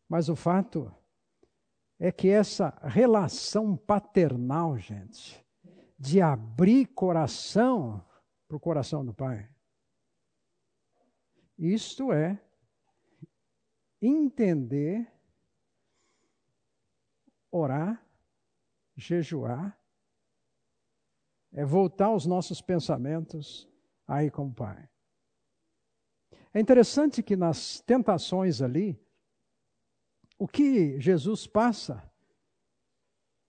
Mas 0.08 0.30
o 0.30 0.36
fato 0.36 0.94
é 1.98 2.12
que 2.12 2.30
essa 2.30 2.70
relação 2.84 3.76
paternal, 3.76 4.78
gente, 4.78 5.44
de 5.98 6.22
abrir 6.22 6.88
coração 6.88 8.06
para 8.48 8.58
o 8.58 8.60
coração 8.60 9.06
do 9.06 9.14
Pai, 9.14 9.50
isto 11.58 12.12
é 12.12 12.40
entender, 14.02 15.10
orar, 17.50 18.05
jejuar, 18.96 19.80
é 21.52 21.64
voltar 21.64 22.12
os 22.12 22.26
nossos 22.26 22.62
pensamentos 22.62 23.70
aí 24.08 24.30
com 24.30 24.48
o 24.48 24.54
Pai. 24.54 24.90
É 26.54 26.60
interessante 26.60 27.22
que 27.22 27.36
nas 27.36 27.82
tentações 27.82 28.62
ali, 28.62 29.00
o 30.38 30.48
que 30.48 31.00
Jesus 31.00 31.48
passa, 31.48 32.10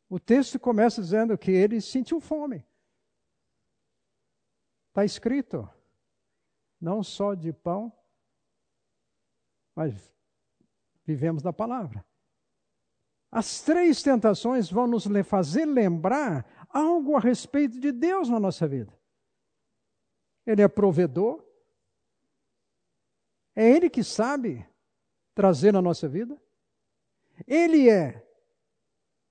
o 0.08 0.18
texto 0.20 0.58
começa 0.58 1.02
dizendo 1.02 1.36
que 1.36 1.50
ele 1.50 1.80
sentiu 1.80 2.20
fome. 2.20 2.64
Está 4.88 5.04
escrito, 5.04 5.68
não 6.80 7.02
só 7.02 7.34
de 7.34 7.52
pão, 7.52 7.92
mas 9.74 10.12
vivemos 11.04 11.42
da 11.42 11.52
palavra. 11.52 12.04
As 13.36 13.60
três 13.60 14.02
tentações 14.02 14.70
vão 14.70 14.86
nos 14.86 15.04
fazer 15.26 15.66
lembrar 15.66 16.66
algo 16.70 17.14
a 17.16 17.20
respeito 17.20 17.78
de 17.78 17.92
Deus 17.92 18.30
na 18.30 18.40
nossa 18.40 18.66
vida. 18.66 18.98
Ele 20.46 20.62
é 20.62 20.68
provedor, 20.68 21.44
É 23.54 23.68
Ele 23.68 23.90
que 23.90 24.02
sabe 24.02 24.66
trazer 25.34 25.70
na 25.70 25.82
nossa 25.82 26.08
vida. 26.08 26.40
Ele 27.46 27.90
é 27.90 28.26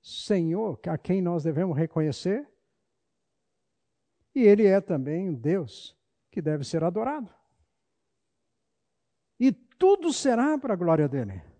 Senhor 0.04 0.80
a 0.88 1.00
quem 1.00 1.20
nós 1.20 1.44
devemos 1.44 1.76
reconhecer. 1.76 2.48
E 4.36 4.44
Ele 4.44 4.68
é 4.68 4.80
também 4.80 5.34
Deus 5.34 5.98
que 6.30 6.44
deve 6.44 6.64
ser 6.64 6.84
adorado. 6.84 7.34
E 9.40 9.52
tudo 9.52 10.14
será 10.14 10.60
para 10.60 10.76
a 10.76 10.78
glória 10.78 11.08
dele. 11.10 11.55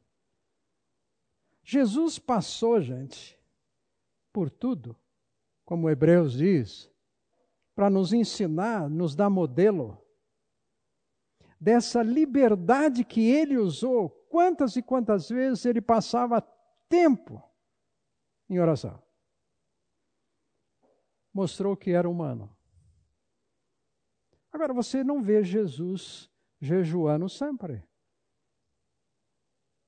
Jesus 1.66 2.20
passou, 2.20 2.80
gente, 2.80 3.36
por 4.32 4.52
tudo, 4.52 4.96
como 5.66 5.90
Hebreus 5.90 6.34
diz, 6.34 6.92
para 7.74 7.90
nos 7.90 8.14
ensinar, 8.14 8.88
nos 8.88 9.16
dar 9.16 9.32
modelo 9.32 10.00
dessa 11.60 12.04
liberdade 12.04 13.04
que 13.04 13.28
ele 13.32 13.58
usou. 13.58 14.10
Quantas 14.30 14.76
e 14.76 14.84
quantas 14.84 15.28
vezes 15.28 15.66
ele 15.66 15.82
passava 15.82 16.40
tempo 16.88 17.42
em 18.48 18.60
oração? 18.60 19.02
Mostrou 21.34 21.76
que 21.76 21.90
era 21.90 22.08
humano. 22.08 22.56
Agora, 24.52 24.72
você 24.72 25.04
não 25.04 25.20
vê 25.20 25.44
Jesus 25.44 26.30
jejuando 26.62 27.28
sempre. 27.28 27.84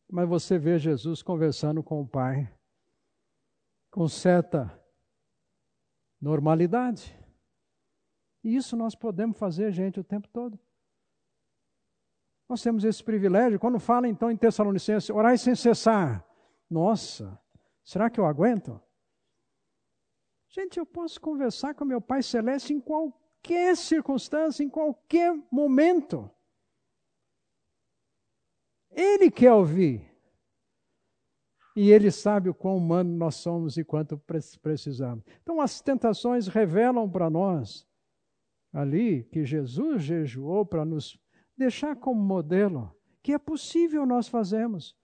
Mas 0.10 0.28
você 0.28 0.58
vê 0.58 0.80
Jesus 0.80 1.22
conversando 1.22 1.84
com 1.84 2.02
o 2.02 2.08
Pai 2.08 2.52
com 3.92 4.08
certa 4.08 4.80
normalidade. 6.22 7.18
E 8.44 8.56
isso 8.56 8.78
nós 8.78 8.96
podemos 8.96 9.38
fazer, 9.38 9.72
gente, 9.72 10.00
o 10.00 10.04
tempo 10.04 10.28
todo. 10.30 10.60
Nós 12.48 12.62
temos 12.62 12.84
esse 12.84 13.04
privilégio. 13.04 13.60
Quando 13.60 13.80
fala 13.80 14.08
então 14.08 14.32
em 14.32 14.38
Tessalonicenses, 14.38 15.10
orai 15.10 15.38
sem 15.38 15.56
cessar. 15.56 16.26
Nossa, 16.70 17.38
será 17.84 18.10
que 18.10 18.20
eu 18.20 18.26
aguento? 18.26 18.80
Gente, 20.50 20.80
eu 20.80 20.86
posso 20.86 21.20
conversar 21.20 21.74
com 21.76 21.84
meu 21.84 22.00
Pai 22.00 22.24
Celeste 22.24 22.74
em 22.74 22.80
qualquer 22.80 23.76
circunstância, 23.76 24.64
em 24.64 24.70
qualquer 24.70 25.36
momento. 25.52 26.30
Ele 29.00 29.32
quer 29.32 29.54
ouvir. 29.54 30.12
E 31.76 31.92
Ele 31.92 32.10
sabe 32.10 32.50
o 32.50 32.54
quão 32.54 32.78
humano 32.78 33.16
nós 33.16 33.36
somos 33.36 33.78
e 33.78 33.84
quanto 33.84 34.20
precisamos. 34.62 35.24
Então, 35.44 35.62
as 35.62 35.80
tentações 35.80 36.48
revelam 36.48 37.08
para 37.10 37.30
nós 37.30 37.88
ali 38.74 39.24
que 39.26 39.46
Jesus 39.46 40.04
jejuou 40.04 40.66
para 40.66 40.84
nos 40.84 41.20
deixar 41.56 41.96
como 41.96 42.20
modelo 42.22 42.94
que 43.24 43.34
é 43.34 43.38
possível 43.38 44.06
nós 44.06 44.28
fazermos. 44.28 44.96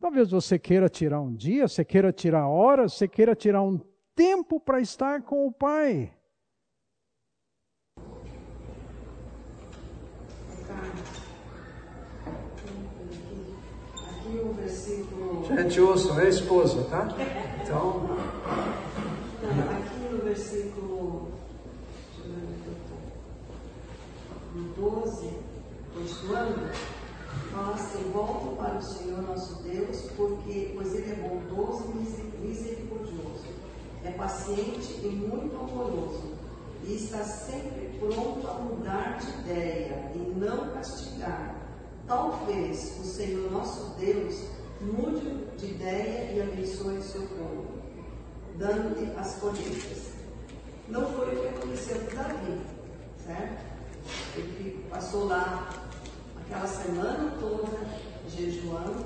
Talvez 0.00 0.30
você 0.30 0.58
queira 0.58 0.88
tirar 0.88 1.20
um 1.20 1.34
dia, 1.34 1.68
você 1.68 1.84
queira 1.84 2.12
tirar 2.12 2.48
horas, 2.48 2.94
você 2.94 3.06
queira 3.08 3.34
tirar 3.34 3.62
um 3.62 3.80
tempo 4.14 4.58
para 4.60 4.80
estar 4.80 5.22
com 5.22 5.46
o 5.46 5.52
Pai. 5.52 6.12
Aqui 13.94 14.38
o 14.38 14.52
versículo. 14.54 15.35
Gente, 15.46 15.80
ouçam, 15.80 16.18
é 16.18 16.28
esposa, 16.28 16.82
tá? 16.90 17.08
Então. 17.62 18.04
Aqui 19.44 20.12
no 20.12 20.24
versículo 20.24 21.28
12, 24.76 25.30
continuando, 25.94 26.68
fala 27.52 27.74
assim: 27.74 28.10
volto 28.12 28.56
para 28.56 28.76
o 28.76 28.82
Senhor 28.82 29.22
nosso 29.22 29.62
Deus, 29.62 30.10
porque, 30.16 30.72
pois 30.74 30.92
Ele 30.94 31.12
é 31.12 31.14
bondoso 31.14 31.84
e 31.94 32.44
misericordioso, 32.44 33.44
é 34.04 34.10
paciente 34.10 35.00
e 35.00 35.06
muito 35.06 35.54
amoroso, 35.54 36.24
e 36.84 36.96
está 36.96 37.22
sempre 37.22 37.96
pronto 38.00 38.48
a 38.48 38.54
mudar 38.54 39.18
de 39.18 39.30
ideia 39.42 40.10
e 40.12 40.18
não 40.36 40.70
castigar. 40.70 41.54
Talvez 42.04 42.98
o 43.00 43.04
Senhor 43.04 43.50
nosso 43.52 43.94
Deus 43.98 44.55
mude 44.80 45.46
de 45.56 45.66
ideia 45.66 46.32
e 46.32 46.42
abençoe 46.42 47.02
seu 47.02 47.22
povo, 47.22 47.66
dando-lhe 48.56 49.12
as 49.16 49.36
colheitas. 49.36 50.12
Não 50.88 51.06
foi 51.12 51.34
o 51.34 51.40
que 51.40 51.48
aconteceu 51.48 51.96
com 52.00 52.16
Davi, 52.16 52.60
certo? 53.24 53.64
Ele 54.36 54.84
passou 54.88 55.24
lá 55.26 55.68
aquela 56.40 56.66
semana 56.66 57.32
toda 57.40 57.76
jejuando 58.28 59.04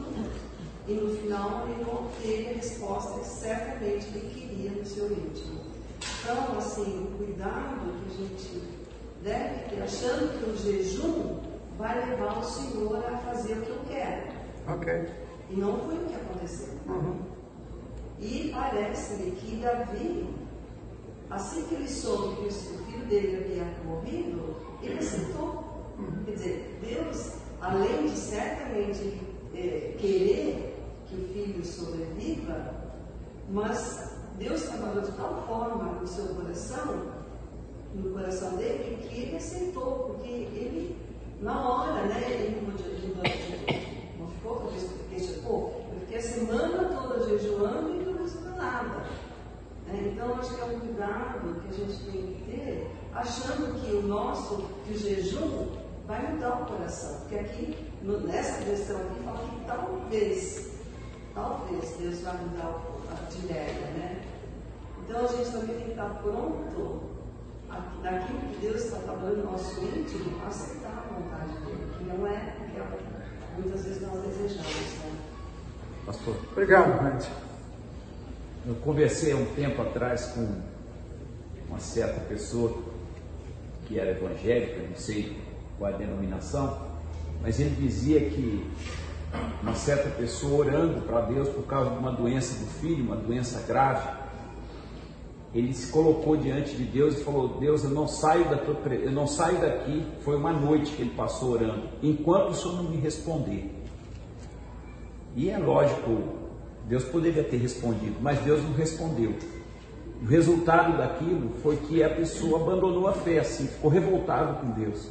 e 0.86 0.92
no 0.92 1.16
final 1.16 1.68
ele 1.68 1.84
não 1.84 2.08
teve 2.20 2.48
a 2.48 2.52
resposta 2.54 3.20
que 3.20 3.26
certamente 3.26 4.06
ele 4.08 4.30
queria 4.34 4.70
no 4.70 4.84
seu 4.84 5.10
íntimo. 5.10 5.60
Então, 6.22 6.58
assim, 6.58 7.04
o 7.04 7.16
cuidado 7.16 7.80
que 7.80 8.22
a 8.22 8.26
gente 8.26 8.62
deve 9.22 9.70
ter, 9.70 9.82
achando 9.82 10.38
que 10.38 10.50
o 10.50 10.56
jejum 10.56 11.40
vai 11.78 12.10
levar 12.10 12.38
o 12.38 12.44
Senhor 12.44 13.04
a 13.06 13.18
fazer 13.18 13.54
o 13.54 13.62
que 13.62 13.70
eu 13.70 13.80
quero. 13.88 14.22
Ok. 14.68 15.29
E 15.51 15.57
não 15.57 15.78
foi 15.80 15.96
o 15.96 16.07
que 16.07 16.14
aconteceu. 16.14 16.68
Uhum. 16.86 17.18
E 18.20 18.51
parece-me 18.55 19.32
que 19.32 19.57
Davi, 19.57 20.28
assim 21.28 21.64
que 21.64 21.74
ele 21.74 21.88
soube 21.88 22.36
que 22.36 22.48
o 22.48 22.53
filho 22.53 23.07
dele 23.07 23.44
havia 23.44 23.64
morrido, 23.84 24.57
ele 24.82 24.98
aceitou. 24.98 25.64
Quer 26.24 26.32
dizer, 26.32 26.78
Deus, 26.82 27.32
além 27.61 28.07
de 28.07 28.16
certamente 28.16 29.20
é, 29.55 29.94
querer 29.98 30.78
que 31.07 31.16
o 31.16 31.28
filho 31.28 31.64
sobreviva, 31.64 32.74
mas 33.48 34.12
Deus 34.38 34.62
trabalhou 34.62 35.03
de 35.03 35.12
tal 35.12 35.42
forma 35.46 36.01
no 36.01 36.07
seu 36.07 36.26
coração, 36.28 37.12
no 37.94 38.12
coração 38.12 38.57
dele, 38.57 38.98
que 39.03 39.20
ele 39.22 39.36
aceitou, 39.36 40.14
porque 40.14 40.30
ele, 40.30 40.96
na 41.40 41.68
hora, 41.68 42.07
né, 42.07 42.22
ele 42.30 42.61
não, 42.61 42.68
não, 42.68 43.16
não 43.16 43.89
ficou 44.51 44.57
com 44.57 45.14
isso, 45.16 45.40
pô, 45.42 45.70
eu 46.11 46.18
a 46.18 46.22
semana 46.22 46.88
toda 46.88 47.28
jejuando 47.28 47.94
e 47.94 48.05
não 48.05 48.18
resolveu 48.18 48.57
nada. 48.57 49.05
Né? 49.86 50.12
Então, 50.12 50.34
acho 50.38 50.55
que 50.55 50.61
é 50.61 50.64
um 50.64 50.80
cuidado 50.80 51.61
que 51.61 51.68
a 51.68 51.72
gente 51.72 52.05
tem 52.05 52.34
que 52.34 52.42
ter 52.51 52.90
achando 53.14 53.80
que 53.80 53.92
o 53.94 54.03
nosso, 54.03 54.64
que 54.84 54.92
o 54.92 54.98
jejum 54.98 55.68
vai 56.07 56.32
mudar 56.32 56.62
o 56.62 56.66
coração. 56.66 57.20
Porque 57.20 57.36
aqui, 57.36 57.76
no, 58.03 58.20
nessa 58.20 58.64
versão 58.64 58.96
aqui, 58.96 59.22
fala 59.24 59.38
que 59.38 59.64
talvez, 59.66 60.70
talvez 61.34 61.96
Deus 61.98 62.20
vai 62.20 62.36
mudar 62.38 62.80
a 63.11 63.44
ideia, 63.44 63.72
né? 63.72 64.22
Então 65.03 65.24
a 65.24 65.28
gente 65.28 65.51
também 65.51 65.76
tem 65.76 65.84
que 65.84 65.90
estar 65.90 66.22
pronto 66.22 67.11
daquilo 68.03 68.40
que 68.40 68.61
Deus 68.61 68.84
está 68.84 68.96
falando 68.98 69.44
no 69.44 69.53
nosso 69.53 69.80
íntimo, 69.80 70.40
aceitar 70.46 71.05
a 71.09 71.14
vontade 71.14 71.53
dele, 71.64 71.92
que 71.96 72.05
não 72.05 72.26
é 72.26 72.57
o 72.61 72.68
que 72.70 72.80
muitas 73.61 73.84
vezes 73.84 74.02
nós 74.02 74.20
desejamos, 74.22 74.66
né? 74.66 75.12
Pastor. 76.06 76.36
Obrigado, 76.52 77.02
Randy. 77.02 77.28
Eu 78.66 78.74
conversei 78.76 79.32
há 79.32 79.36
um 79.36 79.46
tempo 79.54 79.80
atrás 79.82 80.26
com 80.26 80.46
uma 81.68 81.78
certa 81.78 82.20
pessoa 82.22 82.76
que 83.86 83.98
era 83.98 84.11
evangélica, 84.11 84.82
não 84.88 84.96
sei 84.96 85.36
qual 85.78 85.90
é 85.90 85.94
a 85.94 85.96
denominação, 85.96 86.78
mas 87.42 87.58
ele 87.58 87.74
dizia 87.76 88.20
que 88.20 88.70
uma 89.62 89.74
certa 89.74 90.11
pessoa 90.11 90.66
orando 90.66 91.00
para 91.02 91.22
Deus 91.22 91.48
por 91.48 91.64
causa 91.64 91.90
de 91.90 91.96
uma 91.96 92.12
doença 92.12 92.58
do 92.58 92.66
filho, 92.80 93.04
uma 93.04 93.16
doença 93.16 93.64
grave, 93.66 94.08
ele 95.53 95.74
se 95.74 95.90
colocou 95.90 96.36
diante 96.36 96.76
de 96.76 96.84
Deus 96.84 97.18
e 97.18 97.24
falou: 97.24 97.48
Deus, 97.59 97.82
eu 97.82 97.90
não 97.90 98.07
saio 98.07 98.48
da 98.48 98.57
tua, 98.57 98.76
eu 98.94 99.11
não 99.11 99.26
saio 99.26 99.61
daqui. 99.61 100.07
Foi 100.20 100.36
uma 100.36 100.53
noite 100.53 100.92
que 100.92 101.03
ele 101.03 101.11
passou 101.11 101.53
orando, 101.53 101.88
enquanto 102.03 102.51
o 102.51 102.55
Senhor 102.55 102.76
não 102.76 102.84
me 102.84 102.96
responder. 102.96 103.74
E 105.34 105.51
é 105.51 105.59
lógico, 105.59 106.18
Deus 106.86 107.05
poderia 107.05 107.44
ter 107.44 107.57
respondido, 107.57 108.16
mas 108.20 108.38
Deus 108.40 108.62
não 108.62 108.72
respondeu. 108.72 109.34
O 110.22 110.26
resultado 110.26 110.98
daquilo 110.98 111.51
foi 111.62 111.76
que 111.76 112.03
a 112.03 112.11
pessoa 112.11 112.61
abandonou 112.61 113.09
a 113.09 113.12
fé, 113.12 113.38
assim, 113.38 113.66
ficou 113.66 113.90
revoltado 113.90 114.61
com 114.61 114.70
Deus. 114.72 115.09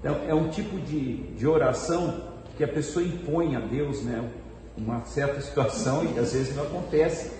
Então, 0.00 0.16
é 0.26 0.34
um 0.34 0.48
tipo 0.48 0.78
de, 0.80 1.18
de 1.34 1.46
oração 1.46 2.22
que 2.56 2.64
a 2.64 2.68
pessoa 2.68 3.04
impõe 3.04 3.54
a 3.54 3.60
Deus, 3.60 4.02
né? 4.02 4.28
Uma 4.76 5.04
certa 5.04 5.40
situação 5.40 6.04
e 6.04 6.18
às 6.18 6.32
vezes 6.32 6.56
não 6.56 6.64
acontece. 6.64 7.30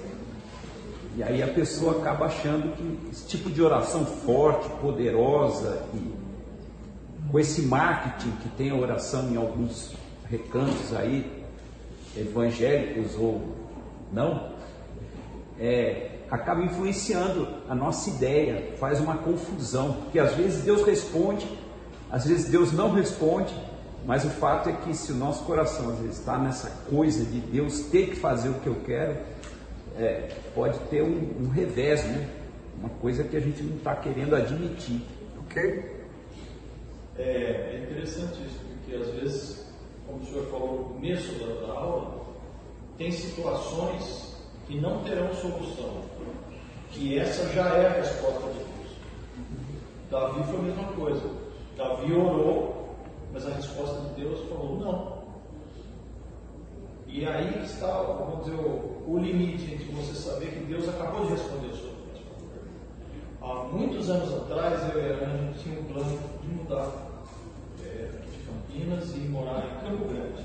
E 1.21 1.23
aí 1.23 1.43
a 1.43 1.49
pessoa 1.49 2.01
acaba 2.01 2.25
achando 2.25 2.75
que 2.75 3.11
esse 3.11 3.27
tipo 3.27 3.51
de 3.51 3.61
oração 3.61 4.07
forte, 4.07 4.71
poderosa 4.81 5.83
e 5.93 6.15
com 7.31 7.39
esse 7.39 7.61
marketing 7.61 8.31
que 8.37 8.49
tem 8.57 8.71
a 8.71 8.75
oração 8.75 9.29
em 9.31 9.37
alguns 9.37 9.93
recantos 10.31 10.97
aí, 10.97 11.31
evangélicos 12.17 13.17
ou 13.19 13.55
não, 14.11 14.53
é, 15.59 16.21
acaba 16.31 16.63
influenciando 16.63 17.47
a 17.69 17.75
nossa 17.75 18.09
ideia, 18.09 18.73
faz 18.79 18.99
uma 18.99 19.19
confusão, 19.19 19.93
porque 19.93 20.19
às 20.19 20.35
vezes 20.35 20.63
Deus 20.63 20.87
responde, 20.87 21.47
às 22.11 22.25
vezes 22.25 22.49
Deus 22.49 22.73
não 22.73 22.93
responde, 22.93 23.55
Mas 24.07 24.25
o 24.25 24.31
fato 24.31 24.71
é 24.71 24.73
que 24.73 24.95
se 24.95 25.13
o 25.13 25.15
nosso 25.15 25.45
coração 25.45 25.91
às 25.91 25.99
vezes 25.99 26.19
está 26.19 26.39
nessa 26.39 26.71
coisa 26.89 27.23
de 27.23 27.39
Deus 27.41 27.81
ter 27.81 28.09
que 28.09 28.17
fazer 28.17 28.49
o 28.49 28.55
que 28.55 28.67
eu 28.67 28.77
quero, 28.87 29.19
é, 29.97 30.29
pode 30.55 30.79
ter 30.89 31.03
um, 31.03 31.45
um 31.45 31.49
revés, 31.49 32.05
né? 32.05 32.29
Uma 32.79 32.89
coisa 32.89 33.25
que 33.25 33.37
a 33.37 33.41
gente 33.41 33.63
não 33.63 33.77
está 33.77 33.95
querendo 33.97 34.35
admitir. 34.35 35.01
Ok? 35.39 36.01
É, 37.19 37.23
é, 37.23 37.87
interessante 37.87 38.41
isso, 38.47 38.61
porque 38.65 38.97
às 38.97 39.09
vezes, 39.11 39.67
como 40.07 40.23
o 40.23 40.27
senhor 40.27 40.47
falou 40.47 40.79
no 40.79 40.85
começo 40.95 41.33
da, 41.35 41.67
da 41.67 41.73
aula, 41.73 42.21
tem 42.97 43.11
situações 43.11 44.37
que 44.67 44.81
não 44.81 45.03
terão 45.03 45.33
solução, 45.35 46.03
que 46.91 47.19
essa 47.19 47.47
já 47.53 47.69
é 47.77 47.87
a 47.87 47.93
resposta 47.93 48.49
de 48.49 48.59
Deus. 48.59 48.71
Davi 50.11 50.43
foi 50.45 50.59
a 50.59 50.63
mesma 50.63 50.85
coisa. 50.93 51.31
Davi 51.77 52.13
orou, 52.13 52.95
mas 53.33 53.47
a 53.47 53.51
resposta 53.51 54.01
de 54.01 54.23
Deus 54.23 54.49
falou 54.49 54.79
não. 54.79 55.20
E 57.13 57.27
aí 57.27 57.65
está, 57.65 57.91
vamos 58.03 58.45
dizer, 58.45 58.57
o, 58.57 59.19
limite 59.19 59.75
entre 59.75 59.87
você 59.87 60.15
saber 60.15 60.53
que 60.53 60.61
Deus 60.61 60.89
acabou 60.89 61.27
de 61.27 61.33
responder 61.33 61.71
a 61.73 61.77
sua 61.77 61.91
Há 63.43 63.65
muitos 63.73 64.09
anos 64.11 64.33
atrás, 64.35 64.95
eu 64.95 65.01
e 65.01 65.13
a 65.13 65.53
tinha 65.59 65.81
um 65.81 65.85
plano 65.85 66.19
de 66.41 66.49
mudar 66.49 66.89
é, 67.83 68.11
de 68.31 68.39
Campinas 68.47 69.17
e 69.17 69.21
morar 69.21 69.67
em 69.67 69.89
Campo 69.89 70.05
Grande. 70.05 70.45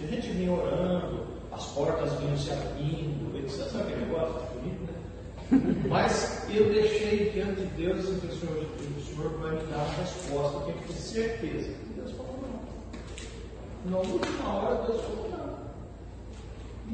E 0.00 0.04
a 0.04 0.06
gente 0.08 0.30
vinha 0.30 0.50
orando, 0.50 1.24
as 1.52 1.66
portas 1.66 2.12
vinham 2.14 2.36
se 2.36 2.50
abrindo, 2.50 3.38
etc. 3.38 3.68
Sabe 3.68 3.92
aquele 3.92 4.06
negócio 4.06 4.40
bonito, 4.54 4.80
né? 4.82 5.86
Mas 5.88 6.48
eu 6.52 6.72
deixei 6.72 7.30
diante 7.30 7.60
de 7.60 7.66
Deus 7.76 8.08
e 8.08 8.26
disse, 8.26 8.40
Senhor, 8.40 8.56
o 8.56 9.00
Senhor 9.02 9.30
vai 9.38 9.52
me 9.52 9.62
dar 9.70 9.80
a 9.80 10.00
resposta, 10.00 10.56
eu 10.56 10.62
tenho 10.62 10.78
que 10.78 10.86
ter 10.86 10.94
certeza. 10.94 11.68
E 11.68 11.92
Deus 11.94 12.10
falou, 12.12 12.38
não. 12.42 13.90
Na 13.90 13.98
última 13.98 14.48
hora, 14.48 14.86
Deus 14.86 15.00
falou, 15.02 15.30
não. 15.30 15.51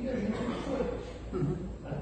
E 0.03 0.09
a 0.09 0.17
gente 0.17 0.37
foi. 0.37 1.09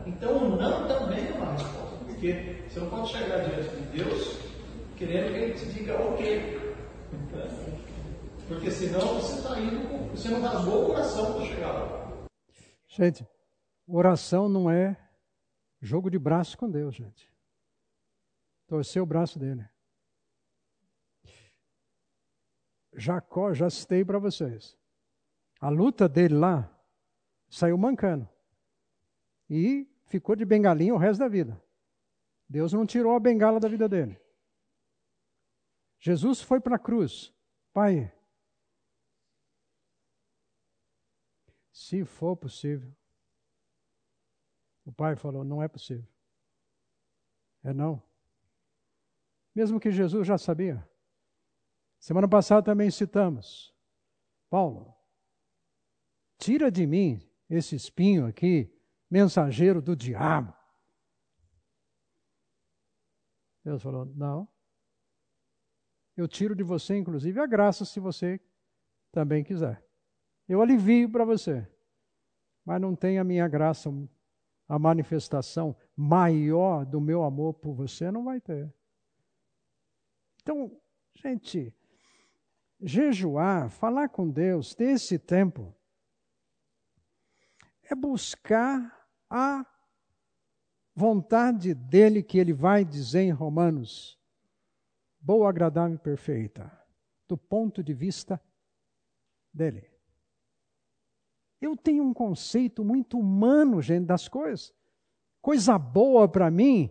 Então, 0.06 0.36
o 0.36 0.56
não 0.56 0.88
também 0.88 1.28
é 1.28 1.32
uma 1.32 1.52
resposta. 1.52 2.04
Porque 2.04 2.62
você 2.68 2.80
não 2.80 2.90
pode 2.90 3.08
chegar 3.08 3.38
diante 3.38 3.76
de 3.76 3.98
Deus 3.98 4.38
querendo 4.96 5.32
que 5.32 5.38
Ele 5.38 5.54
te 5.54 5.66
diga 5.72 6.00
ok. 6.00 6.76
Porque 8.48 8.70
senão 8.70 9.20
você 9.20 9.38
está 9.38 9.60
indo, 9.60 10.10
você 10.10 10.28
não 10.28 10.40
rasgou 10.40 10.84
o 10.84 10.86
coração 10.86 11.34
para 11.34 11.44
chegar 11.46 11.72
lá. 11.72 12.26
Gente, 12.86 13.26
oração 13.86 14.48
não 14.48 14.70
é 14.70 14.96
jogo 15.80 16.10
de 16.10 16.18
braço 16.18 16.56
com 16.56 16.70
Deus, 16.70 16.94
gente. 16.94 17.30
Torcer 18.66 19.02
o 19.02 19.06
braço 19.06 19.38
dele. 19.38 19.68
Jacó, 22.94 23.52
já 23.52 23.68
citei 23.68 24.04
para 24.04 24.18
vocês. 24.18 24.76
A 25.60 25.68
luta 25.68 26.08
dele 26.08 26.34
lá 26.34 26.75
saiu 27.48 27.76
mancando. 27.78 28.28
E 29.48 29.88
ficou 30.06 30.34
de 30.34 30.44
bengalinha 30.44 30.94
o 30.94 30.98
resto 30.98 31.20
da 31.20 31.28
vida. 31.28 31.60
Deus 32.48 32.72
não 32.72 32.86
tirou 32.86 33.14
a 33.14 33.20
bengala 33.20 33.58
da 33.58 33.68
vida 33.68 33.88
dele. 33.88 34.20
Jesus 35.98 36.40
foi 36.40 36.60
para 36.60 36.76
a 36.76 36.78
cruz. 36.78 37.32
Pai, 37.72 38.12
se 41.72 42.04
for 42.04 42.36
possível. 42.36 42.94
O 44.84 44.92
pai 44.92 45.16
falou: 45.16 45.44
não 45.44 45.62
é 45.62 45.68
possível. 45.68 46.08
É 47.62 47.72
não. 47.72 48.02
Mesmo 49.54 49.80
que 49.80 49.90
Jesus 49.90 50.26
já 50.26 50.38
sabia. 50.38 50.88
Semana 51.98 52.28
passada 52.28 52.62
também 52.62 52.90
citamos. 52.90 53.74
Paulo, 54.48 54.94
tira 56.38 56.70
de 56.70 56.86
mim 56.86 57.28
esse 57.48 57.76
espinho 57.76 58.26
aqui, 58.26 58.72
mensageiro 59.10 59.80
do 59.80 59.94
diabo. 59.94 60.54
Deus 63.64 63.82
falou: 63.82 64.06
Não. 64.06 64.48
Eu 66.16 66.26
tiro 66.26 66.54
de 66.54 66.62
você, 66.62 66.96
inclusive, 66.96 67.38
a 67.38 67.46
graça, 67.46 67.84
se 67.84 68.00
você 68.00 68.40
também 69.12 69.44
quiser. 69.44 69.84
Eu 70.48 70.62
alivio 70.62 71.10
para 71.10 71.24
você. 71.24 71.68
Mas 72.64 72.80
não 72.80 72.96
tem 72.96 73.18
a 73.18 73.24
minha 73.24 73.46
graça, 73.46 73.90
a 74.66 74.78
manifestação 74.78 75.76
maior 75.94 76.86
do 76.86 77.00
meu 77.00 77.22
amor 77.22 77.54
por 77.54 77.74
você, 77.74 78.10
não 78.10 78.24
vai 78.24 78.40
ter. 78.40 78.72
Então, 80.42 80.80
gente, 81.14 81.74
jejuar, 82.80 83.68
falar 83.68 84.08
com 84.08 84.28
Deus, 84.28 84.74
ter 84.74 84.92
esse 84.92 85.18
tempo, 85.18 85.75
é 87.88 87.94
buscar 87.94 89.08
a 89.28 89.64
vontade 90.94 91.74
dele 91.74 92.22
que 92.22 92.38
ele 92.38 92.52
vai 92.52 92.84
dizer 92.84 93.22
em 93.22 93.30
Romanos, 93.30 94.18
boa, 95.20 95.48
agradável 95.48 95.94
e 95.94 95.98
perfeita, 95.98 96.70
do 97.28 97.36
ponto 97.36 97.82
de 97.82 97.92
vista 97.92 98.40
dele. 99.52 99.90
Eu 101.60 101.76
tenho 101.76 102.04
um 102.04 102.14
conceito 102.14 102.84
muito 102.84 103.18
humano, 103.18 103.80
gente, 103.82 104.06
das 104.06 104.28
coisas. 104.28 104.74
Coisa 105.40 105.78
boa 105.78 106.28
para 106.28 106.50
mim 106.50 106.90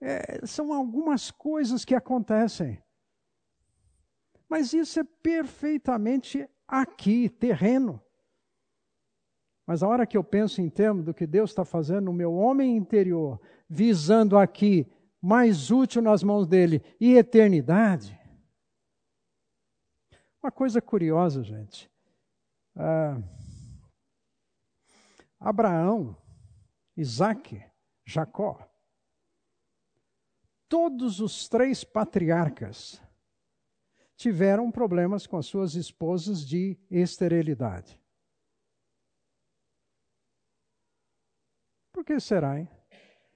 é, 0.00 0.44
são 0.46 0.72
algumas 0.72 1.30
coisas 1.30 1.84
que 1.84 1.94
acontecem. 1.94 2.82
Mas 4.48 4.72
isso 4.72 4.98
é 4.98 5.04
perfeitamente 5.04 6.48
aqui, 6.66 7.28
terreno. 7.28 8.02
Mas 9.70 9.84
a 9.84 9.86
hora 9.86 10.04
que 10.04 10.16
eu 10.16 10.24
penso 10.24 10.60
em 10.60 10.68
termos 10.68 11.04
do 11.04 11.14
que 11.14 11.24
Deus 11.24 11.50
está 11.50 11.64
fazendo 11.64 12.06
no 12.06 12.12
meu 12.12 12.34
homem 12.34 12.76
interior, 12.76 13.40
visando 13.68 14.36
aqui 14.36 14.84
mais 15.22 15.70
útil 15.70 16.02
nas 16.02 16.24
mãos 16.24 16.44
dele 16.44 16.82
e 16.98 17.14
eternidade. 17.14 18.18
Uma 20.42 20.50
coisa 20.50 20.82
curiosa, 20.82 21.44
gente. 21.44 21.88
Ah, 22.74 23.22
Abraão, 25.38 26.16
Isaac, 26.96 27.64
Jacó, 28.04 28.68
todos 30.68 31.20
os 31.20 31.48
três 31.48 31.84
patriarcas 31.84 33.00
tiveram 34.16 34.68
problemas 34.68 35.28
com 35.28 35.36
as 35.36 35.46
suas 35.46 35.76
esposas 35.76 36.44
de 36.44 36.76
esterilidade. 36.90 37.99
Por 42.00 42.06
que 42.06 42.18
será, 42.18 42.58
hein? 42.58 42.66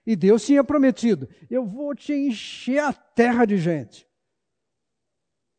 E 0.06 0.16
Deus 0.16 0.46
tinha 0.46 0.64
prometido: 0.64 1.28
eu 1.50 1.66
vou 1.66 1.94
te 1.94 2.14
encher 2.14 2.78
a 2.78 2.94
terra 2.94 3.44
de 3.44 3.58
gente. 3.58 4.08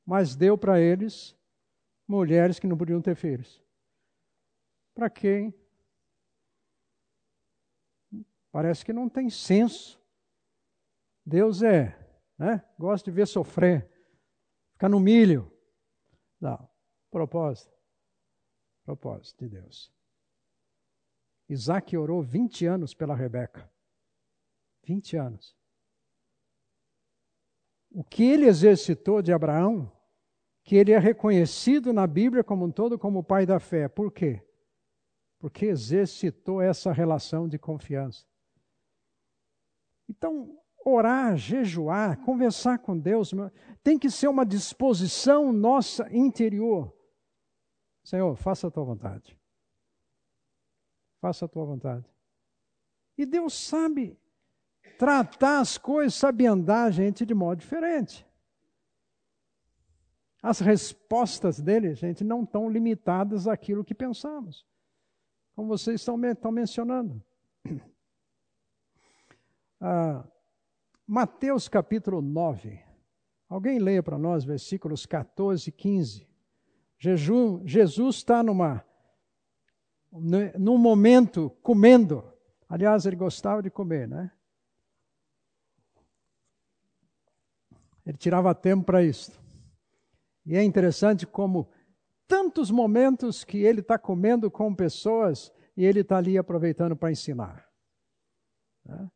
Mas 0.03 0.35
deu 0.35 0.57
para 0.57 0.81
eles 0.81 1.37
mulheres 2.07 2.57
que 2.57 2.65
não 2.65 2.75
podiam 2.75 2.99
ter 3.03 3.15
filhos. 3.15 3.61
Para 4.95 5.07
quem? 5.07 5.53
Parece 8.51 8.83
que 8.83 8.91
não 8.91 9.07
tem 9.07 9.29
senso. 9.29 10.03
Deus 11.23 11.61
é, 11.61 11.95
né? 12.39 12.67
Gosta 12.79 13.11
de 13.11 13.15
ver 13.15 13.27
sofrer, 13.27 13.87
ficar 14.71 14.89
no 14.89 14.99
milho. 14.99 15.51
Não, 16.41 16.67
propósito. 17.11 17.71
Propósito 18.83 19.45
de 19.45 19.59
Deus. 19.61 19.94
Isaac 21.47 21.95
orou 21.95 22.21
20 22.21 22.65
anos 22.65 22.93
pela 22.93 23.15
Rebeca. 23.15 23.69
20 24.83 25.17
anos. 25.17 25.55
O 27.91 28.03
que 28.03 28.23
ele 28.23 28.45
exercitou 28.45 29.21
de 29.21 29.31
Abraão, 29.31 29.91
que 30.63 30.75
ele 30.75 30.91
é 30.91 30.97
reconhecido 30.97 31.93
na 31.93 32.05
Bíblia 32.07 32.43
como 32.43 32.65
um 32.65 32.71
todo 32.71 32.97
como 32.97 33.19
o 33.19 33.23
pai 33.23 33.45
da 33.45 33.59
fé. 33.59 33.87
Por 33.87 34.11
quê? 34.11 34.43
Porque 35.39 35.67
exercitou 35.67 36.61
essa 36.61 36.91
relação 36.91 37.47
de 37.47 37.57
confiança. 37.57 38.25
Então, 40.09 40.59
orar, 40.83 41.37
jejuar, 41.37 42.23
conversar 42.23 42.79
com 42.79 42.97
Deus, 42.97 43.31
tem 43.83 43.97
que 43.97 44.09
ser 44.09 44.27
uma 44.27 44.45
disposição 44.45 45.53
nossa 45.53 46.11
interior. 46.15 46.95
Senhor, 48.03 48.35
faça 48.35 48.67
a 48.67 48.71
tua 48.71 48.83
vontade 48.83 49.37
faça 51.25 51.45
a 51.45 51.47
tua 51.47 51.65
vontade. 51.65 52.05
E 53.17 53.25
Deus 53.25 53.55
sabe 53.55 54.15
tratar 54.99 55.59
as 55.59 55.75
coisas, 55.75 56.13
sabe 56.13 56.45
andar 56.45 56.83
a 56.83 56.91
gente 56.91 57.25
de 57.25 57.33
modo 57.33 57.57
diferente. 57.57 58.23
As 60.39 60.59
respostas 60.59 61.59
dele, 61.59 61.95
gente, 61.95 62.23
não 62.23 62.43
estão 62.43 62.69
limitadas 62.69 63.47
àquilo 63.47 63.83
que 63.83 63.95
pensamos, 63.95 64.63
como 65.55 65.67
vocês 65.67 65.99
estão, 65.99 66.23
estão 66.23 66.51
mencionando. 66.51 67.21
Ah, 69.81 70.25
Mateus 71.05 71.67
capítulo 71.67 72.21
9. 72.21 72.81
Alguém 73.49 73.77
leia 73.77 74.01
para 74.01 74.17
nós 74.17 74.45
versículos 74.45 75.05
14 75.05 75.69
e 75.69 75.71
15. 75.71 76.27
Jejum, 76.97 77.61
Jesus 77.67 78.15
está 78.15 78.41
numa 78.41 78.83
num 80.19 80.77
momento 80.77 81.49
comendo. 81.61 82.23
Aliás, 82.67 83.05
ele 83.05 83.15
gostava 83.15 83.61
de 83.61 83.69
comer, 83.69 84.07
né? 84.07 84.31
Ele 88.05 88.17
tirava 88.17 88.53
tempo 88.53 88.85
para 88.85 89.03
isso. 89.03 89.31
E 90.45 90.55
é 90.55 90.63
interessante 90.63 91.25
como 91.25 91.69
tantos 92.27 92.69
momentos 92.69 93.43
que 93.43 93.57
ele 93.57 93.81
está 93.81 93.97
comendo 93.97 94.49
com 94.51 94.73
pessoas 94.73 95.51
e 95.75 95.83
ele 95.83 96.01
está 96.01 96.17
ali 96.17 96.37
aproveitando 96.37 96.95
para 96.95 97.11
ensinar. 97.11 97.67
Né? 98.85 99.09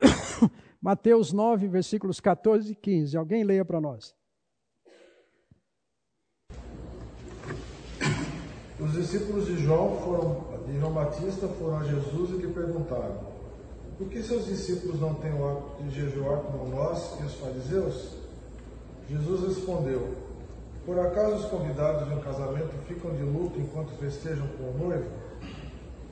Mateus 0.80 1.32
9, 1.32 1.68
versículos 1.68 2.20
14 2.20 2.72
e 2.72 2.76
15. 2.76 3.16
Alguém 3.16 3.44
leia 3.44 3.64
para 3.64 3.80
nós. 3.80 4.14
Os 8.82 8.94
discípulos 8.94 9.46
de 9.46 9.58
João, 9.58 9.96
foram, 9.98 10.44
de 10.66 10.76
João 10.80 10.92
Batista 10.92 11.46
foram 11.46 11.78
a 11.78 11.84
Jesus 11.84 12.30
e 12.30 12.32
lhe 12.32 12.52
perguntaram: 12.52 13.16
Por 13.96 14.08
que 14.08 14.20
seus 14.20 14.46
discípulos 14.46 15.00
não 15.00 15.14
têm 15.14 15.32
o 15.32 15.48
hábito 15.48 15.84
de 15.84 15.90
jejuar 15.90 16.40
como 16.40 16.68
nós 16.68 17.16
e 17.20 17.22
os 17.22 17.34
fariseus? 17.34 18.16
Jesus 19.08 19.46
respondeu: 19.46 20.16
Por 20.84 20.98
acaso 20.98 21.36
os 21.36 21.44
convidados 21.44 22.08
de 22.08 22.14
um 22.14 22.20
casamento 22.20 22.74
ficam 22.88 23.14
de 23.14 23.22
luto 23.22 23.60
enquanto 23.60 23.96
festejam 23.98 24.48
com 24.58 24.64
o 24.64 24.88
noivo? 24.88 25.10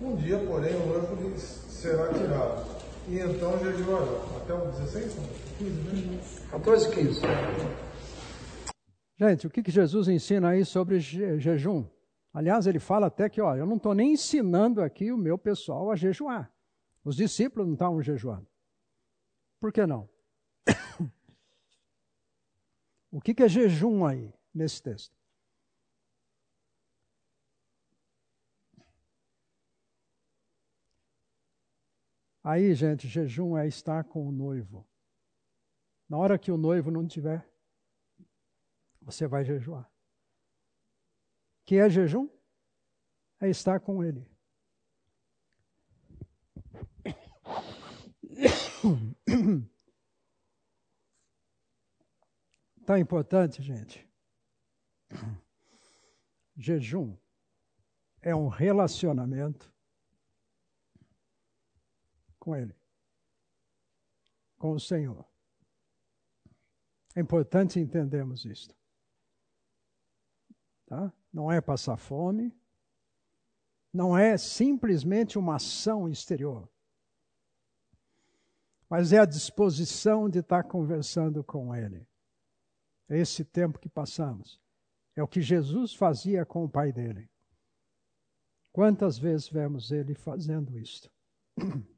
Um 0.00 0.14
dia, 0.14 0.38
porém, 0.38 0.74
o 0.76 0.86
noivo 0.86 1.28
lhes 1.28 1.42
será 1.42 2.06
tirado, 2.12 2.64
e 3.08 3.18
então 3.18 3.58
jejuarão. 3.58 4.20
Até 4.36 4.54
o 4.54 4.70
16? 4.70 5.16
15, 5.58 5.70
né? 5.70 6.20
14, 6.52 6.90
15. 6.90 7.20
Gente, 9.18 9.46
o 9.48 9.50
que, 9.50 9.60
que 9.60 9.72
Jesus 9.72 10.06
ensina 10.06 10.50
aí 10.50 10.64
sobre 10.64 11.00
je 11.00 11.38
jejum? 11.40 11.84
Aliás, 12.32 12.66
ele 12.66 12.78
fala 12.78 13.08
até 13.08 13.28
que, 13.28 13.40
ó, 13.40 13.56
eu 13.56 13.66
não 13.66 13.76
estou 13.76 13.92
nem 13.94 14.12
ensinando 14.12 14.80
aqui 14.80 15.10
o 15.10 15.18
meu 15.18 15.36
pessoal 15.36 15.90
a 15.90 15.96
jejuar. 15.96 16.52
Os 17.04 17.16
discípulos 17.16 17.66
não 17.66 17.74
estavam 17.74 18.00
jejuando. 18.00 18.46
Por 19.58 19.72
que 19.72 19.84
não? 19.84 20.08
o 23.10 23.20
que, 23.20 23.34
que 23.34 23.42
é 23.42 23.48
jejum 23.48 24.04
aí, 24.06 24.32
nesse 24.54 24.80
texto? 24.80 25.18
Aí, 32.42 32.74
gente, 32.74 33.08
jejum 33.08 33.58
é 33.58 33.66
estar 33.66 34.04
com 34.04 34.26
o 34.26 34.32
noivo. 34.32 34.86
Na 36.08 36.16
hora 36.16 36.38
que 36.38 36.50
o 36.50 36.56
noivo 36.56 36.90
não 36.90 37.06
tiver, 37.06 37.46
você 39.02 39.26
vai 39.26 39.44
jejuar 39.44 39.90
que 41.70 41.76
é 41.76 41.88
jejum? 41.88 42.28
É 43.38 43.48
estar 43.48 43.78
com 43.78 44.02
Ele. 44.02 44.28
Tão 52.84 52.98
importante, 52.98 53.62
gente. 53.62 54.04
Jejum 56.56 57.16
é 58.20 58.34
um 58.34 58.48
relacionamento 58.48 59.72
com 62.40 62.56
Ele, 62.56 62.74
com 64.58 64.72
o 64.72 64.80
Senhor. 64.80 65.24
É 67.14 67.20
importante 67.20 67.78
entendermos 67.78 68.44
isto. 68.44 68.76
Tá? 70.84 71.14
Não 71.32 71.50
é 71.50 71.60
passar 71.60 71.96
fome, 71.96 72.54
não 73.92 74.16
é 74.16 74.36
simplesmente 74.38 75.38
uma 75.38 75.56
ação 75.56 76.08
exterior, 76.08 76.68
mas 78.88 79.12
é 79.12 79.18
a 79.18 79.24
disposição 79.24 80.28
de 80.28 80.40
estar 80.40 80.64
conversando 80.64 81.44
com 81.44 81.74
Ele. 81.74 82.06
É 83.08 83.18
esse 83.18 83.44
tempo 83.44 83.78
que 83.78 83.88
passamos. 83.88 84.60
É 85.16 85.22
o 85.22 85.28
que 85.28 85.40
Jesus 85.40 85.92
fazia 85.92 86.46
com 86.46 86.64
o 86.64 86.68
Pai 86.68 86.92
dele. 86.92 87.28
Quantas 88.72 89.18
vezes 89.18 89.48
vemos 89.48 89.90
ele 89.90 90.14
fazendo 90.14 90.78
isto? 90.78 91.10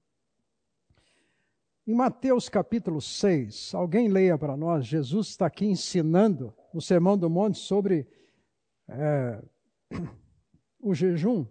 Em 1.86 1.94
Mateus 1.94 2.48
capítulo 2.48 3.00
6, 3.00 3.74
alguém 3.74 4.08
leia 4.08 4.38
para 4.38 4.56
nós, 4.56 4.86
Jesus 4.86 5.28
está 5.28 5.46
aqui 5.46 5.66
ensinando 5.66 6.54
no 6.72 6.80
Sermão 6.80 7.18
do 7.18 7.28
Monte 7.28 7.58
sobre 7.58 8.08
é, 8.98 9.42
o 10.80 10.94
jejum 10.94 11.46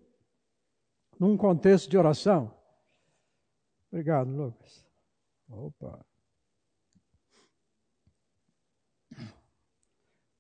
num 1.20 1.38
contexto 1.38 1.90
de 1.90 1.98
oração. 1.98 2.54
Obrigado, 3.92 4.30
Lucas. 4.30 4.86
Opa. 5.50 6.06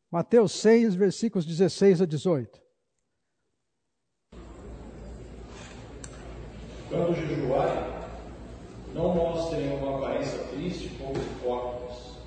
Mateus 0.09 0.53
6, 0.53 0.95
versículos 0.95 1.45
16 1.45 2.01
a 2.01 2.05
18. 2.05 2.61
Quando 6.89 7.15
jejuarem, 7.15 7.89
não 8.93 9.15
mostrem 9.15 9.77
uma 9.77 9.97
aparência 9.97 10.39
triste 10.49 10.89
como 10.97 11.13
hipócritas, 11.15 12.17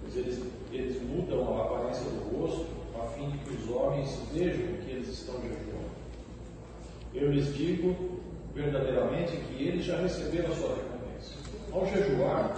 pois 0.00 0.16
eles, 0.16 0.38
eles 0.72 1.02
mudam 1.02 1.58
a 1.58 1.64
aparência 1.64 2.04
do 2.10 2.36
rosto 2.36 2.84
fim 3.14 3.30
de 3.30 3.38
que 3.38 3.50
os 3.50 3.68
homens 3.84 4.18
vejam 4.32 4.76
que 4.78 4.90
eles 4.90 5.08
estão 5.08 5.34
jejuando. 5.42 5.94
Eu 7.12 7.30
lhes 7.30 7.54
digo 7.54 8.20
verdadeiramente 8.54 9.36
que 9.36 9.62
eles 9.62 9.84
já 9.84 9.98
receberam 9.98 10.52
a 10.52 10.56
sua 10.56 10.76
recompensa. 10.76 11.34
Ao 11.72 11.86
jejuar, 11.86 12.56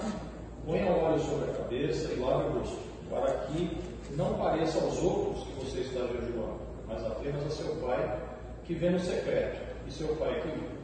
ponha 0.64 0.90
óleo 0.90 1.20
sobre 1.20 1.50
a 1.50 1.54
cabeça 1.54 2.12
e 2.12 2.20
lave 2.20 2.48
o 2.48 2.58
rosto, 2.58 2.78
para 3.10 3.32
que 3.46 3.78
não 4.14 4.38
pareça 4.38 4.78
aos 4.78 5.02
outros 5.02 5.44
que 5.44 5.64
você 5.64 5.80
está 5.80 6.06
jejuando, 6.06 6.60
mas 6.86 7.04
apenas 7.04 7.44
a 7.44 7.50
seu 7.50 7.76
pai 7.76 8.22
que 8.64 8.74
vê 8.74 8.90
no 8.90 9.00
secreto, 9.00 9.60
e 9.86 9.92
seu 9.92 10.16
pai 10.16 10.42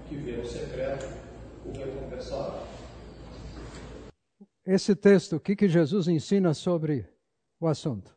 que, 0.08 0.16
vê 0.16 0.36
no 0.36 0.46
secreto 0.46 1.06
o 1.64 1.72
recompensará. 1.72 2.62
Esse 4.64 4.94
texto, 4.94 5.36
o 5.36 5.40
que, 5.40 5.56
que 5.56 5.68
Jesus 5.68 6.06
ensina 6.06 6.54
sobre 6.54 7.08
o 7.58 7.66
assunto? 7.66 8.16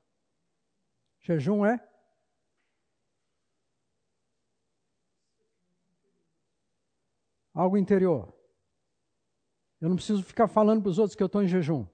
Jejum 1.21 1.65
é? 1.65 1.79
Algo 7.55 7.77
interior. 7.77 8.31
Eu 9.81 9.89
não 9.89 9.95
preciso 9.95 10.21
ficar 10.23 10.47
falando 10.47 10.81
para 10.81 10.91
os 10.91 10.99
outros 10.99 11.15
que 11.15 11.23
eu 11.23 11.27
estou 11.27 11.41
em 11.41 11.47
jejum. 11.47 11.87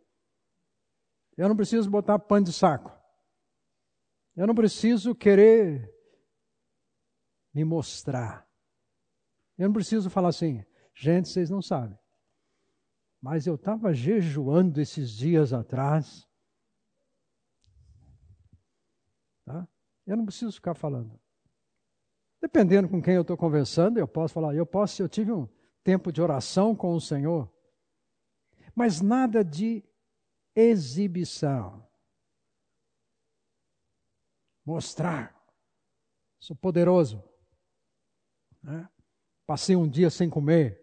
Eu 1.38 1.48
não 1.48 1.56
preciso 1.56 1.90
botar 1.90 2.20
pano 2.20 2.48
de 2.48 2.54
saco. 2.54 2.92
Eu 4.36 4.46
não 4.48 4.56
preciso 4.56 5.16
querer 5.16 5.90
me 7.54 7.64
mostrar. 7.64 8.46
Eu 9.58 9.68
não 9.68 9.74
preciso 9.74 10.10
falar 10.10 10.30
assim, 10.30 10.66
gente, 10.94 11.30
vocês 11.30 11.50
não 11.50 11.62
sabem. 11.62 11.98
Mas 13.22 13.46
eu 13.46 13.56
estava 13.56 13.94
jejuando 13.94 14.82
esses 14.82 15.12
dias 15.12 15.54
atrás 15.54 16.28
Tá? 19.46 19.68
Eu 20.06 20.18
não 20.18 20.26
preciso 20.26 20.54
ficar 20.54 20.74
falando. 20.74 21.20
Dependendo 22.42 22.90
com 22.90 23.02
quem 23.02 23.14
eu 23.14 23.22
estou 23.22 23.38
conversando, 23.38 24.00
eu 24.00 24.08
posso 24.08 24.34
falar, 24.34 24.56
eu 24.56 24.66
posso, 24.66 25.02
eu 25.02 25.08
tive 25.08 25.32
um 25.32 25.48
tempo 25.84 26.12
de 26.12 26.22
oração 26.22 26.76
com 26.76 26.96
o 26.96 27.02
Senhor, 27.02 27.52
mas 28.74 29.00
nada 29.00 29.44
de 29.44 29.84
exibição. 30.56 31.88
Mostrar, 34.66 35.36
sou 36.40 36.56
poderoso. 36.56 37.24
Né? 38.64 38.90
Passei 39.46 39.76
um 39.76 39.88
dia 39.88 40.10
sem 40.10 40.30
comer. 40.30 40.82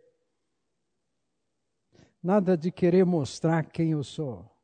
Nada 2.23 2.57
de 2.57 2.71
querer 2.71 3.05
mostrar 3.05 3.65
quem 3.65 3.93
eu 3.93 4.05
sou 4.05 4.58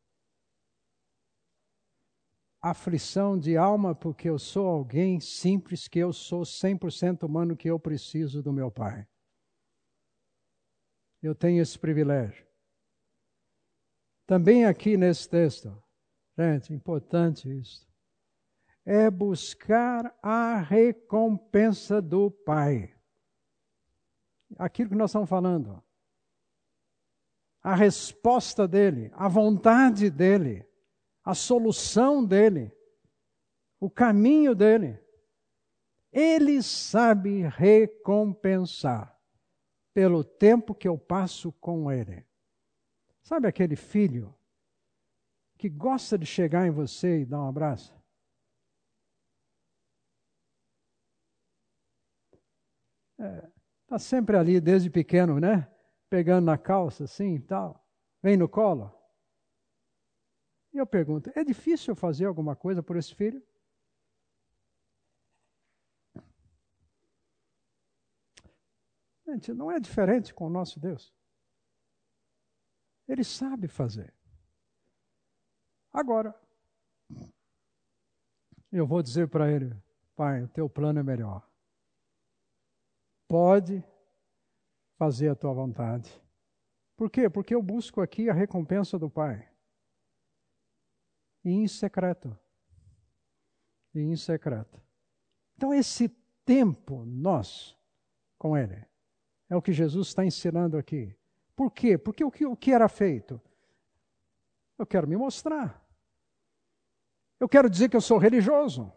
aflição 2.70 3.38
de 3.38 3.58
alma, 3.58 3.94
porque 3.94 4.26
eu 4.26 4.38
sou 4.38 4.66
alguém 4.66 5.20
simples, 5.20 5.86
que 5.86 5.98
eu 5.98 6.14
sou 6.14 6.44
100% 6.44 7.24
humano, 7.24 7.54
que 7.54 7.68
eu 7.68 7.78
preciso 7.78 8.42
do 8.42 8.54
meu 8.54 8.70
Pai. 8.70 9.06
Eu 11.22 11.34
tenho 11.34 11.60
esse 11.60 11.78
privilégio. 11.78 12.46
Também 14.26 14.64
aqui 14.64 14.96
nesse 14.96 15.28
texto, 15.28 15.76
gente, 16.38 16.72
importante 16.72 17.50
isso, 17.50 17.86
é 18.82 19.10
buscar 19.10 20.16
a 20.22 20.58
recompensa 20.58 22.00
do 22.00 22.30
Pai. 22.30 22.94
Aquilo 24.56 24.88
que 24.88 24.96
nós 24.96 25.10
estamos 25.10 25.28
falando. 25.28 25.84
A 27.62 27.74
resposta 27.74 28.66
dele, 28.66 29.10
a 29.14 29.28
vontade 29.28 30.10
dele 30.10 30.66
a 31.24 31.34
solução 31.34 32.24
dele. 32.24 32.70
o 33.80 33.90
caminho 33.90 34.55
dele. 34.55 34.98
Ele 36.12 36.62
sabe 36.62 37.42
recompensar 37.48 39.20
pelo 39.92 40.24
tempo 40.24 40.74
que 40.74 40.88
eu 40.88 40.96
passo 40.96 41.52
com 41.52 41.90
ele. 41.90 42.26
Sabe 43.22 43.46
aquele 43.48 43.76
filho 43.76 44.34
que 45.59 45.68
gosta 45.68 46.16
de 46.16 46.24
chegar 46.24 46.66
em 46.66 46.70
você 46.70 47.20
e 47.20 47.26
dar 47.26 47.42
um 47.42 47.48
abraço? 47.48 47.94
É, 53.18 53.51
tá 53.86 53.98
sempre 53.98 54.36
ali 54.36 54.60
desde 54.60 54.90
pequeno, 54.90 55.38
né? 55.38 55.70
Pegando 56.09 56.46
na 56.46 56.56
calça 56.56 57.05
assim 57.05 57.34
e 57.34 57.40
tal. 57.40 57.84
Vem 58.22 58.36
no 58.36 58.48
colo. 58.48 59.03
E 60.74 60.78
eu 60.78 60.86
pergunto: 60.86 61.30
é 61.36 61.44
difícil 61.44 61.94
fazer 61.94 62.26
alguma 62.26 62.56
coisa 62.56 62.82
por 62.82 62.96
esse 62.96 63.14
filho? 63.14 63.40
Gente, 69.24 69.55
não 69.55 69.70
é 69.70 69.78
diferente 69.78 70.34
com 70.34 70.46
o 70.46 70.51
nosso 70.51 70.80
Deus. 70.80 71.14
Ele 73.06 73.22
sabe 73.22 73.68
fazer. 73.68 74.12
Agora, 75.92 76.34
eu 78.72 78.86
vou 78.86 79.01
dizer 79.01 79.28
para 79.28 79.51
ele: 79.51 79.72
Pai, 80.16 80.42
o 80.42 80.48
teu 80.48 80.68
plano 80.68 80.98
é 80.98 81.02
melhor. 81.02 81.48
Pode 83.28 83.82
fazer 84.96 85.28
a 85.28 85.36
tua 85.36 85.52
vontade. 85.52 86.20
Por 86.96 87.09
quê? 87.10 87.30
Porque 87.30 87.55
eu 87.55 87.62
busco 87.62 88.01
aqui 88.01 88.28
a 88.28 88.34
recompensa 88.34 88.98
do 88.98 89.09
Pai. 89.09 89.53
E 91.44 91.50
em 91.50 91.68
secreto. 91.68 92.36
E 93.94 94.00
em 94.00 94.16
secreto. 94.16 94.80
Então, 95.56 95.72
esse 95.72 96.08
tempo 96.44 97.04
nosso 97.04 97.78
com 98.38 98.56
Ele 98.56 98.84
é 99.48 99.56
o 99.56 99.62
que 99.62 99.72
Jesus 99.72 100.08
está 100.08 100.24
ensinando 100.24 100.76
aqui. 100.76 101.16
Por 101.54 101.70
quê? 101.70 101.96
Porque 101.96 102.24
o 102.24 102.30
que, 102.30 102.46
o 102.46 102.56
que 102.56 102.72
era 102.72 102.88
feito? 102.88 103.40
Eu 104.78 104.86
quero 104.86 105.06
me 105.06 105.16
mostrar. 105.16 105.84
Eu 107.38 107.48
quero 107.48 107.70
dizer 107.70 107.88
que 107.88 107.96
eu 107.96 108.00
sou 108.00 108.18
religioso. 108.18 108.92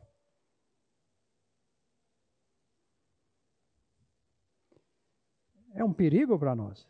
É 5.74 5.84
um 5.84 5.94
perigo 5.94 6.40
para 6.40 6.56
nós. 6.56 6.88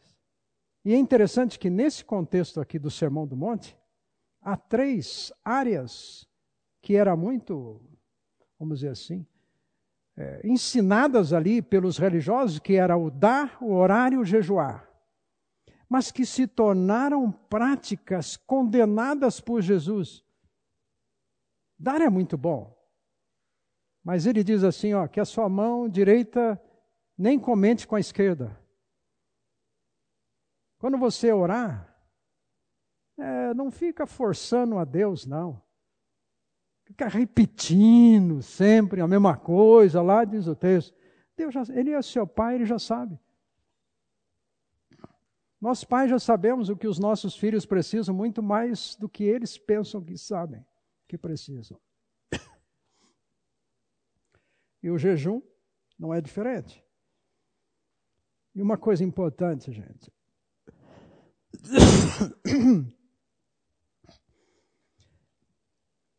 E 0.86 0.94
é 0.94 0.98
interessante 0.98 1.60
que 1.60 1.70
nesse 1.70 2.06
contexto 2.06 2.62
aqui 2.62 2.80
do 2.80 2.90
Sermão 2.90 3.28
do 3.28 3.36
Monte, 3.36 3.78
há 4.48 4.56
três 4.56 5.34
áreas 5.44 6.26
que 6.82 6.96
era 6.96 7.18
muito, 7.18 7.82
vamos 8.58 8.80
dizer 8.80 8.92
assim, 8.92 9.28
é, 10.16 10.40
ensinadas 10.48 11.34
ali 11.34 11.62
pelos 11.62 11.98
religiosos, 11.98 12.58
que 12.58 12.76
era 12.76 12.96
o 12.96 13.12
dar, 13.12 13.62
o 13.62 13.74
orar 13.74 14.14
e 14.14 14.18
o 14.18 14.24
jejuar, 14.24 14.90
mas 15.90 16.14
que 16.14 16.26
se 16.26 16.48
tornaram 16.48 17.30
práticas 17.30 18.38
condenadas 18.38 19.42
por 19.42 19.62
Jesus. 19.62 20.24
Dar 21.78 22.00
é 22.00 22.10
muito 22.10 22.38
bom, 22.38 22.74
mas 24.02 24.26
ele 24.26 24.46
diz 24.46 24.64
assim, 24.64 24.94
ó, 24.94 25.10
que 25.10 25.20
a 25.20 25.26
sua 25.26 25.50
mão 25.50 25.90
direita 25.90 26.60
nem 27.18 27.38
comente 27.38 27.86
com 27.86 27.98
a 27.98 28.00
esquerda. 28.00 28.58
Quando 30.78 30.98
você 30.98 31.34
orar, 31.34 31.97
é, 33.18 33.54
não 33.54 33.72
fica 33.72 34.06
forçando 34.06 34.78
a 34.78 34.86
Deus, 34.86 35.26
não. 35.26 35.62
Fica 36.86 37.08
repetindo 37.08 38.42
sempre 38.42 39.02
a 39.02 39.08
mesma 39.08 39.36
coisa, 39.36 40.02
lá 40.02 40.24
diz 40.24 40.48
o 40.48 40.56
texto. 40.56 40.96
Deus 41.36 41.54
já, 41.54 41.64
ele 41.74 41.92
é 41.92 42.02
seu 42.02 42.26
pai, 42.26 42.56
ele 42.56 42.66
já 42.66 42.80
sabe. 42.80 43.20
Nós 45.60 45.84
pais 45.84 46.10
já 46.10 46.20
sabemos 46.20 46.70
o 46.70 46.78
que 46.78 46.88
os 46.88 47.00
nossos 47.00 47.36
filhos 47.36 47.66
precisam 47.66 48.14
muito 48.14 48.44
mais 48.44 48.96
do 48.96 49.10
que 49.10 49.24
eles 49.24 49.58
pensam 49.58 50.04
que 50.04 50.18
sabem 50.18 50.66
que 51.08 51.18
precisam. 51.18 51.80
E 54.84 54.92
o 54.92 54.98
jejum 54.98 55.42
não 55.98 56.14
é 56.14 56.22
diferente. 56.22 56.86
E 58.54 58.62
uma 58.62 58.78
coisa 58.78 59.04
importante, 59.04 59.72
gente. 59.72 60.14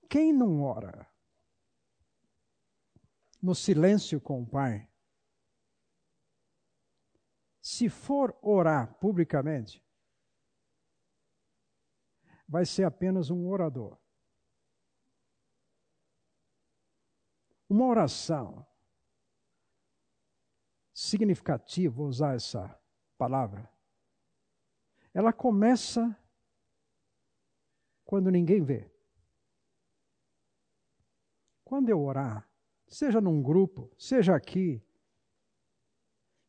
Quem 0.09 0.33
não 0.33 0.63
ora 0.63 1.07
no 3.43 3.55
silêncio 3.55 4.21
com 4.21 4.43
o 4.43 4.47
Pai, 4.47 4.89
se 7.61 7.91
for 7.91 8.37
orar 8.41 8.95
publicamente, 8.95 9.85
vai 12.49 12.65
ser 12.65 12.85
apenas 12.85 13.29
um 13.29 13.47
orador. 13.49 13.99
Uma 17.69 17.85
oração 17.85 18.67
significativa, 20.95 21.95
vou 21.95 22.07
usar 22.07 22.35
essa 22.35 22.81
palavra, 23.19 23.71
ela 25.13 25.33
começa 25.35 26.17
quando 28.07 28.31
ninguém 28.31 28.65
vê. 28.65 28.98
Quando 31.69 31.91
eu 31.91 32.01
orar, 32.01 32.49
seja 32.87 33.21
num 33.21 33.43
grupo, 33.43 33.95
seja 33.99 34.35
aqui, 34.35 34.83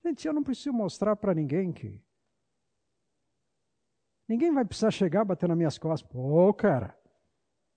gente, 0.01 0.25
eu 0.25 0.31
não 0.31 0.41
preciso 0.41 0.71
mostrar 0.71 1.13
para 1.17 1.33
ninguém 1.33 1.73
que. 1.73 2.01
Ninguém 4.25 4.53
vai 4.53 4.63
precisar 4.63 4.91
chegar 4.91 5.25
bater 5.25 5.49
nas 5.49 5.57
minhas 5.57 5.77
costas. 5.77 6.09
Pô, 6.09 6.53
cara, 6.53 6.97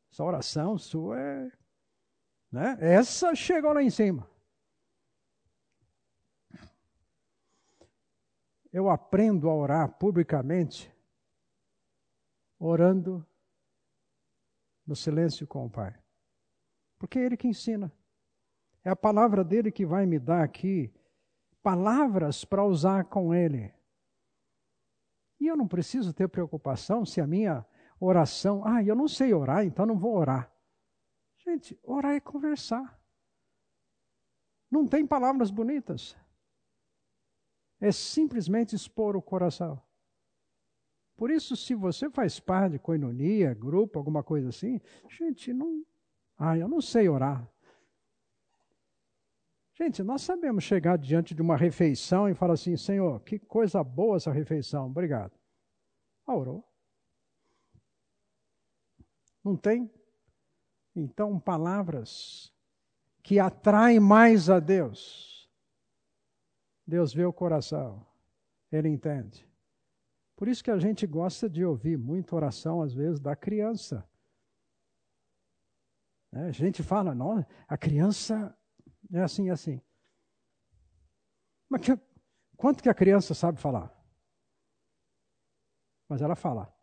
essa 0.08 0.22
oração 0.22 0.78
sua 0.78 1.18
é. 1.18 1.52
Né? 2.52 2.76
Essa 2.78 3.34
chegou 3.34 3.72
lá 3.72 3.82
em 3.82 3.90
cima. 3.90 4.30
Eu 8.72 8.88
aprendo 8.88 9.50
a 9.50 9.54
orar 9.56 9.98
publicamente, 9.98 10.94
orando 12.56 13.26
no 14.86 14.94
silêncio 14.94 15.44
com 15.44 15.66
o 15.66 15.70
Pai. 15.70 16.01
Porque 17.02 17.18
é 17.18 17.24
Ele 17.24 17.36
que 17.36 17.48
ensina. 17.48 17.92
É 18.84 18.90
a 18.90 18.94
palavra 18.94 19.42
dele 19.42 19.72
que 19.72 19.84
vai 19.84 20.06
me 20.06 20.20
dar 20.20 20.44
aqui 20.44 20.94
palavras 21.60 22.44
para 22.44 22.64
usar 22.64 23.06
com 23.06 23.34
Ele. 23.34 23.74
E 25.40 25.48
eu 25.48 25.56
não 25.56 25.66
preciso 25.66 26.12
ter 26.12 26.28
preocupação 26.28 27.04
se 27.04 27.20
a 27.20 27.26
minha 27.26 27.66
oração, 27.98 28.64
ah, 28.64 28.84
eu 28.84 28.94
não 28.94 29.08
sei 29.08 29.34
orar, 29.34 29.64
então 29.64 29.84
não 29.84 29.98
vou 29.98 30.14
orar. 30.14 30.48
Gente, 31.38 31.76
orar 31.82 32.12
é 32.12 32.20
conversar. 32.20 32.96
Não 34.70 34.86
tem 34.86 35.04
palavras 35.04 35.50
bonitas. 35.50 36.16
É 37.80 37.90
simplesmente 37.90 38.76
expor 38.76 39.16
o 39.16 39.22
coração. 39.22 39.82
Por 41.16 41.32
isso, 41.32 41.56
se 41.56 41.74
você 41.74 42.08
faz 42.08 42.38
parte 42.38 42.74
de 42.74 42.78
coinonia, 42.78 43.54
grupo, 43.54 43.98
alguma 43.98 44.22
coisa 44.22 44.50
assim, 44.50 44.80
gente, 45.10 45.52
não, 45.52 45.84
ah, 46.38 46.56
eu 46.56 46.68
não 46.68 46.80
sei 46.80 47.08
orar. 47.08 47.46
Gente, 49.74 50.02
nós 50.02 50.22
sabemos 50.22 50.64
chegar 50.64 50.98
diante 50.98 51.34
de 51.34 51.42
uma 51.42 51.56
refeição 51.56 52.28
e 52.28 52.34
falar 52.34 52.54
assim: 52.54 52.76
Senhor, 52.76 53.20
que 53.20 53.38
coisa 53.38 53.82
boa 53.82 54.16
essa 54.16 54.30
refeição, 54.30 54.86
obrigado. 54.86 55.32
Ah, 56.26 56.36
orou. 56.36 56.64
Não 59.42 59.56
tem? 59.56 59.90
Então, 60.94 61.40
palavras 61.40 62.52
que 63.22 63.38
atraem 63.38 63.98
mais 63.98 64.50
a 64.50 64.60
Deus. 64.60 65.50
Deus 66.86 67.14
vê 67.14 67.24
o 67.24 67.32
coração, 67.32 68.06
Ele 68.70 68.88
entende. 68.88 69.48
Por 70.36 70.48
isso 70.48 70.62
que 70.62 70.70
a 70.70 70.78
gente 70.78 71.06
gosta 71.06 71.48
de 71.48 71.64
ouvir 71.64 71.96
muita 71.96 72.34
oração, 72.34 72.82
às 72.82 72.92
vezes, 72.92 73.20
da 73.20 73.34
criança. 73.34 74.06
Né? 76.32 76.46
A 76.46 76.50
gente 76.50 76.82
fala, 76.82 77.14
não, 77.14 77.44
a 77.68 77.76
criança 77.76 78.56
é 79.12 79.20
assim, 79.20 79.50
é 79.50 79.52
assim. 79.52 79.80
Mas 81.68 81.82
que, 81.82 81.98
quanto 82.56 82.82
que 82.82 82.88
a 82.88 82.94
criança 82.94 83.34
sabe 83.34 83.60
falar? 83.60 83.92
Mas 86.08 86.22
ela 86.22 86.34
fala. 86.34 86.74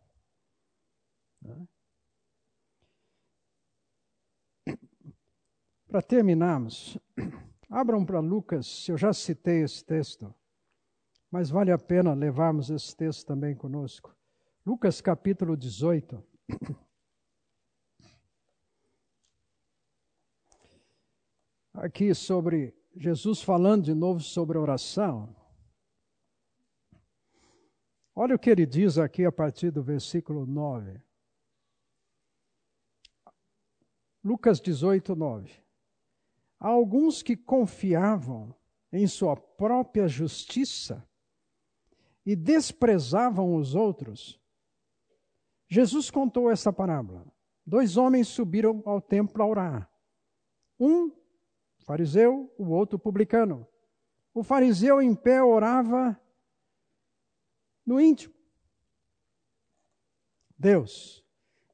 Né? 1.41 1.67
Para 5.87 6.03
terminarmos, 6.03 6.99
abram 7.67 8.05
para 8.05 8.19
Lucas, 8.19 8.87
eu 8.87 8.95
já 8.95 9.11
citei 9.11 9.63
esse 9.63 9.83
texto, 9.83 10.33
mas 11.31 11.49
vale 11.49 11.71
a 11.71 11.79
pena 11.79 12.13
levarmos 12.13 12.69
esse 12.69 12.95
texto 12.95 13.25
também 13.25 13.55
conosco. 13.55 14.15
Lucas 14.63 15.01
capítulo 15.01 15.57
18. 15.57 16.23
Aqui 21.79 22.13
sobre 22.13 22.75
Jesus 22.95 23.41
falando 23.41 23.85
de 23.85 23.93
novo 23.93 24.19
sobre 24.19 24.57
oração. 24.57 25.33
Olha 28.13 28.35
o 28.35 28.39
que 28.39 28.49
ele 28.49 28.65
diz 28.65 28.97
aqui 28.97 29.25
a 29.25 29.31
partir 29.31 29.71
do 29.71 29.81
versículo 29.81 30.45
9. 30.45 31.01
Lucas 34.21 34.59
18, 34.59 35.15
9. 35.15 35.51
Há 36.59 36.67
alguns 36.67 37.23
que 37.23 37.37
confiavam 37.37 38.53
em 38.91 39.07
sua 39.07 39.37
própria 39.37 40.07
justiça 40.07 41.07
e 42.25 42.35
desprezavam 42.35 43.55
os 43.55 43.73
outros. 43.73 44.37
Jesus 45.69 46.11
contou 46.11 46.51
essa 46.51 46.73
parábola. 46.73 47.25
Dois 47.65 47.95
homens 47.95 48.27
subiram 48.27 48.83
ao 48.85 48.99
templo 48.99 49.41
a 49.41 49.47
orar. 49.47 49.91
Um 50.77 51.18
fariseu, 51.89 52.53
o 52.55 52.69
outro 52.69 52.99
publicano. 52.99 53.67
O 54.31 54.43
fariseu 54.43 55.01
em 55.01 55.15
pé 55.15 55.41
orava 55.41 56.21
no 57.83 57.99
íntimo. 57.99 58.31
Deus, 60.55 61.25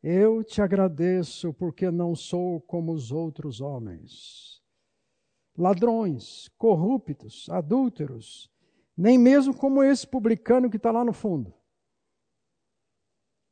eu 0.01 0.41
te 0.41 0.61
agradeço 0.61 1.53
porque 1.53 1.91
não 1.91 2.15
sou 2.15 2.61
como 2.61 2.93
os 2.93 3.11
outros 3.11 3.59
homens. 3.59 4.63
Ladrões, 5.57 6.47
corruptos, 6.57 7.49
adúlteros, 7.49 8.49
nem 8.95 9.17
mesmo 9.17 9.53
como 9.53 9.83
esse 9.83 10.07
publicano 10.07 10.69
que 10.69 10.77
está 10.77 10.91
lá 10.91 11.03
no 11.03 11.11
fundo. 11.11 11.53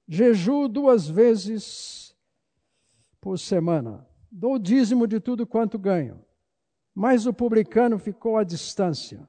Jejuo 0.07 0.69
duas 0.69 1.10
vezes 1.10 2.15
por 3.19 3.38
semana. 3.38 4.07
Dou 4.31 4.57
dízimo 4.57 5.06
de 5.06 5.19
tudo 5.19 5.45
quanto 5.45 5.77
ganho. 5.77 6.23
Mas 6.94 7.26
o 7.26 7.34
publicano 7.34 7.98
ficou 7.98 8.38
à 8.38 8.44
distância. 8.44 9.28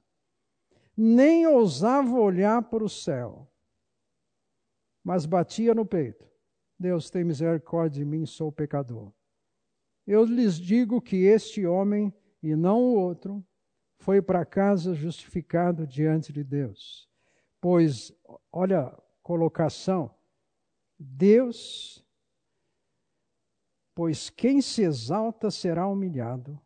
Nem 0.96 1.46
ousava 1.46 2.18
olhar 2.18 2.62
para 2.62 2.84
o 2.84 2.88
céu. 2.88 3.50
Mas 5.02 5.26
batia 5.26 5.74
no 5.74 5.86
peito. 5.86 6.28
Deus 6.78 7.08
tem 7.10 7.24
misericórdia 7.24 8.04
de 8.04 8.04
mim, 8.04 8.26
sou 8.26 8.52
pecador. 8.52 9.12
Eu 10.06 10.24
lhes 10.24 10.58
digo 10.58 11.00
que 11.00 11.24
este 11.24 11.66
homem, 11.66 12.12
e 12.42 12.54
não 12.54 12.82
o 12.82 12.96
outro, 12.96 13.44
foi 13.98 14.20
para 14.20 14.44
casa 14.44 14.94
justificado 14.94 15.86
diante 15.86 16.32
de 16.32 16.44
Deus. 16.44 17.08
Pois, 17.60 18.12
olha 18.52 18.80
a 18.82 19.02
colocação, 19.22 20.14
Deus, 20.98 22.04
pois 23.94 24.28
quem 24.28 24.60
se 24.60 24.82
exalta 24.82 25.50
será 25.50 25.86
humilhado, 25.86 26.60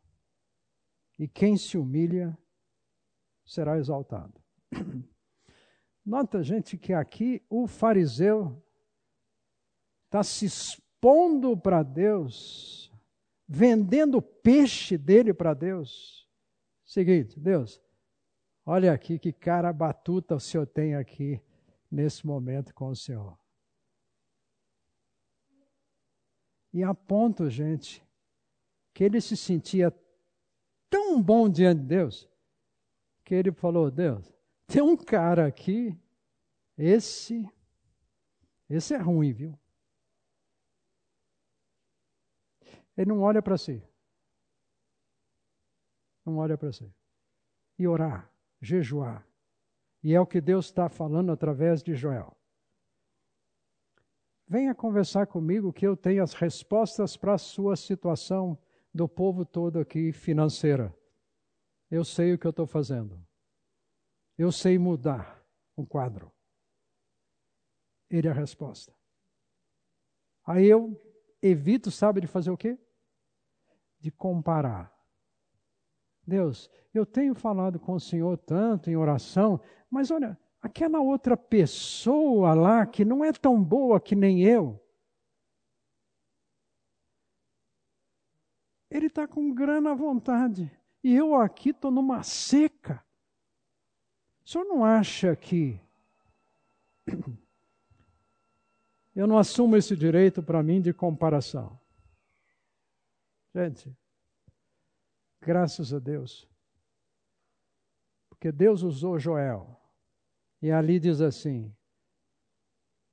e 1.19 1.27
quem 1.27 1.57
se 1.57 1.77
humilha 1.77 2.39
será 3.45 3.79
exaltado. 3.79 4.41
Nota, 6.05 6.43
gente, 6.43 6.79
que 6.79 6.93
aqui 6.93 7.43
o 7.51 7.67
fariseu 7.67 8.63
está 10.07 10.23
se 10.23 10.47
expondo 10.47 11.57
para 11.57 11.83
Deus, 11.83 12.93
vendendo 13.47 14.19
o 14.19 14.23
peixe 14.23 14.97
dele 14.97 15.35
para 15.35 15.53
Deus. 15.53 16.27
Seguinte, 16.85 17.39
Deus, 17.39 17.83
olha 18.65 18.93
aqui 18.93 19.19
que 19.19 19.33
cara 19.33 19.73
batuta 19.73 20.37
o 20.37 20.41
Senhor 20.41 20.67
tem 20.67 20.95
aqui 20.95 21.43
nesse 21.91 22.27
momento 22.27 22.73
com 22.75 22.89
o 22.89 22.97
Senhor. 22.97 23.39
E 26.73 26.83
a 26.83 26.95
ponto, 26.95 27.49
gente, 27.51 28.07
que 28.95 29.05
ele 29.05 29.21
se 29.21 29.37
sentia 29.37 29.91
tão 30.89 31.23
bom 31.23 31.49
diante 31.49 31.81
de 31.81 31.87
Deus, 31.87 32.29
que 33.25 33.35
ele 33.35 33.53
falou: 33.53 33.91
Deus, 33.91 34.33
tem 34.67 34.83
um 34.83 34.97
cara 34.97 35.47
aqui, 35.47 35.97
esse, 36.77 37.49
esse 38.69 38.95
é 38.95 38.99
ruim, 38.99 39.33
viu? 39.33 39.59
Ele 42.97 43.11
não 43.11 43.21
olha 43.21 43.41
para 43.41 43.57
si 43.57 43.83
não 46.29 46.39
olha 46.39 46.57
para 46.57 46.71
si. 46.71 46.93
E 47.79 47.87
orar, 47.89 48.31
jejuar. 48.61 49.27
E 50.03 50.15
é 50.15 50.21
o 50.21 50.27
que 50.27 50.41
Deus 50.41 50.67
está 50.67 50.89
falando 50.89 51.33
através 51.33 51.83
de 51.83 51.95
Joel. 51.95 52.37
Venha 54.47 54.75
conversar 54.75 55.27
comigo 55.27 55.73
que 55.73 55.87
eu 55.87 55.97
tenho 55.97 56.23
as 56.23 56.33
respostas 56.33 57.17
para 57.17 57.35
a 57.35 57.39
sua 57.39 57.77
situação 57.77 58.59
do 58.93 59.09
povo 59.09 59.45
todo 59.45 59.79
aqui 59.79 60.13
financeira. 60.13 60.95
Eu 61.91 62.05
sei 62.05 62.33
o 62.33 62.39
que 62.39 62.47
eu 62.47 62.51
estou 62.51 62.67
fazendo. 62.67 63.23
Eu 64.37 64.53
sei 64.53 64.79
mudar 64.79 65.43
o 65.77 65.87
quadro. 65.87 66.33
Ele 68.11 68.29
é 68.29 68.31
a 68.31 68.35
resposta. 68.35 68.95
Aí 70.45 70.67
eu 70.67 70.99
evito, 71.43 71.91
sabe, 71.91 72.21
de 72.21 72.27
fazer 72.27 72.51
o 72.51 72.57
quê? 72.57 72.79
De 74.01 74.11
comparar. 74.11 74.93
Deus, 76.27 76.71
eu 76.93 77.07
tenho 77.07 77.35
falado 77.35 77.79
com 77.79 77.95
o 77.95 78.01
Senhor 78.01 78.37
tanto 78.37 78.91
em 78.91 78.97
oração, 78.97 79.61
mas 79.91 80.11
olha, 80.11 80.39
aquela 80.61 81.01
outra 81.01 81.37
pessoa 81.37 82.55
lá 82.55 82.87
que 82.87 83.05
não 83.05 83.25
é 83.25 83.33
tão 83.33 83.63
boa 83.63 84.01
que 84.01 84.15
nem 84.15 84.43
eu, 84.43 84.83
ele 88.91 89.07
está 89.07 89.27
com 89.27 89.53
grana 89.53 89.93
à 89.93 89.95
vontade 89.95 90.71
e 91.03 91.15
eu 91.15 91.35
aqui 91.35 91.71
estou 91.71 91.91
numa 91.91 92.23
seca. 92.23 93.05
O 94.45 94.49
senhor 94.49 94.65
não 94.65 94.85
acha 94.85 95.35
que 95.37 95.81
eu 99.15 99.27
não 99.27 99.39
assumo 99.39 99.77
esse 99.77 99.97
direito 99.97 100.43
para 100.43 100.63
mim 100.63 100.81
de 100.81 100.93
comparação? 100.93 101.79
Gente, 103.55 103.97
Graças 105.41 105.95
a 105.95 105.99
Deus. 105.99 106.49
Porque 108.29 108.53
Deus 108.53 108.83
usou 108.83 109.19
Joel. 109.19 109.81
E 110.61 110.71
ali 110.71 110.99
diz 110.99 111.21
assim: 111.21 111.75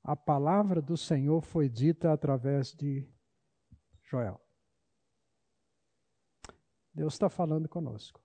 a 0.02 0.16
palavra 0.16 0.82
do 0.82 0.96
Senhor 0.96 1.40
foi 1.40 1.68
dita 1.68 2.12
através 2.12 2.72
de 2.72 3.08
Joel. 4.02 4.40
Deus 6.96 7.12
está 7.12 7.28
falando 7.28 7.68
conosco. 7.68 8.24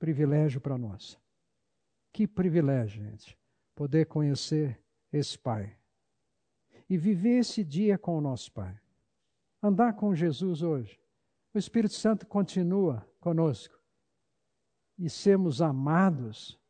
Privilégio 0.00 0.60
para 0.60 0.76
nós. 0.76 1.16
Que 2.12 2.26
privilégio, 2.26 3.04
gente, 3.04 3.38
poder 3.72 4.06
conhecer 4.06 4.82
esse 5.12 5.38
Pai 5.38 5.78
e 6.90 6.98
viver 6.98 7.38
esse 7.38 7.62
dia 7.62 7.96
com 7.96 8.18
o 8.18 8.20
nosso 8.20 8.50
Pai. 8.50 8.76
Andar 9.62 9.92
com 9.94 10.12
Jesus 10.12 10.60
hoje 10.60 11.00
o 11.54 11.58
Espírito 11.58 11.94
Santo 11.94 12.26
continua 12.26 13.08
conosco 13.20 13.80
e 14.98 15.08
sermos 15.08 15.62
amados, 15.62 16.60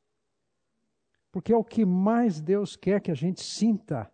porque 1.33 1.55
é 1.55 1.57
o 1.57 1.65
que 1.65 1.87
mais 1.87 2.39
Deus 2.39 2.77
quer 2.77 3.01
que 3.01 3.11
a 3.11 3.15
gente 3.15 3.43
sinta 3.43 4.13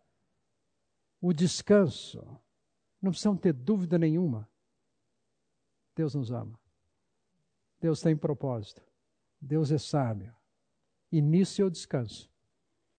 o 1.20 1.32
descanso. 1.32 2.24
Não 3.02 3.10
precisam 3.10 3.36
ter 3.36 3.52
dúvida 3.52 3.98
nenhuma. 3.98 4.48
Deus 5.94 6.14
nos 6.14 6.30
ama. 6.30 6.58
Deus 7.80 8.00
tem 8.00 8.16
propósito. 8.16 8.82
Deus 9.40 9.70
é 9.70 9.78
sábio. 9.78 10.34
E 11.10 11.20
nisso 11.20 11.60
eu 11.60 11.68
descanso. 11.68 12.31